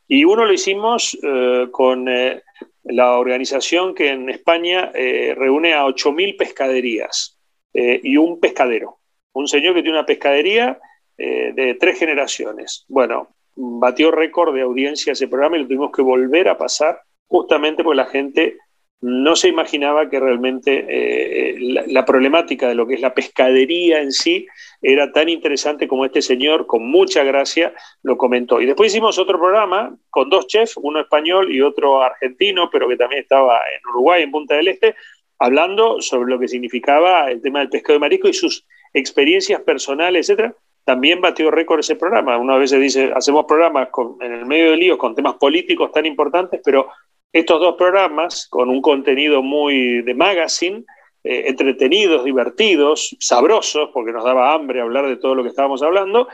Y 0.08 0.24
uno 0.24 0.46
lo 0.46 0.54
hicimos 0.54 1.18
eh, 1.24 1.68
con 1.72 2.08
eh, 2.08 2.44
la 2.84 3.18
organización 3.18 3.96
que 3.96 4.10
en 4.10 4.30
España 4.30 4.92
eh, 4.94 5.34
reúne 5.36 5.74
a 5.74 5.84
8.000 5.86 6.38
pescaderías 6.38 7.35
y 7.76 8.18
un 8.18 8.40
pescadero. 8.40 9.00
Un 9.34 9.48
señor 9.48 9.76
que 9.76 9.82
tiene 9.82 9.98
una 9.98 10.06
pescadería 10.06 10.80
de 11.18 11.78
tres 11.80 12.00
generaciones. 12.00 12.86
Bueno, 12.88 13.36
batió 13.56 14.12
récord 14.12 14.54
de 14.54 14.62
audiencia 14.62 15.14
ese 15.14 15.28
programa 15.28 15.58
y 15.58 15.62
lo 15.62 15.68
tuvimos 15.68 15.92
que 15.92 16.02
volver 16.02 16.50
a 16.50 16.58
pasar 16.58 17.02
justamente 17.28 17.84
porque 17.84 17.98
la 17.98 18.06
gente 18.06 18.58
no 19.02 19.36
se 19.36 19.50
imaginaba 19.50 20.10
que 20.10 20.20
realmente 20.20 20.86
eh, 20.90 21.58
la, 21.60 22.06
problemática 22.06 22.68
de 22.68 22.76
lo 22.76 22.88
que 22.88 22.96
es 22.96 23.02
la 23.02 23.14
pescadería 23.14 24.02
en 24.02 24.12
sí 24.12 24.48
era 24.82 25.12
tan 25.12 25.30
interesante 25.30 25.88
como 25.88 26.06
este 26.06 26.22
señor, 26.22 26.66
con 26.66 26.90
mucha 26.90 27.24
gracia, 27.24 27.74
lo 28.02 28.18
comentó. 28.18 28.62
Y 28.62 28.66
después 28.66 28.92
hicimos 28.92 29.20
otro 29.20 29.38
programa 29.38 29.96
con 30.10 30.30
dos 30.30 30.48
chefs, 30.48 30.78
uno 30.78 31.02
español 31.02 31.54
y 31.54 31.62
otro 31.62 32.02
argentino, 32.02 32.70
pero 32.72 32.88
que 32.88 32.98
también 32.98 33.22
estaba 33.22 33.58
en 33.58 33.90
Uruguay, 33.92 34.24
en 34.24 34.32
Punta 34.32 34.56
del 34.56 34.70
Este, 34.70 34.96
hablando 35.40 36.02
sobre 36.02 36.30
lo 36.30 36.40
que 36.40 36.48
significaba 36.48 37.30
el 37.30 37.42
tema 37.42 37.60
del 37.60 37.70
pescado 37.70 37.94
de 37.94 38.00
marisco 38.00 38.28
y 38.28 38.34
sus 38.34 38.66
experiencias 38.94 39.62
personales, 39.62 40.30
etcétera. 40.30 40.56
También 40.84 41.20
batió 41.20 41.50
récord 41.50 41.80
ese 41.80 41.96
programa. 41.96 42.38
Una 42.38 42.58
vez 42.58 42.70
se 42.70 42.80
dice, 42.80 43.12
hacemos 43.16 43.46
programas 43.46 43.90
en 44.22 44.32
el 44.32 44.46
medio 44.46 44.72
de 44.72 44.78
líos 44.78 44.98
con 44.98 45.16
temas 45.16 45.36
políticos 45.36 45.92
tan 45.92 46.06
importantes, 46.06 46.62
pero 46.64 46.88
estos 47.34 47.60
dos 47.60 47.76
programas, 47.76 48.48
con 48.50 48.70
un 48.70 48.82
contenido 48.82 49.42
muy 49.42 50.04
de 50.04 50.14
magazine, 50.14 50.86
eh, 51.24 51.46
entretenidos, 51.48 52.24
divertidos, 52.24 53.16
sabrosos, 53.20 53.90
porque 53.94 54.12
nos 54.12 54.24
daba 54.24 54.54
hambre 54.54 54.80
hablar 54.80 55.08
de 55.08 55.18
todo 55.18 55.34
lo 55.34 55.42
que 55.42 55.50
estábamos 55.50 55.82
hablando, 55.82 56.28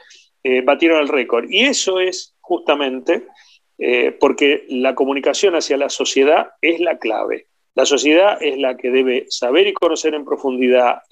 eh, 0.43 0.61
batieron 0.61 0.99
el 0.99 1.07
récord. 1.07 1.45
Y 1.49 1.61
eso 1.61 1.99
es 1.99 2.35
justamente 2.41 3.25
eh, 3.77 4.15
porque 4.19 4.65
la 4.69 4.93
comunicación 4.93 5.55
hacia 5.55 5.77
la 5.77 5.89
sociedad 5.89 6.51
es 6.61 6.79
la 6.79 6.99
clave. 6.99 7.47
La 7.73 7.85
sociedad 7.85 8.37
es 8.41 8.57
la 8.57 8.75
que 8.75 8.91
debe 8.91 9.25
saber 9.29 9.67
y 9.67 9.73
conocer 9.73 10.13
en 10.13 10.25
profundidad 10.25 11.03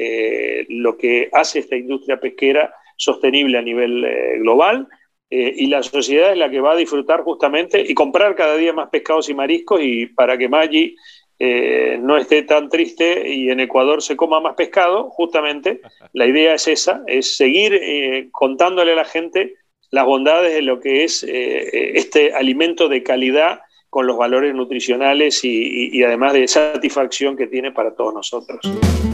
lo 0.67 0.97
que 0.97 1.29
hace 1.31 1.59
esta 1.59 1.77
industria 1.77 2.19
pesquera 2.19 2.73
sostenible 2.97 3.57
a 3.57 3.61
nivel 3.61 4.05
global 4.39 4.87
eh, 5.31 5.53
y 5.57 5.67
la 5.67 5.83
sociedad 5.83 6.31
es 6.31 6.37
la 6.37 6.49
que 6.49 6.59
va 6.59 6.71
a 6.71 6.75
disfrutar 6.75 7.21
justamente 7.21 7.83
y 7.87 7.93
comprar 7.93 8.35
cada 8.35 8.57
día 8.57 8.73
más 8.73 8.89
pescados 8.89 9.29
y 9.29 9.35
mariscos 9.35 9.79
y 9.83 10.07
para 10.07 10.39
que 10.39 10.49
Maggi 10.49 10.95
eh, 11.37 11.99
no 12.01 12.17
esté 12.17 12.41
tan 12.41 12.67
triste 12.67 13.29
y 13.31 13.51
en 13.51 13.59
Ecuador 13.59 14.01
se 14.01 14.17
coma 14.17 14.39
más 14.39 14.55
pescado, 14.55 15.11
justamente 15.11 15.81
la 16.13 16.25
idea 16.25 16.55
es 16.55 16.67
esa, 16.67 17.03
es 17.05 17.37
seguir 17.37 17.75
eh, 17.75 18.29
contándole 18.31 18.93
a 18.93 18.95
la 18.95 19.05
gente 19.05 19.53
las 19.91 20.05
bondades 20.05 20.53
de 20.53 20.63
lo 20.63 20.79
que 20.79 21.03
es 21.03 21.23
este 21.23 22.33
alimento 22.33 22.89
de 22.89 23.01
calidad 23.01 23.61
con 23.89 24.05
los 24.05 24.17
valores 24.17 24.53
nutricionales 24.53 25.43
y, 25.43 26.03
además 26.03 26.33
de 26.33 26.47
satisfacción 26.47 27.35
que 27.35 27.47
tiene 27.47 27.71
para 27.71 27.95
todos 27.95 28.13
nosotros. 28.13 28.59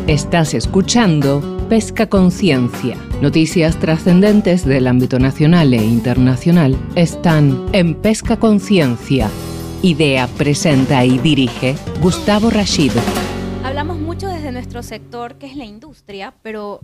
Estás 0.08 0.54
escuchando 0.54 1.42
Pesca 1.70 2.08
Conciencia. 2.10 2.98
Noticias 3.22 3.80
trascendentes 3.80 4.66
del 4.66 4.88
ámbito 4.88 5.18
nacional 5.18 5.74
e 5.74 5.78
internacional 5.78 6.78
están 6.96 7.66
en 7.72 7.96
Pesca 7.96 8.38
Conciencia. 8.38 9.30
Idea, 9.82 10.28
presenta 10.38 11.06
y 11.06 11.20
dirige 11.20 11.76
Gustavo 12.02 12.50
Rashid. 12.50 12.92
Hablamos 13.64 13.98
mucho 13.98 14.28
desde 14.28 14.52
nuestro 14.52 14.84
sector, 14.84 15.36
que 15.36 15.48
es 15.48 15.56
la 15.56 15.66
industria, 15.66 16.34
pero 16.42 16.82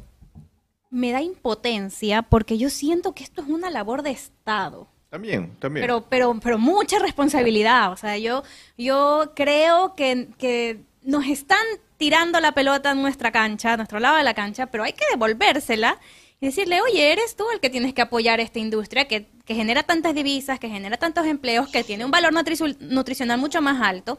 me 0.89 1.11
da 1.11 1.21
impotencia 1.21 2.21
porque 2.21 2.57
yo 2.57 2.69
siento 2.69 3.13
que 3.13 3.23
esto 3.23 3.41
es 3.41 3.49
una 3.49 3.69
labor 3.69 4.01
de 4.01 4.11
Estado. 4.11 4.87
También, 5.11 5.57
también. 5.59 5.83
Pero, 5.83 6.05
pero, 6.09 6.39
pero 6.41 6.57
mucha 6.57 6.97
responsabilidad. 6.97 7.91
O 7.91 7.97
sea, 7.97 8.17
yo, 8.17 8.43
yo 8.77 9.33
creo 9.35 9.93
que, 9.93 10.29
que 10.37 10.79
nos 11.03 11.27
están 11.27 11.59
tirando 11.97 12.39
la 12.39 12.53
pelota 12.53 12.91
en 12.91 13.01
nuestra 13.01 13.29
cancha, 13.29 13.73
a 13.73 13.77
nuestro 13.77 13.99
lado 13.99 14.15
de 14.15 14.23
la 14.23 14.33
cancha, 14.33 14.67
pero 14.67 14.85
hay 14.85 14.93
que 14.93 15.03
devolvérsela 15.11 15.99
y 16.39 16.45
decirle, 16.45 16.79
oye, 16.81 17.11
eres 17.11 17.35
tú 17.35 17.43
el 17.53 17.59
que 17.59 17.69
tienes 17.69 17.93
que 17.93 18.01
apoyar 18.01 18.39
esta 18.39 18.59
industria 18.59 19.09
que, 19.09 19.27
que 19.43 19.53
genera 19.53 19.83
tantas 19.83 20.15
divisas, 20.15 20.59
que 20.59 20.69
genera 20.69 20.95
tantos 20.95 21.25
empleos, 21.25 21.69
que 21.69 21.83
tiene 21.83 22.05
un 22.05 22.11
valor 22.11 22.31
nutricional 22.31 23.37
mucho 23.37 23.61
más 23.61 23.81
alto, 23.81 24.17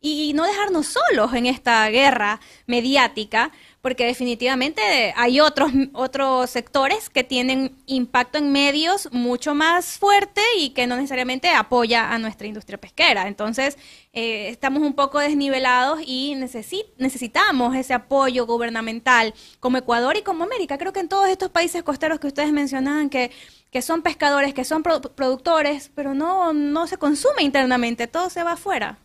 y 0.00 0.32
no 0.34 0.44
dejarnos 0.44 0.86
solos 0.86 1.34
en 1.34 1.46
esta 1.46 1.88
guerra 1.88 2.40
mediática 2.66 3.52
porque 3.86 4.04
definitivamente 4.04 5.14
hay 5.14 5.38
otros, 5.38 5.70
otros 5.92 6.50
sectores 6.50 7.08
que 7.08 7.22
tienen 7.22 7.70
impacto 7.86 8.36
en 8.36 8.50
medios 8.50 9.08
mucho 9.12 9.54
más 9.54 9.96
fuerte 9.98 10.40
y 10.58 10.70
que 10.70 10.88
no 10.88 10.96
necesariamente 10.96 11.50
apoya 11.50 12.10
a 12.12 12.18
nuestra 12.18 12.48
industria 12.48 12.80
pesquera. 12.80 13.28
Entonces, 13.28 13.78
eh, 14.12 14.48
estamos 14.48 14.82
un 14.82 14.94
poco 14.94 15.20
desnivelados 15.20 16.00
y 16.04 16.34
necesitamos 16.34 17.76
ese 17.76 17.94
apoyo 17.94 18.44
gubernamental 18.44 19.34
como 19.60 19.78
Ecuador 19.78 20.16
y 20.16 20.22
como 20.22 20.42
América. 20.42 20.78
Creo 20.78 20.92
que 20.92 20.98
en 20.98 21.08
todos 21.08 21.28
estos 21.28 21.50
países 21.50 21.84
costeros 21.84 22.18
que 22.18 22.26
ustedes 22.26 22.50
mencionaban, 22.50 23.08
que, 23.08 23.30
que 23.70 23.82
son 23.82 24.02
pescadores, 24.02 24.52
que 24.52 24.64
son 24.64 24.82
productores, 24.82 25.92
pero 25.94 26.12
no, 26.12 26.52
no 26.52 26.88
se 26.88 26.96
consume 26.96 27.42
internamente, 27.42 28.08
todo 28.08 28.30
se 28.30 28.42
va 28.42 28.54
afuera. 28.54 28.98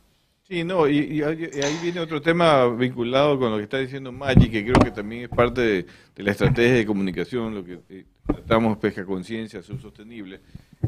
Sí, 0.51 0.65
no, 0.65 0.85
y, 0.85 1.23
ahí 1.23 1.79
viene 1.81 2.01
otro 2.01 2.21
tema 2.21 2.67
vinculado 2.67 3.39
con 3.39 3.51
lo 3.51 3.57
que 3.57 3.63
está 3.63 3.77
diciendo 3.77 4.11
Maggi, 4.11 4.49
que 4.49 4.65
creo 4.65 4.81
que 4.83 4.91
también 4.91 5.23
es 5.23 5.29
parte 5.29 5.61
de, 5.61 5.85
la 6.17 6.31
estrategia 6.31 6.73
de 6.73 6.85
comunicación, 6.85 7.55
lo 7.55 7.63
que 7.63 7.79
eh, 7.87 8.03
tratamos 8.27 8.77
pesca 8.77 9.05
conciencia, 9.05 9.63
sostenible, 9.63 10.41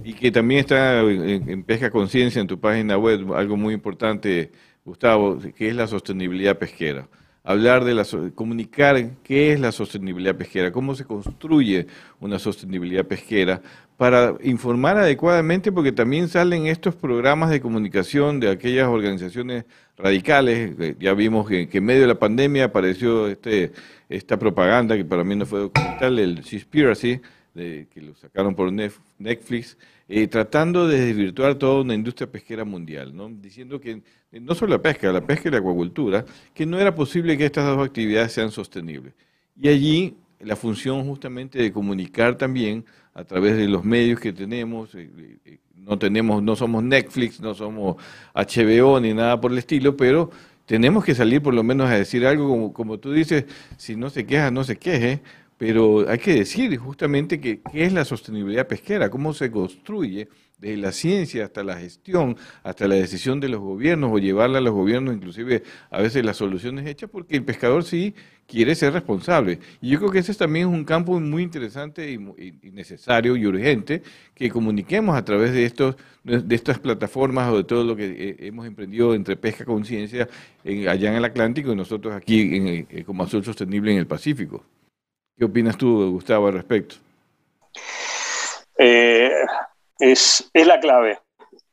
y 0.03 0.15
que 0.15 0.31
también 0.31 0.59
está 0.59 0.99
en, 0.99 1.63
pesca 1.63 1.89
conciencia 1.89 2.41
en 2.41 2.47
tu 2.47 2.59
página 2.59 2.97
web, 2.97 3.33
algo 3.33 3.55
muy 3.55 3.73
importante, 3.73 4.51
Gustavo, 4.83 5.39
que 5.55 5.69
es 5.69 5.75
la 5.77 5.87
sostenibilidad 5.87 6.57
pesquera 6.57 7.07
hablar 7.43 7.83
de 7.83 7.93
la 7.93 8.05
comunicar 8.35 9.09
qué 9.23 9.51
es 9.51 9.59
la 9.59 9.71
sostenibilidad 9.71 10.35
pesquera, 10.35 10.71
cómo 10.71 10.95
se 10.95 11.03
construye 11.03 11.87
una 12.19 12.39
sostenibilidad 12.39 13.05
pesquera 13.05 13.61
para 13.97 14.35
informar 14.43 14.97
adecuadamente, 14.97 15.71
porque 15.71 15.91
también 15.91 16.29
salen 16.29 16.67
estos 16.67 16.95
programas 16.95 17.49
de 17.49 17.61
comunicación 17.61 18.39
de 18.39 18.49
aquellas 18.49 18.87
organizaciones 18.87 19.65
radicales. 19.97 20.71
Ya 20.99 21.13
vimos 21.13 21.47
que, 21.47 21.69
en 21.71 21.85
medio 21.85 22.01
de 22.01 22.07
la 22.07 22.19
pandemia 22.19 22.65
apareció 22.65 23.27
este, 23.27 23.71
esta 24.09 24.39
propaganda, 24.39 24.95
que 24.95 25.05
para 25.05 25.23
mí 25.23 25.35
no 25.35 25.45
fue 25.45 25.59
documental, 25.59 26.19
el 26.19 26.43
Seaspiracy, 26.43 27.21
de, 27.53 27.87
que 27.93 28.01
lo 28.01 28.15
sacaron 28.15 28.55
por 28.55 28.71
Netflix, 28.71 29.77
eh, 30.07 30.27
tratando 30.27 30.87
de 30.87 30.99
desvirtuar 31.05 31.55
toda 31.55 31.81
una 31.81 31.93
industria 31.93 32.31
pesquera 32.31 32.65
mundial, 32.65 33.15
¿no? 33.15 33.29
diciendo 33.29 33.79
que 33.79 34.01
no 34.31 34.55
solo 34.55 34.75
la 34.75 34.81
pesca, 34.81 35.11
la 35.11 35.25
pesca 35.25 35.49
y 35.49 35.51
la 35.51 35.59
acuacultura, 35.59 36.25
que 36.53 36.65
no 36.65 36.79
era 36.79 36.93
posible 36.93 37.37
que 37.37 37.45
estas 37.45 37.65
dos 37.65 37.85
actividades 37.85 38.31
sean 38.31 38.51
sostenibles. 38.51 39.13
Y 39.59 39.67
allí 39.67 40.15
la 40.39 40.55
función 40.55 41.05
justamente 41.07 41.59
de 41.59 41.71
comunicar 41.71 42.37
también 42.37 42.85
a 43.13 43.23
través 43.23 43.57
de 43.57 43.67
los 43.67 43.83
medios 43.83 44.19
que 44.19 44.33
tenemos. 44.33 44.93
Eh, 44.95 45.09
eh, 45.45 45.57
no 45.75 45.97
tenemos, 45.97 46.41
no 46.41 46.55
somos 46.55 46.83
Netflix, 46.83 47.39
no 47.39 47.53
somos 47.53 47.97
HBO 48.33 48.99
ni 48.99 49.13
nada 49.13 49.39
por 49.39 49.51
el 49.51 49.57
estilo, 49.57 49.97
pero 49.97 50.31
tenemos 50.65 51.03
que 51.03 51.13
salir 51.13 51.41
por 51.41 51.53
lo 51.53 51.63
menos 51.63 51.89
a 51.89 51.95
decir 51.95 52.25
algo 52.25 52.47
como, 52.47 52.73
como 52.73 52.99
tú 52.99 53.11
dices, 53.11 53.45
si 53.77 53.95
no 53.95 54.09
se 54.09 54.25
queja, 54.25 54.49
no 54.49 54.63
se 54.63 54.77
queje, 54.77 55.21
pero 55.65 56.09
hay 56.09 56.19
que 56.19 56.33
decir 56.33 56.75
justamente 56.75 57.39
qué 57.39 57.61
es 57.71 57.93
la 57.93 58.03
sostenibilidad 58.03 58.67
pesquera, 58.67 59.09
cómo 59.09 59.33
se 59.33 59.49
construye 59.49 60.27
desde 60.59 60.75
la 60.75 60.91
ciencia 60.91 61.45
hasta 61.45 61.63
la 61.63 61.77
gestión, 61.77 62.35
hasta 62.63 62.85
la 62.85 62.95
decisión 62.95 63.39
de 63.39 63.47
los 63.47 63.61
gobiernos 63.61 64.11
o 64.11 64.19
llevarla 64.19 64.57
a 64.57 64.61
los 64.61 64.73
gobiernos, 64.73 65.15
inclusive 65.15 65.63
a 65.89 66.01
veces 66.01 66.25
las 66.25 66.35
soluciones 66.35 66.85
hechas, 66.85 67.09
porque 67.09 67.37
el 67.37 67.45
pescador 67.45 67.85
sí 67.85 68.13
quiere 68.45 68.75
ser 68.75 68.91
responsable. 68.91 69.59
Y 69.79 69.91
yo 69.91 69.99
creo 69.99 70.11
que 70.11 70.19
ese 70.19 70.33
también 70.33 70.67
es 70.67 70.73
un 70.73 70.83
campo 70.83 71.17
muy 71.17 71.43
interesante 71.43 72.11
y, 72.11 72.17
necesario 72.73 73.37
y 73.37 73.45
urgente 73.45 74.03
que 74.35 74.49
comuniquemos 74.49 75.15
a 75.15 75.23
través 75.23 75.53
de 75.53 75.63
estos 75.63 75.95
de 76.25 76.55
estas 76.55 76.77
plataformas 76.77 77.49
o 77.53 77.57
de 77.59 77.63
todo 77.63 77.85
lo 77.85 77.95
que 77.95 78.05
eh, 78.05 78.35
hemos 78.39 78.67
emprendido 78.67 79.15
entre 79.15 79.37
pesca 79.37 79.63
conciencia 79.63 80.27
allá 80.65 81.09
en 81.09 81.15
el 81.15 81.23
Atlántico 81.23 81.71
y 81.71 81.75
nosotros 81.77 82.13
aquí 82.13 82.57
en, 82.57 82.67
eh, 82.67 83.03
como 83.05 83.23
Azul 83.23 83.45
Sostenible 83.45 83.93
en 83.93 83.99
el 83.99 84.07
Pacífico. 84.07 84.65
¿Qué 85.37 85.45
opinas 85.45 85.77
tú, 85.77 86.11
Gustavo, 86.11 86.47
al 86.47 86.53
respecto? 86.53 86.95
Eh, 88.77 89.31
es, 89.99 90.49
la 90.53 90.79
clave. 90.79 91.19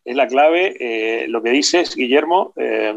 Es 0.04 0.16
la 0.16 0.26
clave 0.26 0.76
eh, 0.80 1.28
lo 1.28 1.42
que 1.42 1.50
dices, 1.50 1.94
Guillermo. 1.94 2.52
Eh, 2.56 2.94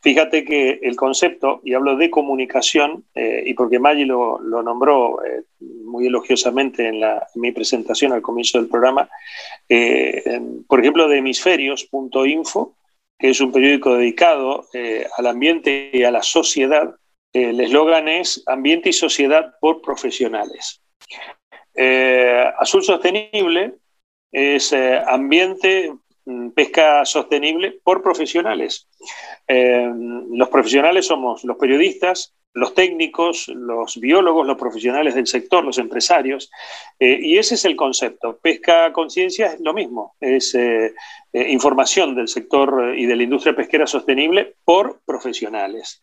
fíjate 0.00 0.44
que 0.44 0.80
el 0.82 0.96
concepto, 0.96 1.60
y 1.64 1.74
hablo 1.74 1.96
de 1.96 2.10
comunicación, 2.10 3.04
y 3.14 3.54
porque 3.54 3.78
Maggi 3.78 4.04
lo, 4.04 4.40
nombró 4.40 5.18
muy 5.60 6.06
elogiosamente 6.06 6.88
en, 6.88 7.00
mi 7.36 7.52
presentación 7.52 8.12
al 8.12 8.22
comienzo 8.22 8.58
del 8.58 8.68
programa, 8.68 9.08
por 10.68 10.80
ejemplo, 10.80 11.08
de 11.08 11.18
hemisferios.info, 11.18 12.74
que 13.18 13.30
es 13.30 13.40
un 13.40 13.52
periódico 13.52 13.94
dedicado 13.94 14.66
al 15.16 15.26
ambiente 15.26 15.90
y 15.92 16.04
a 16.04 16.10
la 16.10 16.22
sociedad. 16.22 16.94
El 17.32 17.60
eslogan 17.60 18.08
es 18.08 18.42
Ambiente 18.46 18.90
y 18.90 18.92
Sociedad 18.92 19.54
por 19.60 19.82
Profesionales. 19.82 20.82
Azul 22.58 22.82
Sostenible 22.82 23.74
es 24.32 24.72
ambiente, 25.06 25.94
mm, 26.24 26.50
pesca 26.50 27.04
sostenible 27.04 27.78
por 27.84 28.02
profesionales. 28.02 28.88
los 29.48 30.48
profesionales 30.48 31.06
somos 31.06 31.44
los 31.44 31.56
periodistas, 31.56 32.34
los 32.58 32.74
técnicos, 32.74 33.48
los 33.48 33.98
biólogos, 34.00 34.46
los 34.46 34.56
profesionales 34.56 35.14
del 35.14 35.26
sector, 35.26 35.64
los 35.64 35.78
empresarios. 35.78 36.50
Eh, 36.98 37.18
y 37.22 37.38
ese 37.38 37.54
es 37.54 37.64
el 37.64 37.76
concepto. 37.76 38.38
Pesca 38.38 38.92
conciencia 38.92 39.46
es 39.52 39.60
lo 39.60 39.72
mismo, 39.72 40.16
es 40.20 40.54
eh, 40.54 40.92
eh, 41.32 41.48
información 41.50 42.14
del 42.14 42.28
sector 42.28 42.94
y 42.96 43.06
de 43.06 43.16
la 43.16 43.22
industria 43.22 43.54
pesquera 43.54 43.86
sostenible 43.86 44.56
por 44.64 45.00
profesionales. 45.04 46.02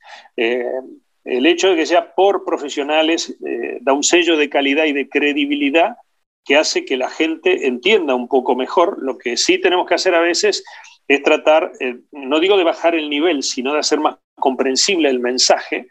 El 1.25 1.45
hecho 1.45 1.69
de 1.69 1.75
que 1.75 1.85
sea 1.85 2.13
por 2.13 2.45
profesionales 2.45 3.35
da 3.81 3.93
un 3.93 4.03
sello 4.03 4.37
de 4.37 4.49
calidad 4.49 4.85
y 4.85 4.93
de 4.93 5.09
credibilidad 5.09 5.95
que 6.45 6.55
hace 6.55 6.85
que 6.85 6.95
la 6.95 7.09
gente 7.09 7.67
entienda 7.67 8.13
un 8.13 8.27
poco 8.27 8.55
mejor. 8.55 9.01
Lo 9.01 9.17
que 9.17 9.35
sí 9.35 9.57
tenemos 9.59 9.87
que 9.87 9.95
hacer 9.95 10.13
a 10.13 10.21
veces 10.21 10.63
es 11.07 11.23
tratar, 11.23 11.71
no 12.11 12.39
digo 12.39 12.57
de 12.57 12.63
bajar 12.63 12.95
el 12.95 13.09
nivel, 13.09 13.41
sino 13.41 13.73
de 13.73 13.79
hacer 13.79 13.99
más 13.99 14.17
comprensible 14.35 15.09
el 15.09 15.19
mensaje 15.19 15.87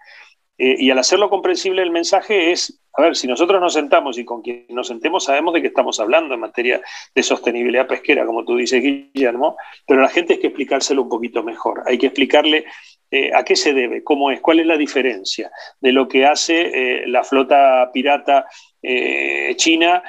eh, 0.56 0.76
y 0.78 0.90
al 0.90 0.98
hacerlo 0.98 1.30
comprensible 1.30 1.82
el 1.82 1.90
mensaje 1.90 2.52
es, 2.52 2.80
a 2.92 3.02
ver, 3.02 3.16
si 3.16 3.26
nosotros 3.26 3.60
nos 3.60 3.72
sentamos 3.72 4.18
y 4.18 4.24
con 4.24 4.40
quien 4.40 4.66
nos 4.68 4.86
sentemos 4.86 5.24
sabemos 5.24 5.52
de 5.52 5.60
qué 5.60 5.68
estamos 5.68 5.98
hablando 5.98 6.34
en 6.34 6.40
materia 6.40 6.80
de 7.12 7.22
sostenibilidad 7.24 7.88
pesquera, 7.88 8.24
como 8.24 8.44
tú 8.44 8.56
dices, 8.56 8.80
Guillermo, 8.80 9.56
pero 9.86 10.00
la 10.00 10.08
gente 10.08 10.34
hay 10.34 10.40
que 10.40 10.46
explicárselo 10.48 11.02
un 11.02 11.08
poquito 11.08 11.42
mejor. 11.42 11.82
Hay 11.86 11.98
que 11.98 12.06
explicarle 12.06 12.66
eh, 13.10 13.30
a 13.34 13.44
qué 13.44 13.56
se 13.56 13.72
debe, 13.72 14.02
cómo 14.02 14.30
es, 14.30 14.40
cuál 14.40 14.60
es 14.60 14.66
la 14.66 14.76
diferencia 14.76 15.50
de 15.80 15.92
lo 15.92 16.08
que 16.08 16.26
hace 16.26 17.02
eh, 17.02 17.06
la 17.06 17.24
flota 17.24 17.90
pirata 17.92 18.46
china 19.56 20.02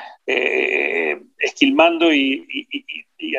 esquilmando 1.37 2.13
y 2.13 2.45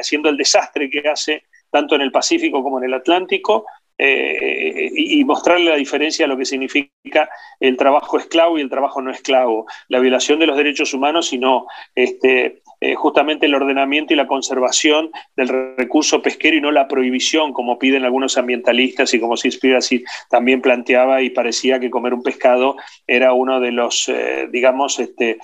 haciendo 0.00 0.30
el 0.30 0.38
desastre 0.38 0.88
que 0.88 1.07
hace 1.07 1.42
tanto 1.70 1.94
en 1.94 2.00
el 2.00 2.11
Pacífico 2.11 2.62
como 2.62 2.78
en 2.78 2.84
el 2.84 2.94
Atlántico, 2.94 3.66
eh, 3.99 4.90
y, 4.94 5.24
mostrarle 5.24 5.70
la 5.70 5.76
diferencia 5.76 6.24
de 6.24 6.28
lo 6.28 6.36
que 6.36 6.44
significa 6.44 7.30
el 7.61 7.76
trabajo 7.78 8.18
esclavo 8.18 8.59
y 8.59 8.61
el 8.61 8.68
trabajo 8.68 9.01
no 9.01 9.11
esclavo, 9.11 9.66
la 9.88 10.01
violación 10.01 10.38
de 10.38 10.47
los 10.47 10.57
derechos 10.57 10.92
humanos, 10.92 11.28
sino 11.28 11.66
este, 11.94 12.61
eh, 12.80 12.94
justamente 12.94 13.47
el 13.47 13.55
ordenamiento 13.55 14.12
y 14.12 14.16
la 14.16 14.26
conservación 14.26 15.11
del 15.34 15.76
recurso 15.78 16.20
pesquero 16.20 16.57
y 16.57 16.61
no 16.61 16.72
la 16.72 16.88
prohibición, 16.88 17.55
como 17.55 17.78
piden 17.78 18.05
algunos 18.05 18.36
ambientalistas 18.36 19.14
y 19.14 19.20
como 19.20 19.36
Seaspiracy 19.36 20.05
también 20.28 20.61
planteaba 20.61 21.22
y 21.22 21.30
parecía 21.30 21.80
que 21.80 21.90
comer 21.90 22.12
un 22.12 22.22
pescado 22.22 22.76
era 23.07 23.32
uno 23.32 23.61
de 23.61 23.72
los, 23.72 24.09
eh, 24.09 24.47
digamos, 24.53 24.99
este, 24.99 25.38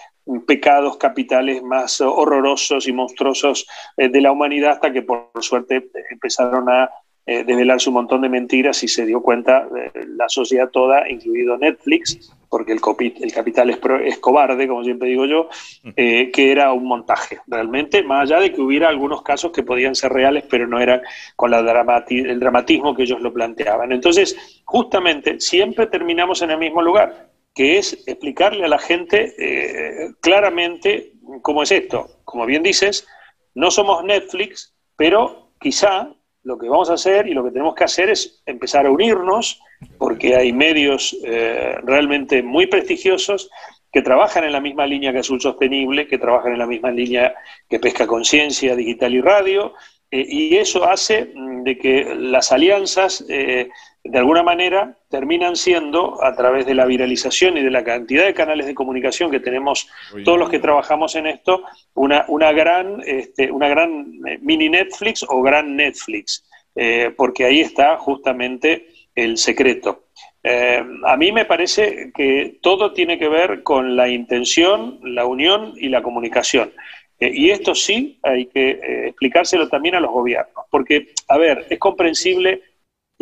pecados 0.47 0.99
capitales 0.99 1.63
más 1.63 2.01
horrorosos 2.01 2.87
y 2.87 2.93
monstruosos 2.93 3.67
de 3.97 4.21
la 4.21 4.31
humanidad 4.31 4.73
hasta 4.73 4.93
que 4.93 5.03
por 5.03 5.31
suerte 5.41 5.91
empezaron 6.13 6.71
a 6.71 6.91
eh, 7.25 7.45
develarse 7.45 7.89
un 7.89 7.95
montón 7.95 8.23
de 8.23 8.29
mentiras 8.29 8.83
y 8.83 8.89
se 8.89 9.07
dio 9.07 9.23
cuenta 9.23 9.69
la 10.17 10.29
sociedad 10.29 10.71
toda, 10.71 11.09
incluido 11.09 11.57
Netflix, 11.57 12.33
porque 12.49 12.73
el, 12.73 12.81
el 13.21 13.33
capital 13.33 13.71
es, 13.71 14.19
cobarde, 14.19 14.69
como 14.69 14.85
siempre 14.85 15.09
digo 15.09 15.25
yo, 15.25 15.49
eh, 15.97 16.31
que 16.31 16.53
era 16.53 16.73
un 16.73 16.85
montaje, 16.85 17.39
realmente, 17.47 18.03
más 18.03 18.23
allá 18.23 18.41
de 18.41 18.53
que 18.53 18.61
hubiera 18.61 18.89
algunos 18.89 19.23
casos 19.23 19.53
que 19.53 19.63
podían 19.63 19.95
ser 19.95 20.13
reales, 20.13 20.45
pero 20.51 20.67
no 20.67 20.81
eran 20.81 21.01
con 21.37 21.51
la 21.51 21.61
el 22.09 22.41
dramatismo 22.41 22.95
que 22.95 23.05
ellos 23.05 23.21
lo 23.23 23.33
planteaban. 23.33 23.93
Entonces, 23.93 24.61
justamente, 24.65 25.41
siempre 25.41 25.87
terminamos 25.87 26.43
en 26.43 26.51
el 26.51 26.59
mismo 26.59 26.83
lugar, 26.83 27.31
que 27.55 27.79
es 27.79 28.03
explicarle 28.07 28.65
a 28.65 28.69
la 28.69 28.79
gente 28.79 29.35
eh, 29.39 30.13
claramente 30.21 31.13
cómo 31.41 31.63
es 31.63 31.73
esto. 31.73 32.19
Como 32.25 32.47
bien 32.47 32.63
dices, 32.63 33.07
no 33.55 33.71
somos 33.71 34.05
Netflix, 34.05 34.75
pero 34.97 35.53
quizá 35.61 36.13
lo 36.45 36.59
que 36.59 36.69
vamos 36.69 36.91
a 36.91 36.95
hacer 36.95 37.29
y 37.29 37.35
lo 37.35 37.45
que 37.45 37.51
tenemos 37.51 37.75
que 37.75 37.85
hacer 37.85 38.11
es 38.11 38.43
empezar 38.47 38.87
a 38.87 38.91
unirnos, 38.91 39.61
porque 39.99 40.37
hay 40.37 40.53
medios 40.53 41.17
eh, 41.25 41.77
realmente 41.83 42.43
muy 42.43 42.67
prestigiosos 42.67 43.51
que 43.93 44.03
trabajan 44.03 44.45
en 44.45 44.53
la 44.53 44.61
misma 44.61 44.87
línea 44.87 45.13
que 45.13 45.19
Azul 45.19 45.41
Sostenible, 45.41 46.09
que 46.09 46.19
trabajan 46.19 46.53
en 46.53 46.59
la 46.59 46.67
misma 46.67 46.91
línea 46.91 47.35
que 47.69 47.79
Pesca 47.79 48.07
Conciencia, 48.07 48.75
Digital 48.75 49.15
y 49.15 49.21
Radio, 49.21 49.75
eh, 50.11 50.25
y 50.27 50.57
eso 50.57 50.85
hace 50.85 51.31
mm, 51.35 51.63
de 51.63 51.79
que 51.79 52.15
las 52.15 52.53
alianzas 52.53 53.25
eh, 53.29 53.69
de 54.05 54.19
alguna 54.19 54.43
manera 54.43 54.97
terminan 55.09 55.55
siendo, 55.55 56.23
a 56.25 56.35
través 56.35 56.67
de 56.67 56.75
la 56.75 56.87
viralización 56.87 57.57
y 57.57 57.63
de 57.63 57.71
la 57.71 57.85
cantidad 57.85 58.25
de 58.25 58.35
canales 58.35 58.67
de 58.67 58.75
comunicación 58.75 59.31
que 59.31 59.39
tenemos 59.39 59.89
todos 60.25 60.39
los 60.39 60.51
que 60.51 60.59
trabajamos 60.59 61.15
en 61.15 61.29
esto, 61.29 61.63
una, 61.95 62.25
una, 62.29 62.53
gran, 62.53 63.01
este, 63.07 63.51
una 63.53 63.69
gran 63.69 64.21
eh, 64.27 64.39
mini 64.43 64.69
Netflix 64.69 65.25
o 65.29 65.41
gran 65.41 65.77
Netflix, 65.77 66.45
eh, 66.75 67.13
porque 67.17 67.45
ahí 67.45 67.61
está 67.61 67.97
justamente 67.97 68.89
el 69.15 69.39
secreto. 69.39 70.07
Eh, 70.43 70.83
a 71.05 71.17
mí 71.17 71.31
me 71.31 71.45
parece 71.45 72.11
que 72.13 72.59
todo 72.61 72.93
tiene 72.93 73.21
que 73.21 73.29
ver 73.29 73.63
con 73.63 73.95
la 73.95 74.09
intención, 74.09 74.99
la 75.05 75.27
unión 75.27 75.75
y 75.77 75.89
la 75.89 76.03
comunicación. 76.03 76.73
y 77.21 77.51
esto 77.51 77.73
sí 77.77 78.19
hay 78.25 78.47
que 78.47 79.07
explicárselo 79.07 79.69
también 79.69 79.95
a 79.95 80.01
los 80.01 80.11
gobiernos, 80.11 80.65
porque, 80.71 81.13
a 81.29 81.39
ver, 81.39 81.67
es 81.71 81.79
comprensible 81.79 82.72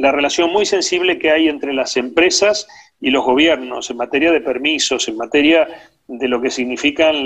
la 0.01 0.13
relación 0.13 0.51
muy 0.51 0.65
sensible 0.65 1.19
que 1.19 1.31
hay 1.31 1.49
entre 1.49 1.75
las 1.75 1.97
empresas 1.97 2.67
y 3.01 3.11
los 3.11 3.25
gobiernos 3.25 3.91
en 3.91 3.99
materia 3.99 4.33
de 4.33 4.41
permisos, 4.41 5.09
en 5.09 5.17
materia 5.17 5.69
de 6.09 6.27
lo 6.27 6.41
que 6.41 6.51
significan 6.51 7.25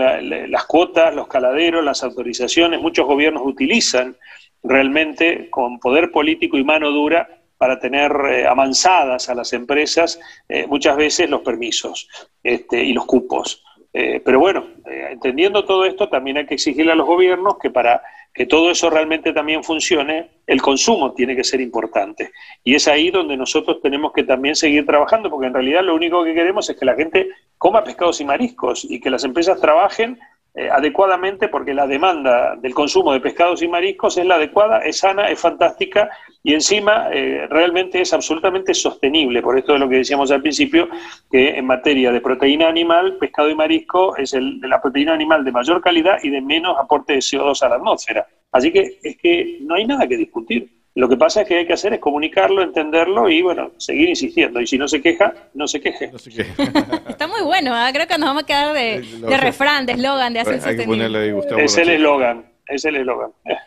las 0.50 0.64
cuotas, 0.66 1.14
los 1.14 1.28
caladeros, 1.28 1.84
las 1.84 2.02
autorizaciones. 2.02 2.80
Muchos 2.80 3.06
gobiernos 3.06 3.42
utilizan 3.46 4.16
realmente 4.62 5.48
con 5.50 5.78
poder 5.78 6.10
político 6.10 6.58
y 6.58 6.64
mano 6.64 6.90
dura 6.90 7.28
para 7.56 7.78
tener 7.78 8.12
eh, 8.28 8.46
avanzadas 8.46 9.28
a 9.28 9.34
las 9.34 9.52
empresas 9.52 10.18
eh, 10.48 10.66
muchas 10.66 10.96
veces 10.96 11.30
los 11.30 11.42
permisos 11.42 12.08
este, 12.42 12.82
y 12.82 12.92
los 12.92 13.06
cupos. 13.06 13.62
Eh, 13.92 14.20
pero 14.24 14.40
bueno, 14.40 14.66
entendiendo 14.86 15.64
todo 15.64 15.84
esto, 15.84 16.08
también 16.08 16.36
hay 16.36 16.46
que 16.46 16.54
exigirle 16.54 16.92
a 16.92 16.96
los 16.96 17.06
gobiernos 17.06 17.58
que 17.58 17.70
para 17.70 18.02
que 18.34 18.46
todo 18.46 18.68
eso 18.72 18.90
realmente 18.90 19.32
también 19.32 19.62
funcione, 19.62 20.28
el 20.48 20.60
consumo 20.60 21.12
tiene 21.12 21.36
que 21.36 21.44
ser 21.44 21.60
importante. 21.60 22.32
Y 22.64 22.74
es 22.74 22.88
ahí 22.88 23.10
donde 23.10 23.36
nosotros 23.36 23.80
tenemos 23.80 24.12
que 24.12 24.24
también 24.24 24.56
seguir 24.56 24.84
trabajando, 24.84 25.30
porque 25.30 25.46
en 25.46 25.54
realidad 25.54 25.84
lo 25.84 25.94
único 25.94 26.24
que 26.24 26.34
queremos 26.34 26.68
es 26.68 26.76
que 26.76 26.84
la 26.84 26.96
gente 26.96 27.28
coma 27.58 27.84
pescados 27.84 28.20
y 28.20 28.24
mariscos 28.24 28.84
y 28.84 29.00
que 29.00 29.08
las 29.08 29.22
empresas 29.22 29.60
trabajen 29.60 30.18
eh, 30.56 30.70
adecuadamente 30.70 31.48
porque 31.48 31.74
la 31.74 31.84
demanda 31.84 32.54
del 32.54 32.74
consumo 32.74 33.12
de 33.12 33.18
pescados 33.18 33.60
y 33.60 33.66
mariscos 33.66 34.16
es 34.18 34.24
la 34.24 34.36
adecuada, 34.36 34.78
es 34.78 34.98
sana, 34.98 35.28
es 35.28 35.40
fantástica 35.40 36.08
y 36.44 36.54
encima 36.54 37.08
eh, 37.12 37.48
realmente 37.50 38.00
es 38.00 38.12
absolutamente 38.12 38.72
sostenible. 38.72 39.42
Por 39.42 39.58
esto 39.58 39.72
de 39.72 39.80
lo 39.80 39.88
que 39.88 39.96
decíamos 39.96 40.30
al 40.30 40.42
principio, 40.42 40.88
que 41.28 41.56
en 41.58 41.66
materia 41.66 42.12
de 42.12 42.20
proteína 42.20 42.68
animal, 42.68 43.16
pescado 43.18 43.50
y 43.50 43.56
marisco 43.56 44.16
es 44.16 44.32
el, 44.34 44.60
la 44.60 44.80
proteína 44.80 45.12
animal 45.12 45.44
de 45.44 45.50
mayor 45.50 45.80
calidad 45.80 46.18
y 46.22 46.30
de 46.30 46.40
menos 46.40 46.76
aporte 46.78 47.14
de 47.14 47.18
CO2 47.18 47.60
a 47.62 47.70
la 47.70 47.74
atmósfera. 47.74 48.24
Así 48.52 48.70
que 48.70 49.00
es 49.02 49.16
que 49.16 49.58
no 49.62 49.74
hay 49.74 49.86
nada 49.86 50.06
que 50.06 50.16
discutir. 50.16 50.83
Lo 50.96 51.08
que 51.08 51.16
pasa 51.16 51.42
es 51.42 51.48
que 51.48 51.58
hay 51.58 51.66
que 51.66 51.72
hacer 51.72 51.92
es 51.92 51.98
comunicarlo, 51.98 52.62
entenderlo 52.62 53.28
y, 53.28 53.42
bueno, 53.42 53.72
seguir 53.78 54.08
insistiendo. 54.08 54.60
Y 54.60 54.66
si 54.66 54.78
no 54.78 54.86
se 54.86 55.02
queja, 55.02 55.34
no 55.52 55.66
se 55.66 55.80
queje. 55.80 56.12
Está 57.08 57.26
muy 57.26 57.42
bueno, 57.42 57.72
¿ah? 57.74 57.90
creo 57.92 58.06
que 58.06 58.16
nos 58.16 58.28
vamos 58.28 58.44
a 58.44 58.46
quedar 58.46 58.74
de, 58.74 59.36
refrán, 59.36 59.86
de 59.86 59.92
eslogan, 59.94 60.32
de 60.32 60.40
hacer 60.40 60.60
sostenible. 60.60 61.34
Es 61.58 61.76
el 61.78 61.90
eslogan, 61.90 62.46
es 62.68 62.84
el 62.84 62.96
eslogan. 62.96 63.30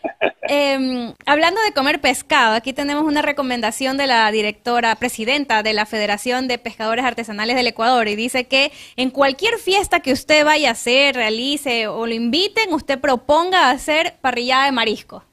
Em, 0.50 1.12
hablando 1.26 1.60
de 1.60 1.72
comer 1.72 2.00
pescado, 2.00 2.54
aquí 2.54 2.72
tenemos 2.72 3.04
una 3.04 3.20
recomendación 3.20 3.98
de 3.98 4.06
la 4.06 4.30
directora, 4.32 4.96
presidenta 4.96 5.62
de 5.62 5.74
la 5.74 5.84
Federación 5.84 6.48
de 6.48 6.56
Pescadores 6.56 7.04
Artesanales 7.04 7.54
del 7.54 7.66
Ecuador 7.66 8.08
y 8.08 8.16
dice 8.16 8.44
que 8.44 8.72
en 8.96 9.10
cualquier 9.10 9.58
fiesta 9.58 10.00
que 10.00 10.10
usted 10.10 10.46
vaya 10.46 10.70
a 10.70 10.72
hacer, 10.72 11.16
realice 11.16 11.86
o 11.86 12.06
lo 12.06 12.14
inviten, 12.14 12.72
usted 12.72 12.98
proponga 12.98 13.68
hacer 13.68 14.14
parrillada 14.22 14.64
de 14.64 14.72
marisco. 14.72 15.27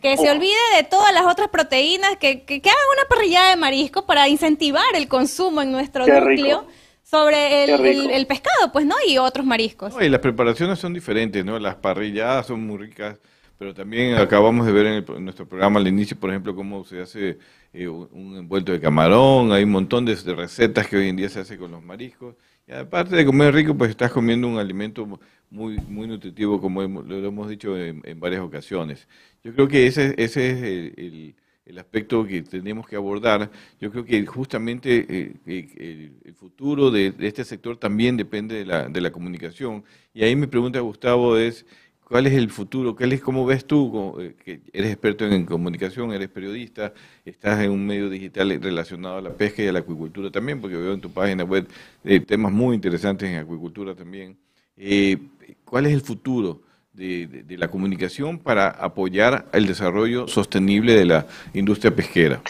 Que 0.00 0.16
se 0.16 0.28
olvide 0.28 0.56
de 0.76 0.82
todas 0.82 1.14
las 1.14 1.24
otras 1.24 1.48
proteínas, 1.48 2.16
que, 2.18 2.42
que, 2.42 2.56
hagan 2.56 2.74
una 2.98 3.08
parrillada 3.08 3.50
de 3.50 3.56
marisco 3.56 4.06
para 4.06 4.28
incentivar 4.28 4.84
el 4.94 5.06
consumo 5.06 5.62
en 5.62 5.70
nuestro 5.70 6.04
núcleo 6.04 6.66
sobre 7.04 7.64
el, 7.64 8.26
pescado, 8.26 8.72
pues, 8.72 8.86
¿no? 8.86 8.96
Y 9.06 9.18
otros 9.18 9.46
mariscos. 9.46 9.94
y 10.00 10.08
las 10.08 10.20
preparaciones 10.20 10.78
son 10.78 10.94
diferentes, 10.94 11.44
¿no? 11.44 11.58
Las 11.58 11.76
parrilladas 11.76 12.46
son 12.46 12.66
muy 12.66 12.78
ricas, 12.78 13.18
pero 13.56 13.72
también 13.72 14.16
acabamos 14.16 14.66
de 14.66 14.72
ver 14.72 14.86
en, 14.86 15.24
nuestro 15.24 15.46
programa 15.46 15.78
al 15.78 15.86
inicio, 15.86 16.18
por 16.18 16.30
ejemplo, 16.30 16.56
cómo 16.56 16.84
se 16.84 17.00
hace 17.00 17.38
eh, 17.72 17.86
un 17.86 18.36
envuelto 18.36 18.72
de 18.72 18.80
camarón, 18.80 19.52
hay 19.52 19.62
un 19.62 19.70
montón 19.70 20.04
de, 20.04 20.16
recetas 20.16 20.88
que 20.88 20.96
hoy 20.96 21.08
en 21.08 21.16
día 21.16 21.28
se 21.28 21.40
hace 21.40 21.56
con 21.56 21.70
los 21.70 21.82
mariscos, 21.82 22.34
Y 22.66 22.72
aparte 22.72 23.16
de 23.16 23.26
comer 23.26 23.54
rico, 23.54 23.76
pues 23.76 23.90
estás 23.90 24.12
comiendo 24.12 24.46
un 24.46 24.58
alimento 24.58 25.18
muy, 25.50 25.76
muy 25.88 26.06
nutritivo, 26.06 26.60
como 26.60 26.82
lo 26.82 27.26
hemos 27.26 27.48
dicho 27.48 27.76
en, 27.76 28.02
varias 28.20 28.40
ocasiones. 28.42 29.08
Yo 29.42 29.52
creo 29.52 29.68
que 29.68 29.86
ese, 29.86 30.14
ese 30.16 30.50
es 30.50 30.62
el, 30.96 31.34
el, 31.66 31.78
aspecto 31.78 32.24
que 32.24 32.42
tenemos 32.42 32.86
que 32.86 32.96
abordar. 32.96 33.50
Yo 33.80 33.90
creo 33.90 34.04
que 34.04 34.24
justamente 34.26 35.06
eh, 35.46 36.12
el, 36.24 36.34
futuro 36.34 36.90
de, 36.90 37.12
este 37.18 37.44
sector 37.44 37.76
también 37.76 38.16
depende 38.16 38.54
de 38.56 38.64
la, 38.64 38.88
de 38.88 39.00
la 39.00 39.10
comunicación. 39.10 39.84
Y 40.14 40.22
ahí 40.22 40.36
mi 40.36 40.46
pregunta, 40.46 40.78
Gustavo, 40.80 41.36
es 41.36 41.66
¿Cuál 42.12 42.26
es 42.26 42.34
el 42.34 42.50
futuro? 42.50 42.94
¿Qué 42.94 43.06
es, 43.06 43.22
¿Cómo 43.22 43.46
ves 43.46 43.64
tú, 43.64 44.20
eh, 44.20 44.34
que 44.44 44.60
eres 44.74 44.90
experto 44.90 45.24
en 45.24 45.46
comunicación, 45.46 46.12
eres 46.12 46.28
periodista, 46.28 46.92
estás 47.24 47.60
en 47.62 47.70
un 47.70 47.86
medio 47.86 48.10
digital 48.10 48.50
relacionado 48.60 49.16
a 49.16 49.22
la 49.22 49.30
pesca 49.30 49.62
y 49.62 49.68
a 49.68 49.72
la 49.72 49.78
acuicultura 49.78 50.30
también, 50.30 50.60
porque 50.60 50.76
veo 50.76 50.92
en 50.92 51.00
tu 51.00 51.10
página 51.10 51.42
web 51.44 51.66
eh, 52.04 52.20
temas 52.20 52.52
muy 52.52 52.74
interesantes 52.74 53.30
en 53.30 53.36
acuicultura 53.36 53.94
también. 53.94 54.36
Eh, 54.76 55.16
¿Cuál 55.64 55.86
es 55.86 55.94
el 55.94 56.02
futuro 56.02 56.60
de, 56.92 57.46
la 57.48 57.68
comunicación 57.68 58.38
para 58.38 58.68
apoyar 58.68 59.46
el 59.54 59.64
desarrollo 59.64 60.28
sostenible 60.28 60.92
de 60.92 61.06
la 61.06 61.26
industria 61.54 61.96
pesquera? 61.96 62.42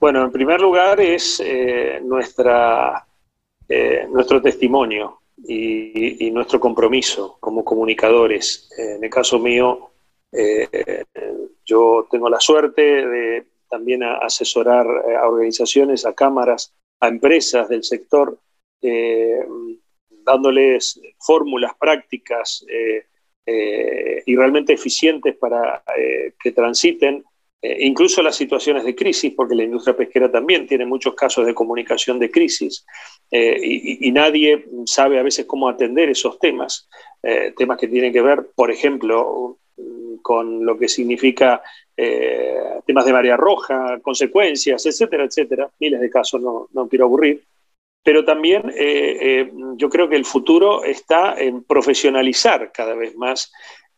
Bueno, 0.00 0.24
en 0.24 0.32
primer 0.32 0.58
lugar 0.58 1.02
es 1.02 1.42
nuestra, 2.02 3.06
nuestro 4.08 4.40
testimonio 4.40 5.20
y, 5.44 6.30
nuestro 6.30 6.60
compromiso 6.60 7.36
como 7.40 7.64
comunicadores. 7.64 8.68
En 8.76 9.02
el 9.02 9.10
caso 9.10 9.38
mío, 9.38 9.90
eh, 10.32 11.04
yo 11.64 12.06
tengo 12.10 12.28
la 12.28 12.40
suerte 12.40 12.82
de 12.82 13.46
también 13.68 14.02
asesorar 14.02 14.86
a 14.86 15.28
organizaciones, 15.28 16.06
a 16.06 16.14
cámaras, 16.14 16.74
a 17.00 17.08
empresas 17.08 17.68
del 17.68 17.84
sector, 17.84 18.38
eh, 18.82 19.44
dándoles 20.08 21.00
fórmulas 21.18 21.72
prácticas 21.78 22.64
eh, 22.68 23.04
y 24.26 24.36
realmente 24.36 24.72
eficientes 24.72 25.36
para 25.36 25.82
que 26.42 26.52
transiten 26.52 27.24
eh, 27.66 27.78
incluso 27.80 28.22
las 28.22 28.36
situaciones 28.36 28.84
de 28.84 28.94
crisis, 28.94 29.32
porque 29.34 29.56
la 29.56 29.64
industria 29.64 29.96
pesquera 29.96 30.30
también 30.30 30.68
tiene 30.68 30.86
muchos 30.86 31.14
casos 31.14 31.44
de 31.44 31.54
comunicación 31.54 32.16
de 32.18 32.30
crisis 32.30 32.86
eh, 33.30 33.58
y, 33.60 34.12
nadie 34.12 34.66
sabe 34.84 35.18
a 35.18 35.22
veces 35.24 35.46
cómo 35.46 35.68
atender 35.68 36.08
esos 36.08 36.38
temas, 36.38 36.88
eh, 37.22 37.52
temas 37.56 37.76
que 37.76 37.88
tienen 37.88 38.12
que 38.12 38.22
ver, 38.22 38.50
por 38.54 38.70
ejemplo, 38.70 39.58
con 40.22 40.64
lo 40.64 40.78
que 40.78 40.88
significa 40.88 41.62
temas 42.86 43.04
de 43.06 43.12
marea 43.12 43.36
roja, 43.36 43.98
consecuencias, 44.00 44.84
etcétera, 44.84 45.24
etcétera, 45.24 45.70
miles 45.80 46.00
de 46.00 46.10
casos, 46.10 46.40
no, 46.40 46.68
no 46.72 46.88
quiero 46.88 47.06
aburrir. 47.06 47.42
Pero 48.02 48.24
también 48.24 48.62
yo 49.76 49.88
creo 49.88 50.08
que 50.08 50.16
el 50.16 50.24
futuro 50.24 50.84
está 50.84 51.34
en 51.38 51.62
profesionalizar 51.64 52.70
cada 52.72 52.94
vez 52.94 53.16
más 53.16 53.52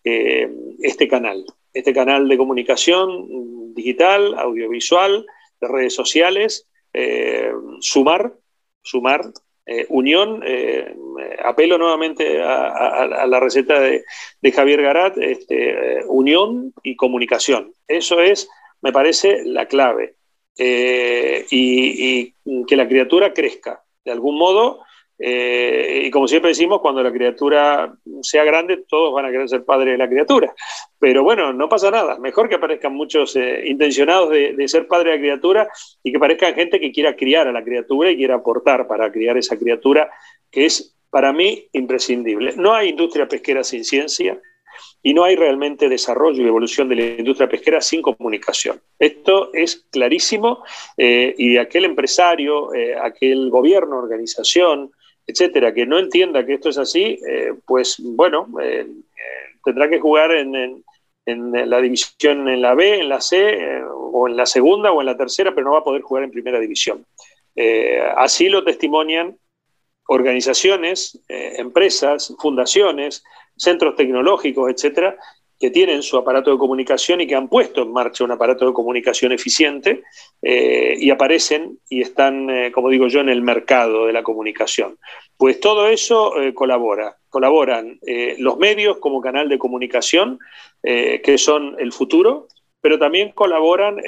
este 0.04 1.08
canal 1.08 1.44
este 1.78 1.92
canal 1.92 2.28
de 2.28 2.36
comunicación 2.36 3.72
digital, 3.74 4.34
audiovisual, 4.36 5.24
de 5.60 5.68
redes 5.68 5.94
sociales, 5.94 6.66
eh, 6.92 7.52
sumar, 7.80 8.32
sumar, 8.82 9.20
eh, 9.64 9.86
unión, 9.88 10.42
eh, 10.44 10.92
apelo 11.44 11.78
nuevamente 11.78 12.42
a, 12.42 13.26
la 13.26 13.38
receta 13.38 13.78
de, 13.78 14.02
Javier 14.52 14.82
Garat, 14.82 15.18
este, 15.18 16.04
unión 16.06 16.72
y 16.82 16.96
comunicación. 16.96 17.72
Eso 17.86 18.20
es, 18.20 18.48
me 18.80 18.92
parece, 18.92 19.44
la 19.44 19.66
clave. 19.66 20.14
y, 20.58 22.34
que 22.66 22.76
la 22.76 22.88
criatura 22.88 23.32
crezca. 23.32 23.84
De 24.04 24.10
algún 24.10 24.36
modo, 24.36 24.80
eh, 25.18 26.02
y 26.04 26.10
como 26.10 26.28
siempre 26.28 26.50
decimos, 26.50 26.80
cuando 26.80 27.02
la 27.02 27.12
criatura 27.12 27.92
sea 28.22 28.44
grande, 28.44 28.84
todos 28.88 29.12
van 29.12 29.26
a 29.26 29.30
querer 29.30 29.48
ser 29.48 29.64
padre 29.64 29.92
de 29.92 29.98
la 29.98 30.08
criatura. 30.08 30.54
Pero 30.98 31.24
bueno, 31.24 31.52
no 31.52 31.68
pasa 31.68 31.90
nada. 31.90 32.18
Mejor 32.18 32.48
que 32.48 32.54
aparezcan 32.54 32.94
muchos 32.94 33.34
eh, 33.34 33.62
intencionados 33.66 34.30
de, 34.30 34.68
ser 34.68 34.86
padre 34.86 35.10
de 35.10 35.16
la 35.16 35.22
criatura 35.22 35.68
y 36.02 36.12
que 36.12 36.16
aparezcan 36.18 36.54
gente 36.54 36.78
que 36.78 36.92
quiera 36.92 37.16
criar 37.16 37.48
a 37.48 37.52
la 37.52 37.64
criatura 37.64 38.10
y 38.10 38.16
quiera 38.16 38.36
aportar 38.36 38.86
para 38.86 39.10
criar 39.10 39.36
esa 39.36 39.58
criatura, 39.58 40.08
que 40.50 40.66
es 40.66 40.96
para 41.10 41.32
mí 41.32 41.66
imprescindible. 41.72 42.54
No 42.56 42.74
hay 42.74 42.90
industria 42.90 43.26
pesquera 43.26 43.64
sin 43.64 43.84
ciencia 43.84 44.40
y 45.02 45.14
no 45.14 45.24
hay 45.24 45.34
realmente 45.34 45.88
desarrollo 45.88 46.44
y 46.44 46.46
evolución 46.46 46.88
de 46.88 46.94
la 46.94 47.02
industria 47.02 47.48
pesquera 47.48 47.80
sin 47.80 48.02
comunicación. 48.02 48.80
Esto 48.98 49.50
es 49.52 49.86
clarísimo 49.90 50.62
eh, 50.96 51.34
y 51.36 51.56
aquel 51.56 51.86
empresario, 51.86 52.70
aquel 53.02 53.50
gobierno, 53.50 53.96
organización, 53.96 54.92
etcétera, 55.28 55.74
que 55.74 55.84
no 55.84 55.98
entienda 55.98 56.44
que 56.44 56.54
esto 56.54 56.70
es 56.70 56.78
así, 56.78 57.20
eh, 57.28 57.52
pues 57.66 57.96
bueno, 58.00 58.48
eh, 58.62 58.86
tendrá 59.62 59.88
que 59.88 60.00
jugar 60.00 60.32
en, 60.32 60.82
la 61.26 61.80
división 61.82 62.48
en 62.48 62.62
la 62.62 62.74
B, 62.74 63.00
en 63.00 63.10
la 63.10 63.20
C, 63.20 63.36
eh, 63.50 63.82
o 63.84 64.26
en 64.26 64.36
la 64.36 64.46
segunda 64.46 64.90
o 64.90 65.00
en 65.00 65.06
la 65.06 65.18
tercera, 65.18 65.54
pero 65.54 65.66
no 65.66 65.72
va 65.74 65.80
a 65.80 65.84
poder 65.84 66.00
jugar 66.00 66.24
en 66.24 66.30
primera 66.30 66.58
división. 66.58 67.04
así 68.16 68.48
lo 68.48 68.64
testimonian 68.64 69.36
organizaciones, 70.06 71.20
empresas, 71.28 72.34
fundaciones, 72.38 73.22
centros 73.56 73.94
tecnológicos, 73.94 74.70
etcétera, 74.70 75.18
que 75.58 75.70
tienen 75.70 76.02
su 76.02 76.16
aparato 76.16 76.52
de 76.52 76.58
comunicación 76.58 77.20
y 77.20 77.26
que 77.26 77.34
han 77.34 77.48
puesto 77.48 77.82
en 77.82 77.92
marcha 77.92 78.24
un 78.24 78.30
aparato 78.30 78.66
de 78.66 78.72
comunicación 78.72 79.32
eficiente 79.32 80.02
eh, 80.40 80.94
y 80.98 81.10
aparecen 81.10 81.78
y 81.88 82.00
están, 82.00 82.48
eh, 82.48 82.70
como 82.70 82.90
digo 82.90 83.08
yo, 83.08 83.20
en 83.20 83.28
el 83.28 83.42
mercado 83.42 84.06
de 84.06 84.12
la 84.12 84.22
comunicación. 84.22 84.98
Pues 85.36 85.58
todo 85.58 85.88
eso 85.88 86.40
eh, 86.40 86.54
colabora. 86.54 87.16
Colaboran 87.28 88.00
los 88.38 88.56
medios 88.56 88.96
como 88.98 89.20
canal 89.20 89.50
de 89.50 89.58
comunicación, 89.58 90.38
que 90.82 91.36
son 91.36 91.76
el 91.78 91.92
futuro, 91.92 92.48
pero 92.80 92.98
también 92.98 93.32
colaboran 93.32 93.98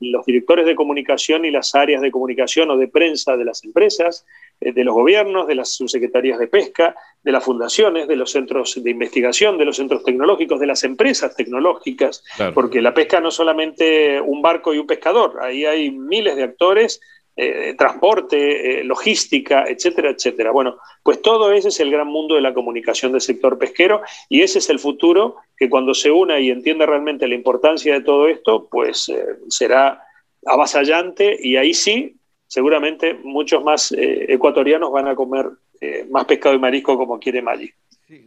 los 0.00 0.26
directores 0.26 0.66
de 0.66 0.74
comunicación 0.74 1.44
y 1.44 1.52
las 1.52 1.76
áreas 1.76 2.02
de 2.02 2.10
comunicación 2.10 2.68
o 2.72 2.76
de 2.76 2.88
prensa 2.88 3.36
de 3.36 3.44
las 3.44 3.62
empresas, 3.62 4.26
de 4.60 4.84
los 4.84 4.94
gobiernos, 4.94 5.46
de 5.46 5.54
las 5.54 5.70
subsecretarías 5.72 6.38
de 6.38 6.48
pesca, 6.48 6.94
de 7.22 7.32
las 7.32 7.44
fundaciones, 7.44 8.08
de 8.08 8.16
los 8.16 8.30
centros 8.30 8.82
de 8.82 8.90
investigación, 8.90 9.58
de 9.58 9.64
los 9.64 9.76
centros 9.76 10.02
tecnológicos, 10.02 10.58
de 10.58 10.66
las 10.66 10.82
empresas 10.84 11.36
tecnológicas, 11.36 12.24
porque 12.54 12.80
la 12.80 12.94
pesca 12.94 13.20
no 13.20 13.28
es 13.28 13.34
solamente 13.34 14.20
un 14.20 14.40
barco 14.42 14.72
y 14.72 14.78
un 14.78 14.86
pescador, 14.86 15.38
ahí 15.42 15.64
hay 15.64 15.90
miles 15.90 16.36
de 16.36 16.44
actores, 16.44 17.00
eh, 17.38 17.74
transporte, 17.76 18.80
eh, 18.80 18.84
logística, 18.84 19.64
etcétera, 19.68 20.08
etcétera. 20.08 20.52
Bueno, 20.52 20.78
pues 21.02 21.20
todo 21.20 21.52
ese 21.52 21.68
es 21.68 21.78
el 21.80 21.90
gran 21.90 22.06
mundo 22.06 22.34
de 22.34 22.40
la 22.40 22.54
comunicación 22.54 23.12
del 23.12 23.20
sector 23.20 23.58
pesquero 23.58 24.00
y 24.30 24.40
ese 24.40 24.58
es 24.58 24.70
el 24.70 24.78
futuro 24.78 25.36
que 25.54 25.68
cuando 25.68 25.92
se 25.92 26.10
una 26.10 26.40
y 26.40 26.48
entienda 26.48 26.86
realmente 26.86 27.28
la 27.28 27.34
importancia 27.34 27.92
de 27.92 28.00
todo 28.00 28.26
esto, 28.26 28.68
pues 28.70 29.12
será 29.50 30.02
avasallante 30.46 31.36
y 31.38 31.56
ahí 31.56 31.74
sí 31.74 32.16
seguramente 32.46 33.14
muchos 33.22 33.62
más 33.62 33.92
eh, 33.92 34.26
ecuatorianos 34.28 34.90
van 34.92 35.08
a 35.08 35.14
comer 35.14 35.46
eh, 35.80 36.06
más 36.10 36.24
pescado 36.24 36.54
y 36.54 36.58
marisco 36.58 36.96
como 36.96 37.18
quiere 37.18 37.42
Maggi. 37.42 37.70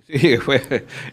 Sí, 0.07 0.37
fue 0.41 0.61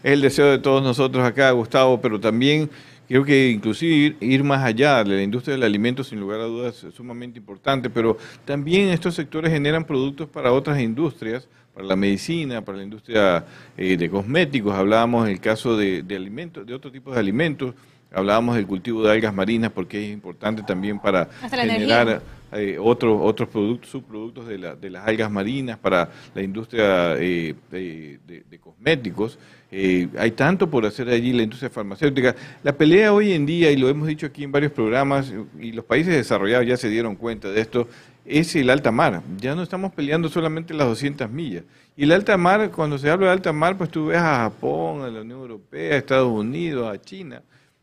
el 0.03 0.21
deseo 0.21 0.47
de 0.47 0.59
todos 0.59 0.83
nosotros 0.83 1.23
acá, 1.23 1.51
Gustavo, 1.51 1.99
pero 2.01 2.19
también 2.19 2.69
creo 3.07 3.23
que 3.23 3.49
inclusive 3.49 4.17
ir, 4.19 4.43
más 4.43 4.63
allá 4.63 5.03
de 5.03 5.15
la 5.15 5.23
industria 5.23 5.55
del 5.55 5.63
alimento, 5.63 6.03
sin 6.03 6.19
lugar 6.19 6.41
a 6.41 6.45
dudas, 6.45 6.83
es 6.83 6.93
sumamente 6.93 7.39
importante, 7.39 7.89
pero 7.89 8.17
también 8.45 8.89
estos 8.89 9.15
sectores 9.15 9.51
generan 9.51 9.85
productos 9.85 10.27
para 10.27 10.51
otras 10.51 10.79
industrias, 10.79 11.47
para 11.73 11.87
la 11.87 11.95
medicina, 11.95 12.63
para 12.65 12.79
la 12.79 12.83
industria 12.83 13.45
eh, 13.77 13.95
de 13.95 14.09
cosméticos, 14.09 14.73
hablábamos 14.73 15.27
en 15.27 15.33
el 15.33 15.39
caso 15.39 15.77
de, 15.77 16.03
de 16.03 16.15
alimentos, 16.15 16.65
de 16.65 16.73
otro 16.73 16.91
tipo 16.91 17.13
de 17.13 17.19
alimentos, 17.19 17.73
hablábamos 18.13 18.55
del 18.55 18.67
cultivo 18.67 19.03
de 19.03 19.11
algas 19.11 19.33
marinas 19.33 19.71
porque 19.71 20.05
es 20.05 20.13
importante 20.13 20.63
también 20.63 20.99
para 20.99 21.25
generar 21.49 22.21
eh, 22.53 22.77
otros 22.79 23.19
otros 23.21 23.49
productos, 23.49 23.89
subproductos 23.89 24.47
de, 24.47 24.57
la, 24.57 24.75
de, 24.75 24.89
las 24.89 25.05
algas 25.05 25.29
marinas 25.29 25.77
para 25.77 26.09
la 26.33 26.41
industria 26.41 27.15
eh, 27.17 27.53
de, 27.69 28.59
cosméticos. 28.61 29.37
Eh, 29.69 30.07
hay 30.17 30.31
tanto 30.31 30.69
por 30.69 30.85
hacer 30.85 31.09
allí 31.09 31.33
la 31.33 31.43
industria 31.43 31.69
farmacéutica. 31.69 32.35
La 32.63 32.71
pelea 32.71 33.11
hoy 33.11 33.33
en 33.33 33.45
día, 33.45 33.69
y 33.69 33.75
lo 33.75 33.89
hemos 33.89 34.07
dicho 34.07 34.25
aquí 34.25 34.45
en 34.45 34.51
varios 34.53 34.71
programas, 34.71 35.33
y 35.59 35.73
los 35.73 35.83
países 35.83 36.13
desarrollados 36.13 36.65
ya 36.65 36.77
se 36.77 36.87
dieron 36.89 37.17
cuenta 37.17 37.49
de 37.49 37.59
esto, 37.59 37.89
es 38.25 38.55
el 38.55 38.69
alta 38.69 38.91
mar. 38.91 39.21
Ya 39.37 39.53
no 39.53 39.63
estamos 39.63 39.91
peleando 39.91 40.29
solamente 40.29 40.73
las 40.73 40.87
200 40.87 41.29
millas. 41.29 41.63
Y 41.97 42.03
el 42.03 42.13
alta 42.13 42.37
mar, 42.37 42.71
cuando 42.71 42.97
se 42.97 43.09
habla 43.09 43.27
de 43.27 43.33
alta 43.33 43.51
mar, 43.51 43.77
pues 43.77 43.89
tú 43.89 44.07
ves 44.07 44.19
a 44.19 44.37
Japón, 44.37 45.01
a 45.01 45.09
la 45.09 45.19
Unión 45.21 45.39
Europea, 45.41 45.95
a 45.95 45.97
Estados 45.97 46.31
Unidos, 46.31 46.89
a 46.89 47.01
China 47.01 47.41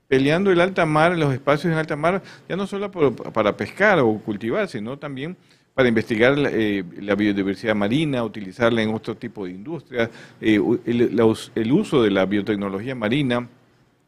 peleando 0.09 0.51
el 0.51 0.61
alta 0.61 0.87
mar, 0.87 1.17
los 1.17 1.33
espacios 1.33 1.73
en 1.73 1.79
alta 1.79 1.97
mar, 1.97 2.23
ya 2.49 2.57
no 2.57 2.67
solo 2.67 2.91
para 2.91 3.57
pescar 3.57 3.99
o 4.01 4.19
cultivar, 4.19 4.69
sino 4.69 4.99
también 4.99 5.37
para 5.75 5.89
investigar 5.89 6.37
eh, 6.39 6.85
la 7.01 7.17
biodiversidad 7.17 7.75
marina, 7.75 8.23
utilizarla 8.23 8.83
en 8.83 8.95
otro 8.95 9.17
tipo 9.17 9.45
de 9.45 9.51
industrias, 9.53 10.09
eh, 10.41 10.61
el, 10.85 11.73
uso 11.73 12.03
de 12.03 12.11
la 12.11 12.27
biotecnología 12.27 12.95
marina, 12.95 13.49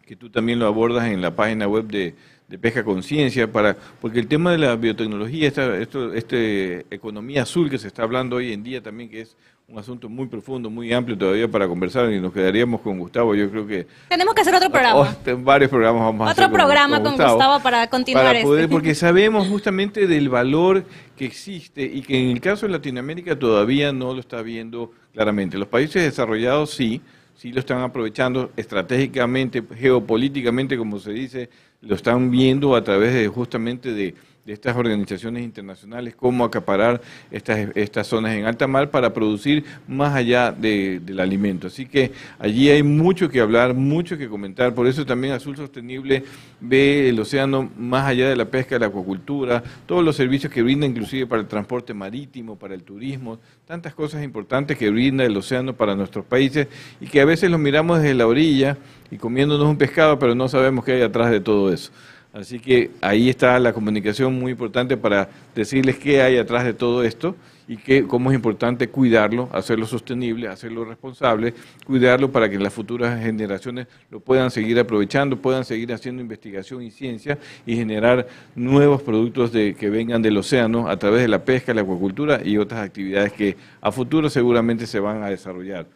que 0.07 0.15
tú 0.15 0.31
también 0.31 0.61
lo 0.61 0.67
abordas 0.67 1.07
en 1.09 1.21
la 1.21 1.35
página 1.35 1.67
web 1.67 1.87
de, 1.87 2.15
de 2.49 2.59
pesca 2.59 2.85
conciencia, 2.85 3.51
para 3.51 3.77
porque 4.01 4.21
el 4.21 4.29
tema 4.29 4.53
de 4.53 4.59
la 4.59 4.77
biotecnología, 4.77 5.49
esta, 5.49 5.77
esto, 5.79 6.15
este 6.15 6.87
economía 6.91 7.43
azul 7.43 7.69
que 7.69 7.79
se 7.79 7.89
está 7.89 8.05
hablando 8.05 8.37
hoy 8.37 8.53
en 8.53 8.63
día 8.63 8.83
también, 8.83 9.11
que 9.11 9.23
es 9.23 9.37
un 9.69 9.81
asunto 9.81 10.09
muy 10.09 10.27
profundo, 10.27 10.71
muy 10.71 10.93
amplio 10.93 11.19
todavía 11.19 11.49
para 11.49 11.67
conversar 11.67 12.13
y 12.13 12.21
nos 12.21 12.33
quedaríamos 12.33 12.81
con 12.83 13.01
Gustavo. 13.01 13.35
Yo 13.35 13.51
creo 13.51 13.67
que 13.67 13.87
tenemos 14.09 14.33
que 14.33 14.43
hacer 14.43 14.55
otro 14.55 14.71
programa. 14.71 15.17
Varios 15.39 15.71
programas 15.71 16.03
vamos 16.03 16.29
a 16.29 16.31
hacer. 16.31 16.45
Otro 16.45 16.57
programa 16.57 17.03
con, 17.03 17.17
Gustavo, 17.17 17.61
para 17.61 17.89
continuar. 17.89 18.37
Este. 18.37 18.69
Porque 18.69 18.95
sabemos 18.95 19.49
justamente 19.49 20.07
del 20.07 20.29
valor 20.29 20.85
que 21.17 21.25
existe 21.25 21.83
y 21.83 22.03
que 22.03 22.17
en 22.17 22.31
el 22.31 22.41
caso 22.41 22.67
de 22.67 22.73
Latinoamérica 22.73 23.37
todavía 23.37 23.93
no 23.93 24.15
lo 24.15 24.21
está 24.21 24.41
viendo 24.41 24.93
claramente. 25.13 25.59
Los 25.59 25.67
países 25.67 26.01
desarrollados 26.01 26.71
sí, 26.71 27.01
sí 27.35 27.51
lo 27.51 27.59
están 27.59 27.81
aprovechando 27.81 28.53
estratégicamente, 28.57 29.65
geopolíticamente, 29.75 30.79
como 30.79 31.01
se 31.01 31.11
dice, 31.11 31.51
lo 31.81 31.95
están 31.95 32.31
viendo 32.31 32.75
a 32.75 32.85
través 32.85 33.15
de 33.15 33.29
justamente 33.29 33.93
de 33.93 34.15
de 34.47 34.53
estas 34.53 34.77
organizaciones 34.77 35.43
internacionales, 35.43 36.15
cómo 36.15 36.45
acaparar 36.45 37.01
estas, 37.33 37.69
estas 37.75 38.07
zonas 38.07 38.33
en 38.33 38.45
alta 38.45 38.69
mar 38.69 38.93
para 38.93 39.13
producir 39.13 39.65
más 39.89 40.15
allá 40.15 40.53
del 40.53 41.19
alimento. 41.19 41.67
Así 41.67 41.85
que 41.85 42.13
allí 42.39 42.71
hay 42.71 42.85
mucho 42.85 43.29
que 43.29 43.41
hablar, 43.41 43.75
mucho 43.75 44.17
que 44.17 44.29
comentar, 44.29 44.73
por 44.73 44.87
eso 44.87 45.05
también 45.05 45.35
Azul 45.35 45.57
Sostenible 45.57 46.23
ve 46.61 47.09
el 47.09 47.19
océano 47.19 47.69
más 47.77 48.07
allá 48.07 48.29
de 48.29 48.37
la 48.37 48.45
pesca, 48.45 48.77
de 48.77 48.81
la 48.81 48.87
acuacultura, 48.87 49.65
todos 49.85 50.05
los 50.05 50.15
servicios 50.15 50.53
que 50.53 50.63
brinda 50.63 50.87
inclusive 50.87 51.27
para 51.27 51.43
el 51.43 51.49
transporte 51.49 51.93
marítimo, 51.93 52.57
para 52.57 52.75
el 52.75 52.85
turismo, 52.85 53.41
tantas 53.67 53.95
cosas 53.95 54.23
importantes 54.23 54.79
que 54.79 54.89
brinda 54.91 55.25
el 55.25 55.37
océano 55.37 55.75
para 55.75 55.97
nuestros 55.97 56.25
países 56.25 56.69
y 57.01 57.07
que 57.07 57.21
a 57.21 57.25
veces 57.25 57.51
los 57.51 57.59
miramos 57.59 58.01
desde 58.01 58.15
la 58.15 58.29
orilla 58.29 58.79
y 59.11 59.17
comiéndonos 59.17 59.67
un 59.67 59.77
pescado, 59.77 60.21
pero 60.21 60.37
no 60.37 60.49
sabemos 60.49 60.85
qué 60.85 60.93
hay 60.93 61.03
atrás 61.03 61.33
de 61.33 61.41
todo 61.41 61.73
eso. 61.73 61.91
Así 62.37 62.59
que 62.59 62.91
ahí 63.01 63.31
está 63.31 63.59
la 63.59 63.73
comunicación 63.73 64.39
muy 64.39 64.53
importante 64.53 64.99
para 64.99 65.27
decirles 65.55 65.97
qué 65.97 66.21
hay 66.21 66.37
atrás 66.37 66.67
de 66.67 66.75
todo 66.75 67.03
esto 67.03 67.35
y 67.67 67.79
que, 67.79 68.07
cómo 68.07 68.31
es 68.31 68.35
importante 68.35 68.89
cuidarlo, 68.89 69.49
hacerlo 69.53 69.87
sostenible, 69.87 70.47
hacerlo 70.47 70.85
responsable, 70.85 71.55
cuidarlo 71.87 72.31
para 72.31 72.51
que 72.51 72.59
las 72.59 72.75
futuras 72.75 73.23
generaciones 73.23 73.87
lo 74.11 74.21
puedan 74.21 74.51
seguir 74.51 74.79
aprovechando, 74.79 75.39
puedan 75.39 75.65
seguir 75.65 75.95
haciendo 75.95 76.21
investigación 76.21 76.83
y 76.83 76.91
ciencia 76.91 77.39
y 77.65 77.75
generar 77.75 78.29
nuevos 78.55 79.01
productos 79.01 79.51
de, 79.51 79.75
que 79.75 79.89
vengan 79.89 80.21
del 80.21 80.37
océano 80.37 80.91
a 80.91 80.99
través 80.99 81.23
de 81.23 81.29
la 81.29 81.43
pesca, 81.43 81.73
la 81.73 81.81
acuacultura 81.81 82.43
y 82.45 82.59
otras 82.59 82.85
actividades 82.85 83.33
que 83.33 83.57
a 83.81 83.91
futuro 83.91 84.29
seguramente 84.29 84.87
se 84.87 85.01
van 85.01 85.23
a 85.23 85.31
desarrollar. 85.31 85.87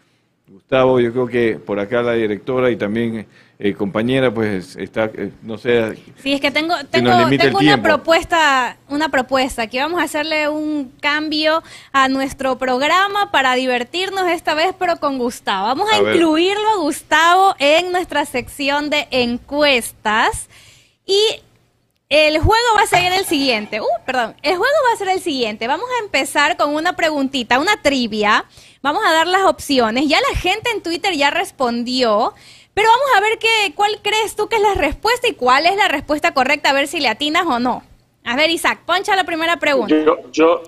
Gustavo, 0.51 0.99
yo 0.99 1.13
creo 1.13 1.29
que 1.29 1.61
por 1.65 1.79
acá 1.79 2.03
la 2.03 2.15
directora 2.15 2.73
y 2.73 2.77
también 2.77 3.25
eh, 3.57 3.73
compañera, 3.73 4.35
pues 4.35 4.75
está, 4.75 5.05
eh, 5.05 5.31
no 5.43 5.57
sé. 5.57 5.97
Sí, 6.21 6.33
es 6.33 6.41
que 6.41 6.51
tengo, 6.51 6.75
tengo, 6.91 7.11
tengo 7.29 7.59
una 7.61 7.81
propuesta, 7.81 8.77
una 8.89 9.11
propuesta, 9.11 9.69
que 9.69 9.79
vamos 9.79 10.01
a 10.01 10.05
hacerle 10.05 10.49
un 10.49 10.93
cambio 11.01 11.63
a 11.93 12.09
nuestro 12.09 12.59
programa 12.59 13.31
para 13.31 13.55
divertirnos 13.55 14.29
esta 14.29 14.55
vez, 14.55 14.75
pero 14.77 14.97
con 14.97 15.19
Gustavo. 15.19 15.69
Vamos 15.69 15.89
a, 15.93 15.99
incluirlo 15.99 16.69
a 16.71 16.77
Gustavo 16.79 17.55
en 17.61 17.93
nuestra 17.93 18.25
sección 18.25 18.91
de 18.91 19.07
encuestas 19.13 20.49
y 21.07 21.21
el 22.09 22.41
juego 22.41 22.67
va 22.77 22.83
a 22.83 22.87
ser 22.89 23.13
el 23.13 23.25
siguiente. 23.25 23.81
Uh, 23.81 24.05
perdón. 24.05 24.35
El 24.43 24.57
juego 24.57 24.75
va 24.89 24.95
a 24.95 24.97
ser 24.97 25.11
el 25.11 25.21
siguiente. 25.21 25.69
Vamos 25.69 25.87
a 26.01 26.05
empezar 26.05 26.57
con 26.57 26.75
una 26.75 26.97
preguntita, 26.97 27.61
una 27.61 27.81
trivia. 27.81 28.45
Vamos 28.83 29.03
a 29.07 29.13
dar 29.13 29.27
las 29.27 29.43
opciones. 29.43 30.09
Ya 30.09 30.19
la 30.21 30.39
gente 30.39 30.71
en 30.71 30.83
Twitter 30.83 31.15
ya 31.15 31.31
respondió. 31.31 32.35
Pero 32.73 32.89
vamos 32.89 33.17
a 33.17 33.21
ver 33.21 33.39
qué, 33.39 33.75
cuál 33.75 34.01
crees 34.03 34.37
tú 34.37 34.49
que 34.49 34.57
es 34.57 34.63
la 34.63 34.75
respuesta 34.75 35.29
y 35.29 35.35
cuál 35.35 35.67
es 35.67 35.77
la 35.77 35.89
respuesta 35.89 36.33
correcta, 36.33 36.71
a 36.71 36.73
ver 36.73 36.87
si 36.87 37.01
le 37.01 37.09
atinas 37.09 37.45
o 37.47 37.59
no. 37.59 37.83
A 38.25 38.37
ver, 38.37 38.51
Isaac, 38.51 38.81
poncha 38.87 39.17
la 39.17 39.25
primera 39.25 39.59
pregunta. 39.59 39.95
Yo, 39.95 40.31
yo, 40.31 40.63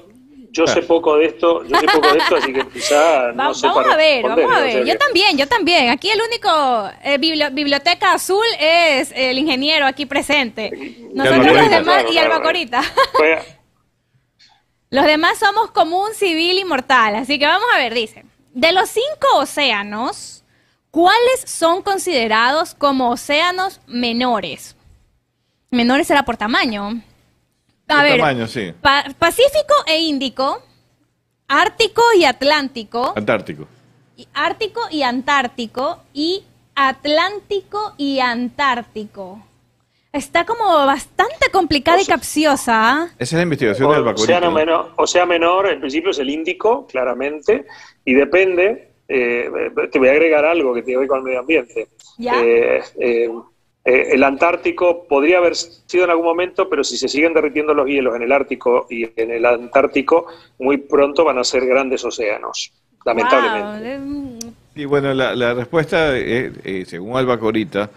yo 0.51 0.67
sé 0.67 0.83
poco 0.83 1.17
de 1.17 1.27
esto, 1.27 1.65
yo 1.65 1.79
sé 1.79 1.87
poco 1.87 2.13
de 2.13 2.19
esto, 2.19 2.37
así 2.37 2.53
que 2.53 2.67
quizá 2.69 3.33
no 3.35 3.53
Vamos 3.55 3.65
a 3.65 3.97
ver, 3.97 4.23
vamos 4.25 4.55
a 4.55 4.61
ver. 4.61 4.85
Yo 4.85 4.99
también, 4.99 5.39
yo 5.39 5.47
también. 5.47 5.91
Aquí 5.91 6.11
el 6.11 6.21
único 6.21 6.91
eh, 7.05 7.19
biblioteca 7.19 8.13
azul 8.13 8.45
es 8.61 9.13
el 9.15 9.39
ingeniero 9.39 9.87
aquí 9.87 10.05
presente. 10.05 10.71
Nosotros 11.15 11.55
los 11.55 11.71
demás 11.71 12.05
y 12.13 12.19
Albacorita. 12.19 12.83
Los 14.93 15.07
demás 15.07 15.39
somos 15.39 15.71
como 15.71 16.03
un 16.03 16.13
civil 16.13 16.59
inmortal. 16.59 17.17
Así 17.17 17.39
que 17.39 17.47
vamos 17.47 17.67
a 17.75 17.79
ver, 17.79 17.95
dice. 17.95 18.27
De 18.53 18.73
los 18.73 18.91
cinco 18.91 19.39
océanos, 19.39 20.45
¿cuáles 20.91 21.41
son 21.47 21.81
considerados 21.81 22.75
como 22.75 23.09
océanos 23.11 23.81
menores? 23.87 24.77
Menores 25.71 26.07
será 26.07 26.27
por 26.27 26.37
tamaño. 26.37 27.03
A 27.89 28.03
ver, 28.03 28.21
Pacífico 29.19 29.75
e 29.87 30.01
Índico, 30.01 30.63
Ártico 31.49 32.03
y 32.15 32.27
Atlántico. 32.27 33.15
Antártico. 33.17 33.67
Ártico 34.35 34.83
y 34.91 35.05
Antártico 35.05 36.03
y 36.13 36.45
Atlántico 36.75 37.95
y 37.97 38.21
Antártico. 38.21 39.43
Está 40.13 40.45
como 40.45 40.65
bastante 40.65 41.51
complicada 41.51 42.03
y 42.03 42.05
capciosa. 42.05 42.73
¿ah? 42.75 43.09
Esa 43.19 43.23
es 43.25 43.33
la 43.33 43.43
investigación 43.43 43.91
del 43.93 44.07
Océano 44.09 44.51
menor, 44.51 44.91
sea 45.07 45.25
menor, 45.25 45.69
en 45.69 45.81
principio 45.81 46.11
es 46.11 46.19
el 46.19 46.29
Índico, 46.29 46.87
claramente, 46.87 47.65
y 48.05 48.13
depende, 48.13 48.91
eh, 49.09 49.51
te 49.91 49.99
voy 49.99 50.09
a 50.09 50.13
agregar 50.13 50.45
algo 50.45 50.75
que 50.75 50.83
tiene 50.83 50.97
que 50.97 51.01
ver 51.01 51.09
con 51.09 51.19
el 51.19 51.25
medio 51.25 51.41
ambiente. 51.41 51.89
¿Ya? 52.19 52.43
Eh, 52.43 52.83
eh, 52.99 53.31
eh, 53.85 54.09
el 54.13 54.23
Antártico 54.23 55.07
podría 55.09 55.39
haber 55.39 55.57
sido 55.57 56.05
en 56.05 56.11
algún 56.11 56.27
momento, 56.27 56.69
pero 56.69 56.85
si 56.85 56.97
se 56.97 57.09
siguen 57.09 57.35
derritiendo 57.35 57.75
los 57.75 57.87
hielos 57.87 58.15
en 58.15 58.23
el 58.23 58.33
Ártico 58.33 58.87
y 58.89 59.09
en 59.21 59.31
el 59.33 59.45
Antártico, 59.45 60.27
muy 60.59 60.77
pronto 60.77 61.25
van 61.25 61.39
a 61.39 61.45
ser 61.45 61.67
grandes 61.67 62.05
océanos, 62.05 62.73
lamentablemente. 63.05 64.53
Y 64.75 64.85
bueno, 64.85 65.13
la, 65.13 65.55
respuesta, 65.55 66.17
es, 66.17 66.53
eh, 66.65 66.85
según 66.87 67.17
Alba 67.17 67.39
Corita, 67.39 67.91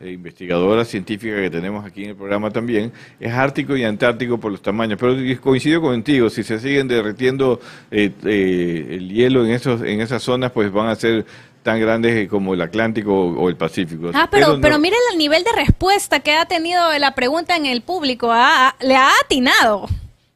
eh, 0.00 0.12
investigadora 0.12 0.84
científica 0.84 1.36
que 1.36 1.50
tenemos 1.50 1.84
aquí 1.84 2.04
en 2.04 2.10
el 2.10 2.16
programa 2.16 2.50
también, 2.50 2.92
es 3.20 3.32
Ártico 3.32 3.76
y 3.76 3.84
Antártico 3.84 4.38
por 4.38 4.50
los 4.50 4.62
tamaños. 4.62 4.98
Pero 4.98 5.14
coincido 5.40 5.80
contigo, 5.80 6.30
si 6.30 6.42
se 6.42 6.58
siguen 6.58 6.88
derritiendo 6.88 7.60
el 7.90 9.08
hielo 9.12 9.44
en, 9.44 9.52
esos, 9.52 9.82
en 9.82 10.00
esas 10.00 10.22
zonas, 10.22 10.52
pues 10.52 10.72
van 10.72 10.88
a 10.88 10.96
ser 10.96 11.26
tan 11.62 11.80
grandes 11.80 12.28
como 12.28 12.54
el 12.54 12.62
Atlántico 12.62 13.12
o, 13.12 13.48
el 13.48 13.56
Pacífico. 13.56 14.10
Ah, 14.14 14.28
pero, 14.30 14.58
pero 14.60 14.78
miren 14.78 14.98
el 15.12 15.18
nivel 15.18 15.44
de 15.44 15.52
respuesta 15.52 16.20
que 16.20 16.32
ha 16.32 16.46
tenido 16.46 16.80
la 16.98 17.14
pregunta 17.14 17.56
en 17.56 17.66
el 17.66 17.82
público. 17.82 18.30
¿ah? 18.32 18.74
le 18.80 18.96
ha 18.96 19.10
atinado. 19.22 19.88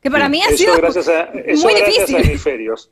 Que 0.04 0.10
para 0.10 0.28
mí 0.28 0.42
ha 0.42 0.50
sido 0.54 0.76
gracias 0.76 1.08
a, 1.08 1.22
eso 1.46 1.64
muy 1.64 1.72
gracias 1.76 2.12
a 2.12 2.18
hemisferios. 2.18 2.90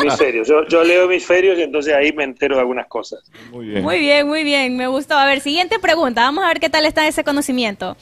hemisferios. 0.00 0.48
Yo, 0.48 0.66
yo, 0.68 0.82
leo 0.82 1.04
hemisferios 1.04 1.58
y 1.58 1.62
entonces 1.62 1.92
ahí 1.92 2.14
me 2.14 2.24
entero 2.24 2.54
de 2.54 2.62
algunas 2.62 2.86
cosas. 2.86 3.30
Muy 3.50 3.66
bien. 3.66 3.82
Muy 3.82 3.98
bien, 3.98 4.26
muy 4.26 4.42
bien. 4.42 4.74
Me 4.74 4.86
gustó. 4.86 5.18
A 5.18 5.26
ver, 5.26 5.42
siguiente 5.42 5.78
pregunta. 5.78 6.22
Vamos 6.22 6.42
a 6.42 6.48
ver 6.48 6.60
qué 6.60 6.70
tal 6.70 6.86
está 6.86 7.06
ese 7.06 7.24
conocimiento. 7.24 7.98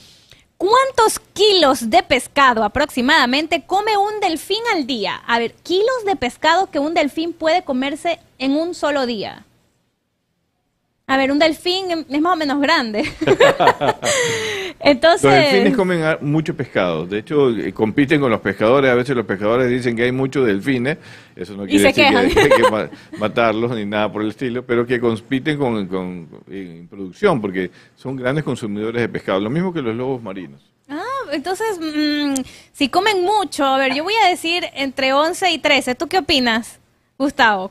¿Cuántos 0.57 1.19
kilos 1.35 1.91
de 1.91 2.05
pescado 2.05 2.63
aproximadamente 2.63 3.65
come 3.67 3.97
un 3.97 4.21
delfín 4.21 4.63
al 4.73 4.87
día? 4.87 5.17
A 5.27 5.41
ver, 5.41 5.55
kilos 5.55 6.05
de 6.07 6.15
pescado 6.15 6.71
que 6.71 6.79
un 6.79 6.95
delfín 6.95 7.33
puede 7.33 7.65
comerse 7.65 8.21
en 8.39 8.53
un 8.53 8.77
solo 8.77 9.05
día. 9.05 9.47
A 11.07 11.17
ver, 11.17 11.33
un 11.33 11.39
delfín 11.39 12.07
es 12.09 12.21
más 12.21 12.33
o 12.33 12.37
menos 12.37 12.61
grande. 12.61 13.03
Entonces... 14.81 15.23
Los 15.25 15.33
delfines 15.33 15.77
comen 15.77 16.17
mucho 16.21 16.57
pescado. 16.57 17.07
De 17.07 17.19
hecho, 17.19 17.51
eh, 17.51 17.73
compiten 17.73 18.21
con 18.21 18.31
los 18.31 18.41
pescadores. 18.41 18.91
A 18.91 18.95
veces 18.95 19.15
los 19.15 19.27
pescadores 19.27 19.69
dicen 19.69 19.97
que 19.97 20.05
hay 20.05 20.13
muchos 20.13 20.47
delfines. 20.47 20.99
Eso 21.35 21.55
no 21.55 21.67
quiere 21.67 21.85
decir 21.85 22.05
que 22.05 22.17
hay 22.17 22.29
que 22.31 23.19
matarlos 23.19 23.75
ni 23.77 23.85
nada 23.85 24.11
por 24.11 24.23
el 24.23 24.29
estilo, 24.29 24.65
pero 24.65 24.87
que 24.87 25.01
compiten 25.01 25.59
con, 25.59 25.87
con, 25.87 26.29
en 26.49 26.89
producción 26.89 27.41
porque 27.41 27.71
son 27.97 28.17
grandes 28.17 28.45
consumidores 28.45 29.03
de 29.03 29.09
pescado. 29.09 29.41
Lo 29.41 29.51
mismo 29.51 29.73
que 29.73 29.83
los 29.83 29.95
lobos 29.95 30.23
marinos. 30.23 30.63
Ah, 30.89 31.03
entonces, 31.33 31.79
mm, 31.81 32.35
si 32.73 32.89
comen 32.89 33.23
mucho, 33.23 33.65
a 33.65 33.79
ver, 33.79 33.95
yo 33.95 34.05
voy 34.05 34.15
a 34.25 34.29
decir 34.29 34.65
entre 34.75 35.13
11 35.13 35.51
y 35.53 35.59
13. 35.59 35.95
¿Tú 35.95 36.09
qué 36.09 36.19
opinas, 36.19 36.81
Gustavo? 37.19 37.71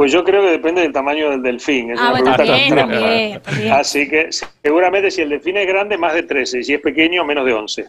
Pues 0.00 0.12
yo 0.12 0.24
creo 0.24 0.40
que 0.40 0.52
depende 0.52 0.80
del 0.80 0.94
tamaño 0.94 1.28
del 1.28 1.42
delfín. 1.42 1.90
Es 1.90 2.00
ah, 2.00 2.14
una 2.18 2.34
pregunta 2.34 3.76
Así 3.78 4.08
que 4.08 4.30
seguramente 4.62 5.10
si 5.10 5.20
el 5.20 5.28
delfín 5.28 5.58
es 5.58 5.66
grande, 5.66 5.98
más 5.98 6.14
de 6.14 6.22
13, 6.22 6.60
y 6.60 6.64
si 6.64 6.72
es 6.72 6.80
pequeño, 6.80 7.22
menos 7.22 7.44
de 7.44 7.52
11. 7.52 7.86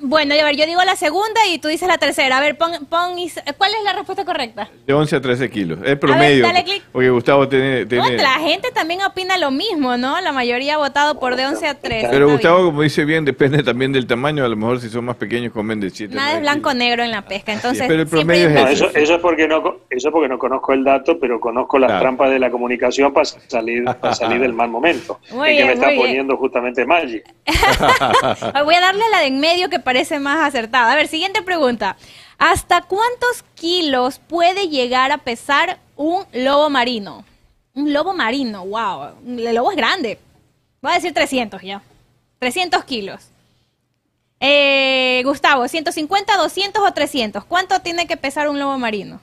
Bueno, 0.00 0.34
a 0.34 0.44
ver, 0.44 0.56
yo 0.56 0.66
digo 0.66 0.82
la 0.84 0.96
segunda 0.96 1.40
y 1.48 1.58
tú 1.58 1.68
dices 1.68 1.86
la 1.86 1.98
tercera. 1.98 2.38
A 2.38 2.40
ver, 2.40 2.56
pon, 2.56 2.72
pon 2.88 3.16
¿cuál 3.56 3.70
es 3.74 3.84
la 3.84 3.92
respuesta 3.92 4.24
correcta? 4.24 4.68
De 4.86 4.92
11 4.92 5.16
a 5.16 5.20
13 5.20 5.50
kilos. 5.50 5.78
Es 5.84 5.96
promedio. 5.96 6.44
dale 6.44 6.64
clic. 6.64 6.82
Porque 6.92 7.10
Gustavo 7.10 7.48
tiene, 7.48 7.84
la 7.84 8.38
gente 8.40 8.70
también 8.72 9.02
opina 9.02 9.38
lo 9.38 9.50
mismo, 9.50 9.96
¿no? 9.96 10.20
La 10.20 10.32
mayoría 10.32 10.74
ha 10.74 10.78
votado 10.78 11.20
por 11.20 11.36
de 11.36 11.46
11 11.46 11.66
a 11.66 11.74
13. 11.74 12.08
Pero 12.10 12.30
Gustavo, 12.30 12.64
como 12.64 12.82
dice 12.82 13.04
bien, 13.04 13.24
depende 13.24 13.62
también 13.62 13.92
del 13.92 14.06
tamaño. 14.06 14.44
A 14.44 14.48
lo 14.48 14.56
mejor 14.56 14.80
si 14.80 14.88
son 14.88 15.04
más 15.04 15.16
pequeños 15.16 15.52
comen 15.52 15.80
de 15.80 15.90
7. 15.90 16.14
Nada 16.14 16.34
es 16.34 16.40
blanco-negro 16.40 17.04
en 17.04 17.10
la 17.10 17.22
pesca, 17.22 17.52
entonces... 17.52 17.86
pero 17.86 18.02
el 18.02 18.08
promedio 18.08 18.48
es 18.48 18.70
eso, 18.72 18.90
eso, 18.94 19.14
es 19.14 19.20
porque 19.20 19.46
no, 19.46 19.80
eso 19.90 20.10
porque 20.10 20.28
no 20.28 20.38
conozco 20.38 20.72
el 20.72 20.84
dato, 20.84 21.18
pero 21.18 21.38
conozco 21.38 21.78
las 21.78 22.00
trampas 22.00 22.30
de 22.30 22.38
la 22.38 22.50
comunicación 22.50 23.12
para 23.12 23.24
salir, 23.24 23.84
para 23.84 24.14
salir 24.14 24.40
del 24.40 24.52
mal 24.52 24.68
momento. 24.68 25.20
Muy 25.30 25.50
bien, 25.50 25.58
que 25.58 25.64
me 25.66 25.72
está 25.74 25.94
poniendo 25.94 26.36
justamente 26.36 26.84
Maggi. 26.84 27.22
Voy 28.64 28.74
a 28.74 28.80
darle 28.80 29.04
la 29.10 29.20
de 29.20 29.26
en 29.26 29.40
medio 29.40 29.68
que 29.68 29.80
parece 29.84 30.18
más 30.18 30.44
acertada. 30.44 30.92
A 30.92 30.96
ver, 30.96 31.08
siguiente 31.08 31.42
pregunta. 31.42 31.96
¿Hasta 32.38 32.82
cuántos 32.82 33.44
kilos 33.54 34.18
puede 34.18 34.68
llegar 34.68 35.12
a 35.12 35.18
pesar 35.18 35.78
un 35.96 36.24
lobo 36.32 36.70
marino? 36.70 37.24
Un 37.74 37.92
lobo 37.92 38.14
marino, 38.14 38.66
wow. 38.66 39.14
El 39.26 39.54
lobo 39.54 39.70
es 39.70 39.76
grande. 39.76 40.18
Voy 40.80 40.92
a 40.92 40.94
decir 40.96 41.12
300 41.12 41.62
ya. 41.62 41.82
300 42.38 42.84
kilos. 42.84 43.28
Eh, 44.40 45.22
Gustavo, 45.24 45.66
150, 45.66 46.36
200 46.36 46.82
o 46.82 46.92
300. 46.92 47.44
¿Cuánto 47.44 47.80
tiene 47.80 48.06
que 48.06 48.16
pesar 48.16 48.48
un 48.48 48.58
lobo 48.58 48.76
marino? 48.78 49.20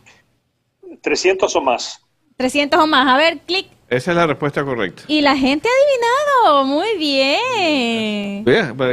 300 1.01 1.55
o 1.55 1.61
más. 1.61 2.01
300 2.41 2.79
o 2.79 2.87
más. 2.87 3.07
A 3.07 3.17
ver, 3.17 3.39
clic. 3.39 3.67
Esa 3.87 4.11
es 4.11 4.17
la 4.17 4.25
respuesta 4.25 4.63
correcta. 4.63 5.03
Y 5.07 5.21
la 5.21 5.37
gente 5.37 5.67
ha 5.67 5.71
adivinado. 5.71 6.65
Muy 6.65 6.97
bien. 6.97 8.45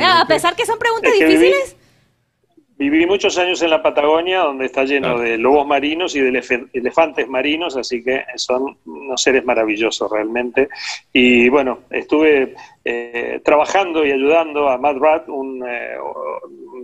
a 0.03 0.27
pesar 0.27 0.55
que 0.55 0.67
son 0.67 0.79
preguntas 0.79 1.13
difíciles. 1.13 1.77
Viví, 2.77 3.07
muchos 3.07 3.37
años 3.39 3.61
en 3.63 3.71
la 3.71 3.83
Patagonia, 3.83 4.41
donde 4.41 4.67
está 4.67 4.85
lleno 4.85 5.19
de 5.19 5.37
lobos 5.37 5.67
marinos 5.67 6.15
y 6.15 6.21
de 6.21 6.69
elefantes 6.73 7.27
marinos, 7.27 7.77
así 7.77 8.05
que 8.05 8.23
son 8.37 8.79
unos 8.87 9.21
seres 9.21 9.45
maravillosos 9.45 10.09
realmente. 10.09 10.69
Y 11.13 11.49
bueno, 11.49 11.81
estuve 11.91 12.55
eh, 12.85 13.41
trabajando 13.45 14.05
y 14.05 14.13
ayudando 14.13 14.69
a 14.69 14.79
Matt 14.79 14.97
Ratt, 14.99 15.29
un, 15.29 15.63
eh, 15.67 15.97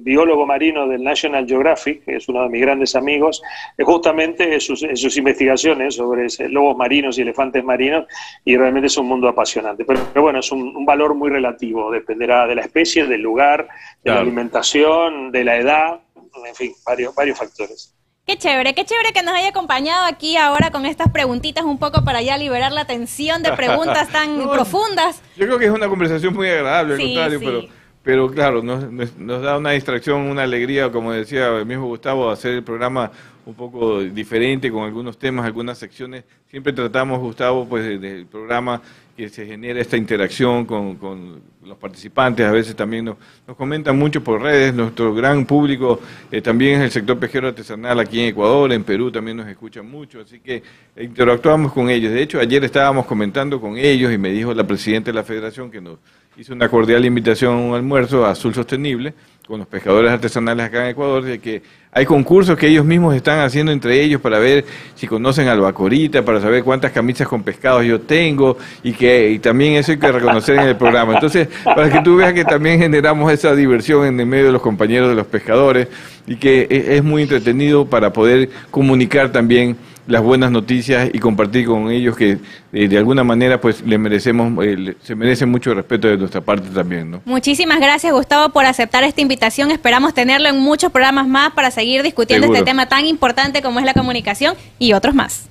biólogo 0.01 0.45
marino 0.45 0.86
del 0.86 1.03
National 1.03 1.47
Geographic, 1.47 2.05
que 2.05 2.16
es 2.16 2.28
uno 2.28 2.42
de 2.42 2.49
mis 2.51 2.61
grandes 2.61 2.95
amigos, 2.95 3.42
eh, 3.78 3.84
justamente 3.84 4.53
en 4.53 4.61
sus, 4.61 4.84
sus, 4.95 5.16
investigaciones 5.16 5.95
sobre 5.95 6.26
lobos 6.51 6.76
marinos 6.76 7.18
y 7.18 7.22
elefantes 7.22 7.64
marinos, 7.64 8.07
y 8.45 8.57
realmente 8.57 8.88
es 8.88 8.97
un 8.99 9.07
mundo 9.07 9.28
apasionante. 9.28 9.84
Pero, 9.84 10.01
bueno, 10.16 10.40
es 10.40 10.53
un, 10.53 10.84
valor 10.84 11.14
muy 11.14 11.30
relativo, 11.30 11.90
dependerá 11.90 12.47
de 12.47 12.55
la 12.55 12.62
especie, 12.62 13.07
del 13.07 13.22
lugar, 13.22 13.66
de 14.03 14.11
la 14.11 14.20
alimentación, 14.20 15.32
de 15.32 15.45
la 15.45 15.57
edad, 15.57 16.01
en 16.47 16.55
fin, 16.55 16.72
varios, 16.84 17.14
varios 17.14 17.38
factores. 17.38 17.95
Qué 18.27 18.39
chévere, 18.39 18.75
qué 18.75 18.87
chévere 18.87 19.12
que 19.12 19.22
nos 19.22 19.35
haya 19.35 19.49
acompañado 19.49 20.07
aquí 20.07 20.39
ahora 20.39 20.70
con 20.70 20.87
estas 20.87 21.11
preguntitas 21.11 21.64
un 21.64 21.79
poco 21.79 22.05
para 22.05 22.22
ya 22.22 22.39
liberar 22.39 22.72
la 22.72 22.87
tensión 22.87 23.43
de 23.43 23.53
preguntas 23.53 24.09
tan 24.09 24.49
profundas. 24.53 25.20
Yo 25.37 25.45
creo 25.45 25.59
que 25.59 25.66
es 25.66 25.70
una 25.70 25.89
conversación 25.89 26.33
muy 26.33 26.49
agradable, 26.49 26.95
al 26.95 27.01
contrario, 27.01 27.41
pero 27.41 27.85
pero 28.05 28.31
claro, 28.31 28.62
nos, 28.62 28.91
nos, 29.16 29.43
da 29.43 29.57
una 29.57 29.70
distracción, 29.70 30.20
una 30.20 30.43
alegría, 30.43 30.93
como 30.93 31.12
decía 31.12 31.49
el 31.57 31.64
mismo 31.64 31.87
Gustavo, 31.87 32.31
hacer 32.31 32.53
el 32.53 32.62
programa 32.62 33.11
un 33.47 33.55
poco 33.55 34.01
diferente 34.01 34.70
con 34.70 34.84
algunos 34.84 35.18
temas, 35.18 35.45
algunas 35.45 35.78
secciones. 35.78 36.24
Siempre 36.51 36.72
tratamos, 36.72 37.20
Gustavo, 37.20 37.66
pues 37.68 38.01
del 38.01 38.26
programa 38.26 38.80
que 39.16 39.28
se 39.28 39.47
genera 39.47 39.80
esta 39.80 39.97
interacción 39.97 40.64
con, 40.64 41.42
los 41.64 41.78
participantes, 41.78 42.45
a 42.45 42.51
veces 42.51 42.74
también 42.76 43.07
nos, 43.07 43.16
nos, 43.47 43.57
comentan 43.57 43.97
mucho 43.97 44.22
por 44.22 44.42
redes, 44.42 44.74
nuestro 44.74 45.14
gran 45.14 45.47
público 45.47 45.99
eh, 46.30 46.42
también 46.42 46.80
es 46.80 46.84
el 46.84 46.90
sector 46.90 47.18
pesquero 47.18 47.49
artesanal 47.49 47.99
aquí 48.01 48.20
en 48.20 48.28
Ecuador, 48.28 48.70
en 48.72 48.84
Perú 48.84 49.11
también 49.11 49.38
nos 49.38 49.47
escuchan 49.49 49.88
mucho, 49.88 50.20
así 50.20 50.40
que 50.40 50.62
interactuamos 51.01 51.72
con 51.72 51.88
ellos. 51.88 52.12
De 52.12 52.22
hecho, 52.22 52.38
ayer 52.38 52.62
estábamos 52.64 53.07
comentando 53.07 53.61
con 53.61 53.78
ellos 53.78 54.12
y 54.12 54.18
me 54.18 54.30
dijo 54.30 54.53
la 54.53 54.66
presidenta 54.66 55.11
de 55.11 55.14
la 55.14 55.22
federación 55.22 55.70
que 55.70 55.80
nos 55.80 55.99
hizo 56.36 56.53
una 56.53 56.68
cordial 56.68 57.05
invitación 57.05 57.55
a 57.55 57.59
un 57.59 57.74
almuerzo 57.74 58.26
a 58.26 58.32
Azul 58.32 58.53
Sostenible 58.53 59.14
con 59.47 59.59
los 59.59 59.68
pescadores 59.68 60.11
artesanales 60.11 60.64
acá 60.64 60.84
en 60.84 60.92
Ecuador, 60.92 61.22
de 61.22 61.38
que 61.38 61.62
hay 61.92 62.07
concursos 62.07 62.57
que 62.57 62.66
ellos 62.66 62.84
mismos 62.84 63.14
están 63.14 63.40
haciendo 63.40 63.72
entre 63.72 64.01
ellos 64.01 64.18
para 64.22 64.38
ver 64.38 64.64
si 64.95 65.07
conocen 65.07 65.49
albacorita, 65.49 66.24
para 66.24 66.40
saber 66.40 66.64
cuántas 66.64 66.92
camisas 66.92 67.28
con 67.28 67.42
pescados 67.42 67.84
yo 67.84 68.01
tengo 68.01 68.57
y 68.82 68.92
que 68.92 69.30
y 69.30 69.38
también 69.40 69.74
eso 69.74 69.92
hay 69.92 69.99
que 69.99 70.11
reconocer 70.11 70.57
en 70.57 70.68
el 70.68 70.76
programa. 70.76 71.12
Entonces, 71.12 71.49
para 71.62 71.90
que 71.90 72.01
tú 72.01 72.16
veas 72.16 72.32
que 72.32 72.45
también 72.45 72.78
generamos 72.78 73.30
esa 73.30 73.55
diversión 73.55 74.07
en 74.07 74.18
el 74.18 74.26
medio 74.26 74.47
de 74.47 74.53
los 74.53 74.62
compañeros 74.62 75.11
de 75.11 75.14
los 75.14 75.26
pescadores 75.26 75.88
y 76.26 76.36
que 76.36 76.66
es 76.70 77.05
muy 77.05 77.22
entretenido 77.22 77.84
para 77.84 78.14
poder 78.14 78.49
comunicar 78.70 79.30
también 79.30 79.76
las 80.07 80.22
buenas 80.22 80.50
noticias 80.50 81.11
y 81.12 81.18
compartir 81.18 81.66
con 81.66 81.90
ellos 81.90 82.16
que 82.16 82.38
eh, 82.72 82.88
de 82.88 82.98
alguna 82.98 83.24
manera 83.24 83.61
pues 83.61 83.82
le 83.82 83.98
merecemos 83.98 84.64
eh, 84.64 84.94
se 85.02 85.14
merecen 85.14 85.50
mucho 85.50 85.74
respeto 85.74 86.09
de 86.09 86.16
nuestra 86.16 86.40
parte 86.40 86.68
también 86.68 87.11
¿no? 87.11 87.22
muchísimas 87.24 87.80
gracias 87.80 88.12
Gustavo 88.12 88.52
por 88.52 88.64
aceptar 88.66 89.05
esta 89.05 89.20
invitación. 89.20 89.70
Esperamos 89.70 90.14
tenerlo 90.14 90.48
en 90.48 90.59
muchos 90.59 90.90
programas 90.90 91.26
más 91.26 91.52
para 91.52 91.70
seguir 91.70 92.02
discutiendo 92.02 92.46
este 92.46 92.64
tema 92.64 92.88
tan 92.88 93.05
importante 93.07 93.62
como 93.62 93.78
es 93.80 93.84
la 93.84 93.94
comunicación 93.94 94.57
y 94.78 94.92
otros 94.92 95.14
más. 95.14 95.48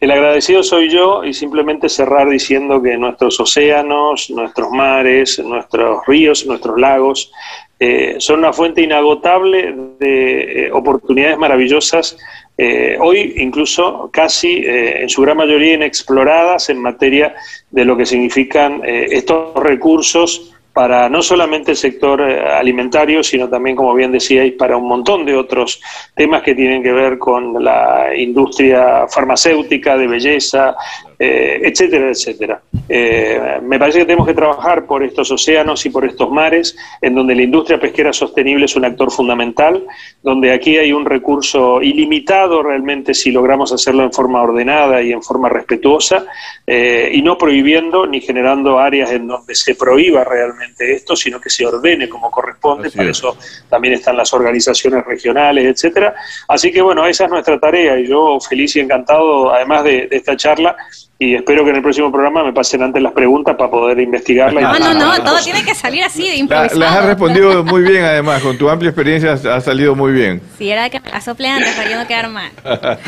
El 0.00 0.12
agradecido 0.12 0.62
soy 0.62 0.90
yo 0.90 1.24
y 1.24 1.34
simplemente 1.34 1.88
cerrar 1.88 2.28
diciendo 2.28 2.80
que 2.80 2.96
nuestros 2.96 3.40
océanos, 3.40 4.30
nuestros 4.30 4.70
mares, 4.70 5.40
nuestros 5.40 6.06
ríos, 6.06 6.46
nuestros 6.46 6.78
lagos 6.78 7.32
eh, 7.80 8.16
son 8.18 8.40
una 8.40 8.52
fuente 8.52 8.82
inagotable 8.82 9.74
de 9.98 10.70
oportunidades 10.72 11.38
maravillosas 11.38 12.16
eh, 12.60 12.98
hoy 13.00 13.34
incluso 13.36 14.10
casi 14.12 14.56
eh, 14.56 15.02
en 15.02 15.08
su 15.08 15.22
gran 15.22 15.36
mayoría 15.36 15.74
inexploradas 15.74 16.68
en 16.70 16.82
materia 16.82 17.36
de 17.70 17.84
lo 17.84 17.96
que 17.96 18.04
significan 18.04 18.82
eh, 18.84 19.06
estos 19.12 19.54
recursos 19.54 20.52
para 20.72 21.08
no 21.08 21.22
solamente 21.22 21.72
el 21.72 21.76
sector 21.76 22.20
alimentario, 22.20 23.22
sino 23.24 23.48
también, 23.48 23.74
como 23.74 23.94
bien 23.94 24.12
decíais, 24.12 24.52
para 24.52 24.76
un 24.76 24.86
montón 24.86 25.24
de 25.24 25.34
otros 25.36 25.80
temas 26.14 26.42
que 26.42 26.54
tienen 26.54 26.84
que 26.84 26.92
ver 26.92 27.18
con 27.18 27.64
la 27.64 28.10
industria 28.16 29.06
farmacéutica, 29.08 29.96
de 29.96 30.06
belleza, 30.06 30.76
eh, 31.20 31.60
etcétera, 31.64 32.10
etcétera. 32.10 32.62
Eh, 32.88 33.58
me 33.62 33.76
parece 33.76 33.98
que 33.98 34.04
tenemos 34.04 34.26
que 34.26 34.34
trabajar 34.34 34.86
por 34.86 35.02
estos 35.02 35.30
océanos 35.32 35.84
y 35.84 35.90
por 35.90 36.04
estos 36.04 36.30
mares, 36.30 36.76
en 37.02 37.16
donde 37.16 37.34
la 37.34 37.42
industria 37.42 37.80
pesquera 37.80 38.12
sostenible 38.12 38.66
es 38.66 38.76
un 38.76 38.84
actor 38.84 39.10
fundamental, 39.10 39.84
donde 40.22 40.52
aquí 40.52 40.76
hay 40.76 40.92
un 40.92 41.04
recurso 41.04 41.82
ilimitado 41.82 42.62
realmente 42.62 43.14
si 43.14 43.32
logramos 43.32 43.72
hacerlo 43.72 44.04
en 44.04 44.12
forma 44.12 44.40
ordenada 44.42 45.02
y 45.02 45.12
en 45.12 45.20
forma 45.20 45.48
respetuosa, 45.48 46.24
eh, 46.64 47.10
y 47.12 47.20
no 47.20 47.36
prohibiendo 47.36 48.06
ni 48.06 48.20
generando 48.20 48.78
áreas 48.78 49.10
en 49.10 49.26
donde 49.26 49.56
se 49.56 49.74
prohíba 49.74 50.22
realmente 50.22 50.92
esto, 50.92 51.16
sino 51.16 51.40
que 51.40 51.50
se 51.50 51.66
ordene 51.66 52.08
como 52.08 52.30
corresponde, 52.30 52.92
para 52.92 53.10
eso 53.10 53.36
también 53.68 53.94
están 53.94 54.16
las 54.16 54.32
organizaciones 54.32 55.04
regionales, 55.04 55.64
etcétera. 55.66 56.14
Así 56.46 56.70
que 56.70 56.80
bueno, 56.80 57.06
esa 57.06 57.24
es 57.24 57.30
nuestra 57.30 57.58
tarea 57.58 57.98
y 57.98 58.06
yo 58.06 58.38
feliz 58.40 58.76
y 58.76 58.80
encantado, 58.80 59.52
además 59.52 59.82
de 59.82 60.08
esta 60.12 60.36
charla, 60.36 60.76
y 61.20 61.34
espero 61.34 61.64
que 61.64 61.70
en 61.70 61.76
el 61.76 61.82
próximo 61.82 62.12
programa 62.12 62.44
me 62.44 62.52
pasen 62.52 62.80
antes 62.80 63.02
las 63.02 63.12
preguntas 63.12 63.56
para 63.56 63.68
poder 63.68 63.98
investigarlas. 63.98 64.78
No, 64.78 64.94
no, 64.94 64.94
no, 64.94 65.24
todo 65.24 65.38
tiene 65.42 65.64
que 65.64 65.74
salir 65.74 66.04
así 66.04 66.22
de 66.22 66.36
improvisado. 66.36 66.78
las 66.78 66.96
has 66.96 67.06
respondido 67.06 67.64
muy 67.64 67.82
bien, 67.82 68.04
además, 68.04 68.40
con 68.40 68.56
tu 68.56 68.68
amplia 68.68 68.90
experiencia 68.90 69.32
ha 69.32 69.60
salido 69.60 69.96
muy 69.96 70.12
bien. 70.12 70.40
Sí, 70.58 70.70
era 70.70 70.88
que 70.90 71.00
me 71.00 71.10
la 71.10 71.20
sople 71.20 71.48
antes 71.48 71.74
para 71.74 71.90
yo 71.90 71.98
no 71.98 72.06
quedar 72.06 72.28
mal. 72.28 72.52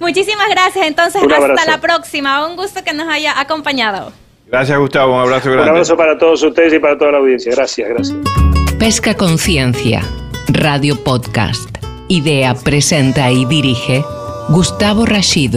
Muchísimas 0.00 0.48
gracias, 0.48 0.86
entonces, 0.86 1.22
hasta 1.22 1.66
la 1.66 1.78
próxima. 1.78 2.46
Un 2.46 2.56
gusto 2.56 2.82
que 2.82 2.94
nos 2.94 3.06
haya 3.06 3.38
acompañado. 3.38 4.10
Gracias, 4.46 4.78
Gustavo, 4.78 5.14
un 5.16 5.20
abrazo 5.20 5.50
grande. 5.50 5.64
Un 5.64 5.76
abrazo 5.76 5.96
para 5.96 6.16
todos 6.16 6.42
ustedes 6.42 6.72
y 6.72 6.78
para 6.78 6.96
toda 6.96 7.12
la 7.12 7.18
audiencia. 7.18 7.52
Gracias, 7.54 7.86
gracias. 7.86 8.16
Pesca 8.78 9.14
Conciencia, 9.14 10.00
Radio 10.48 10.96
Podcast. 11.04 11.68
Idea, 12.08 12.54
presenta 12.54 13.30
y 13.30 13.44
dirige 13.44 14.02
Gustavo 14.48 15.04
Rashid. 15.04 15.56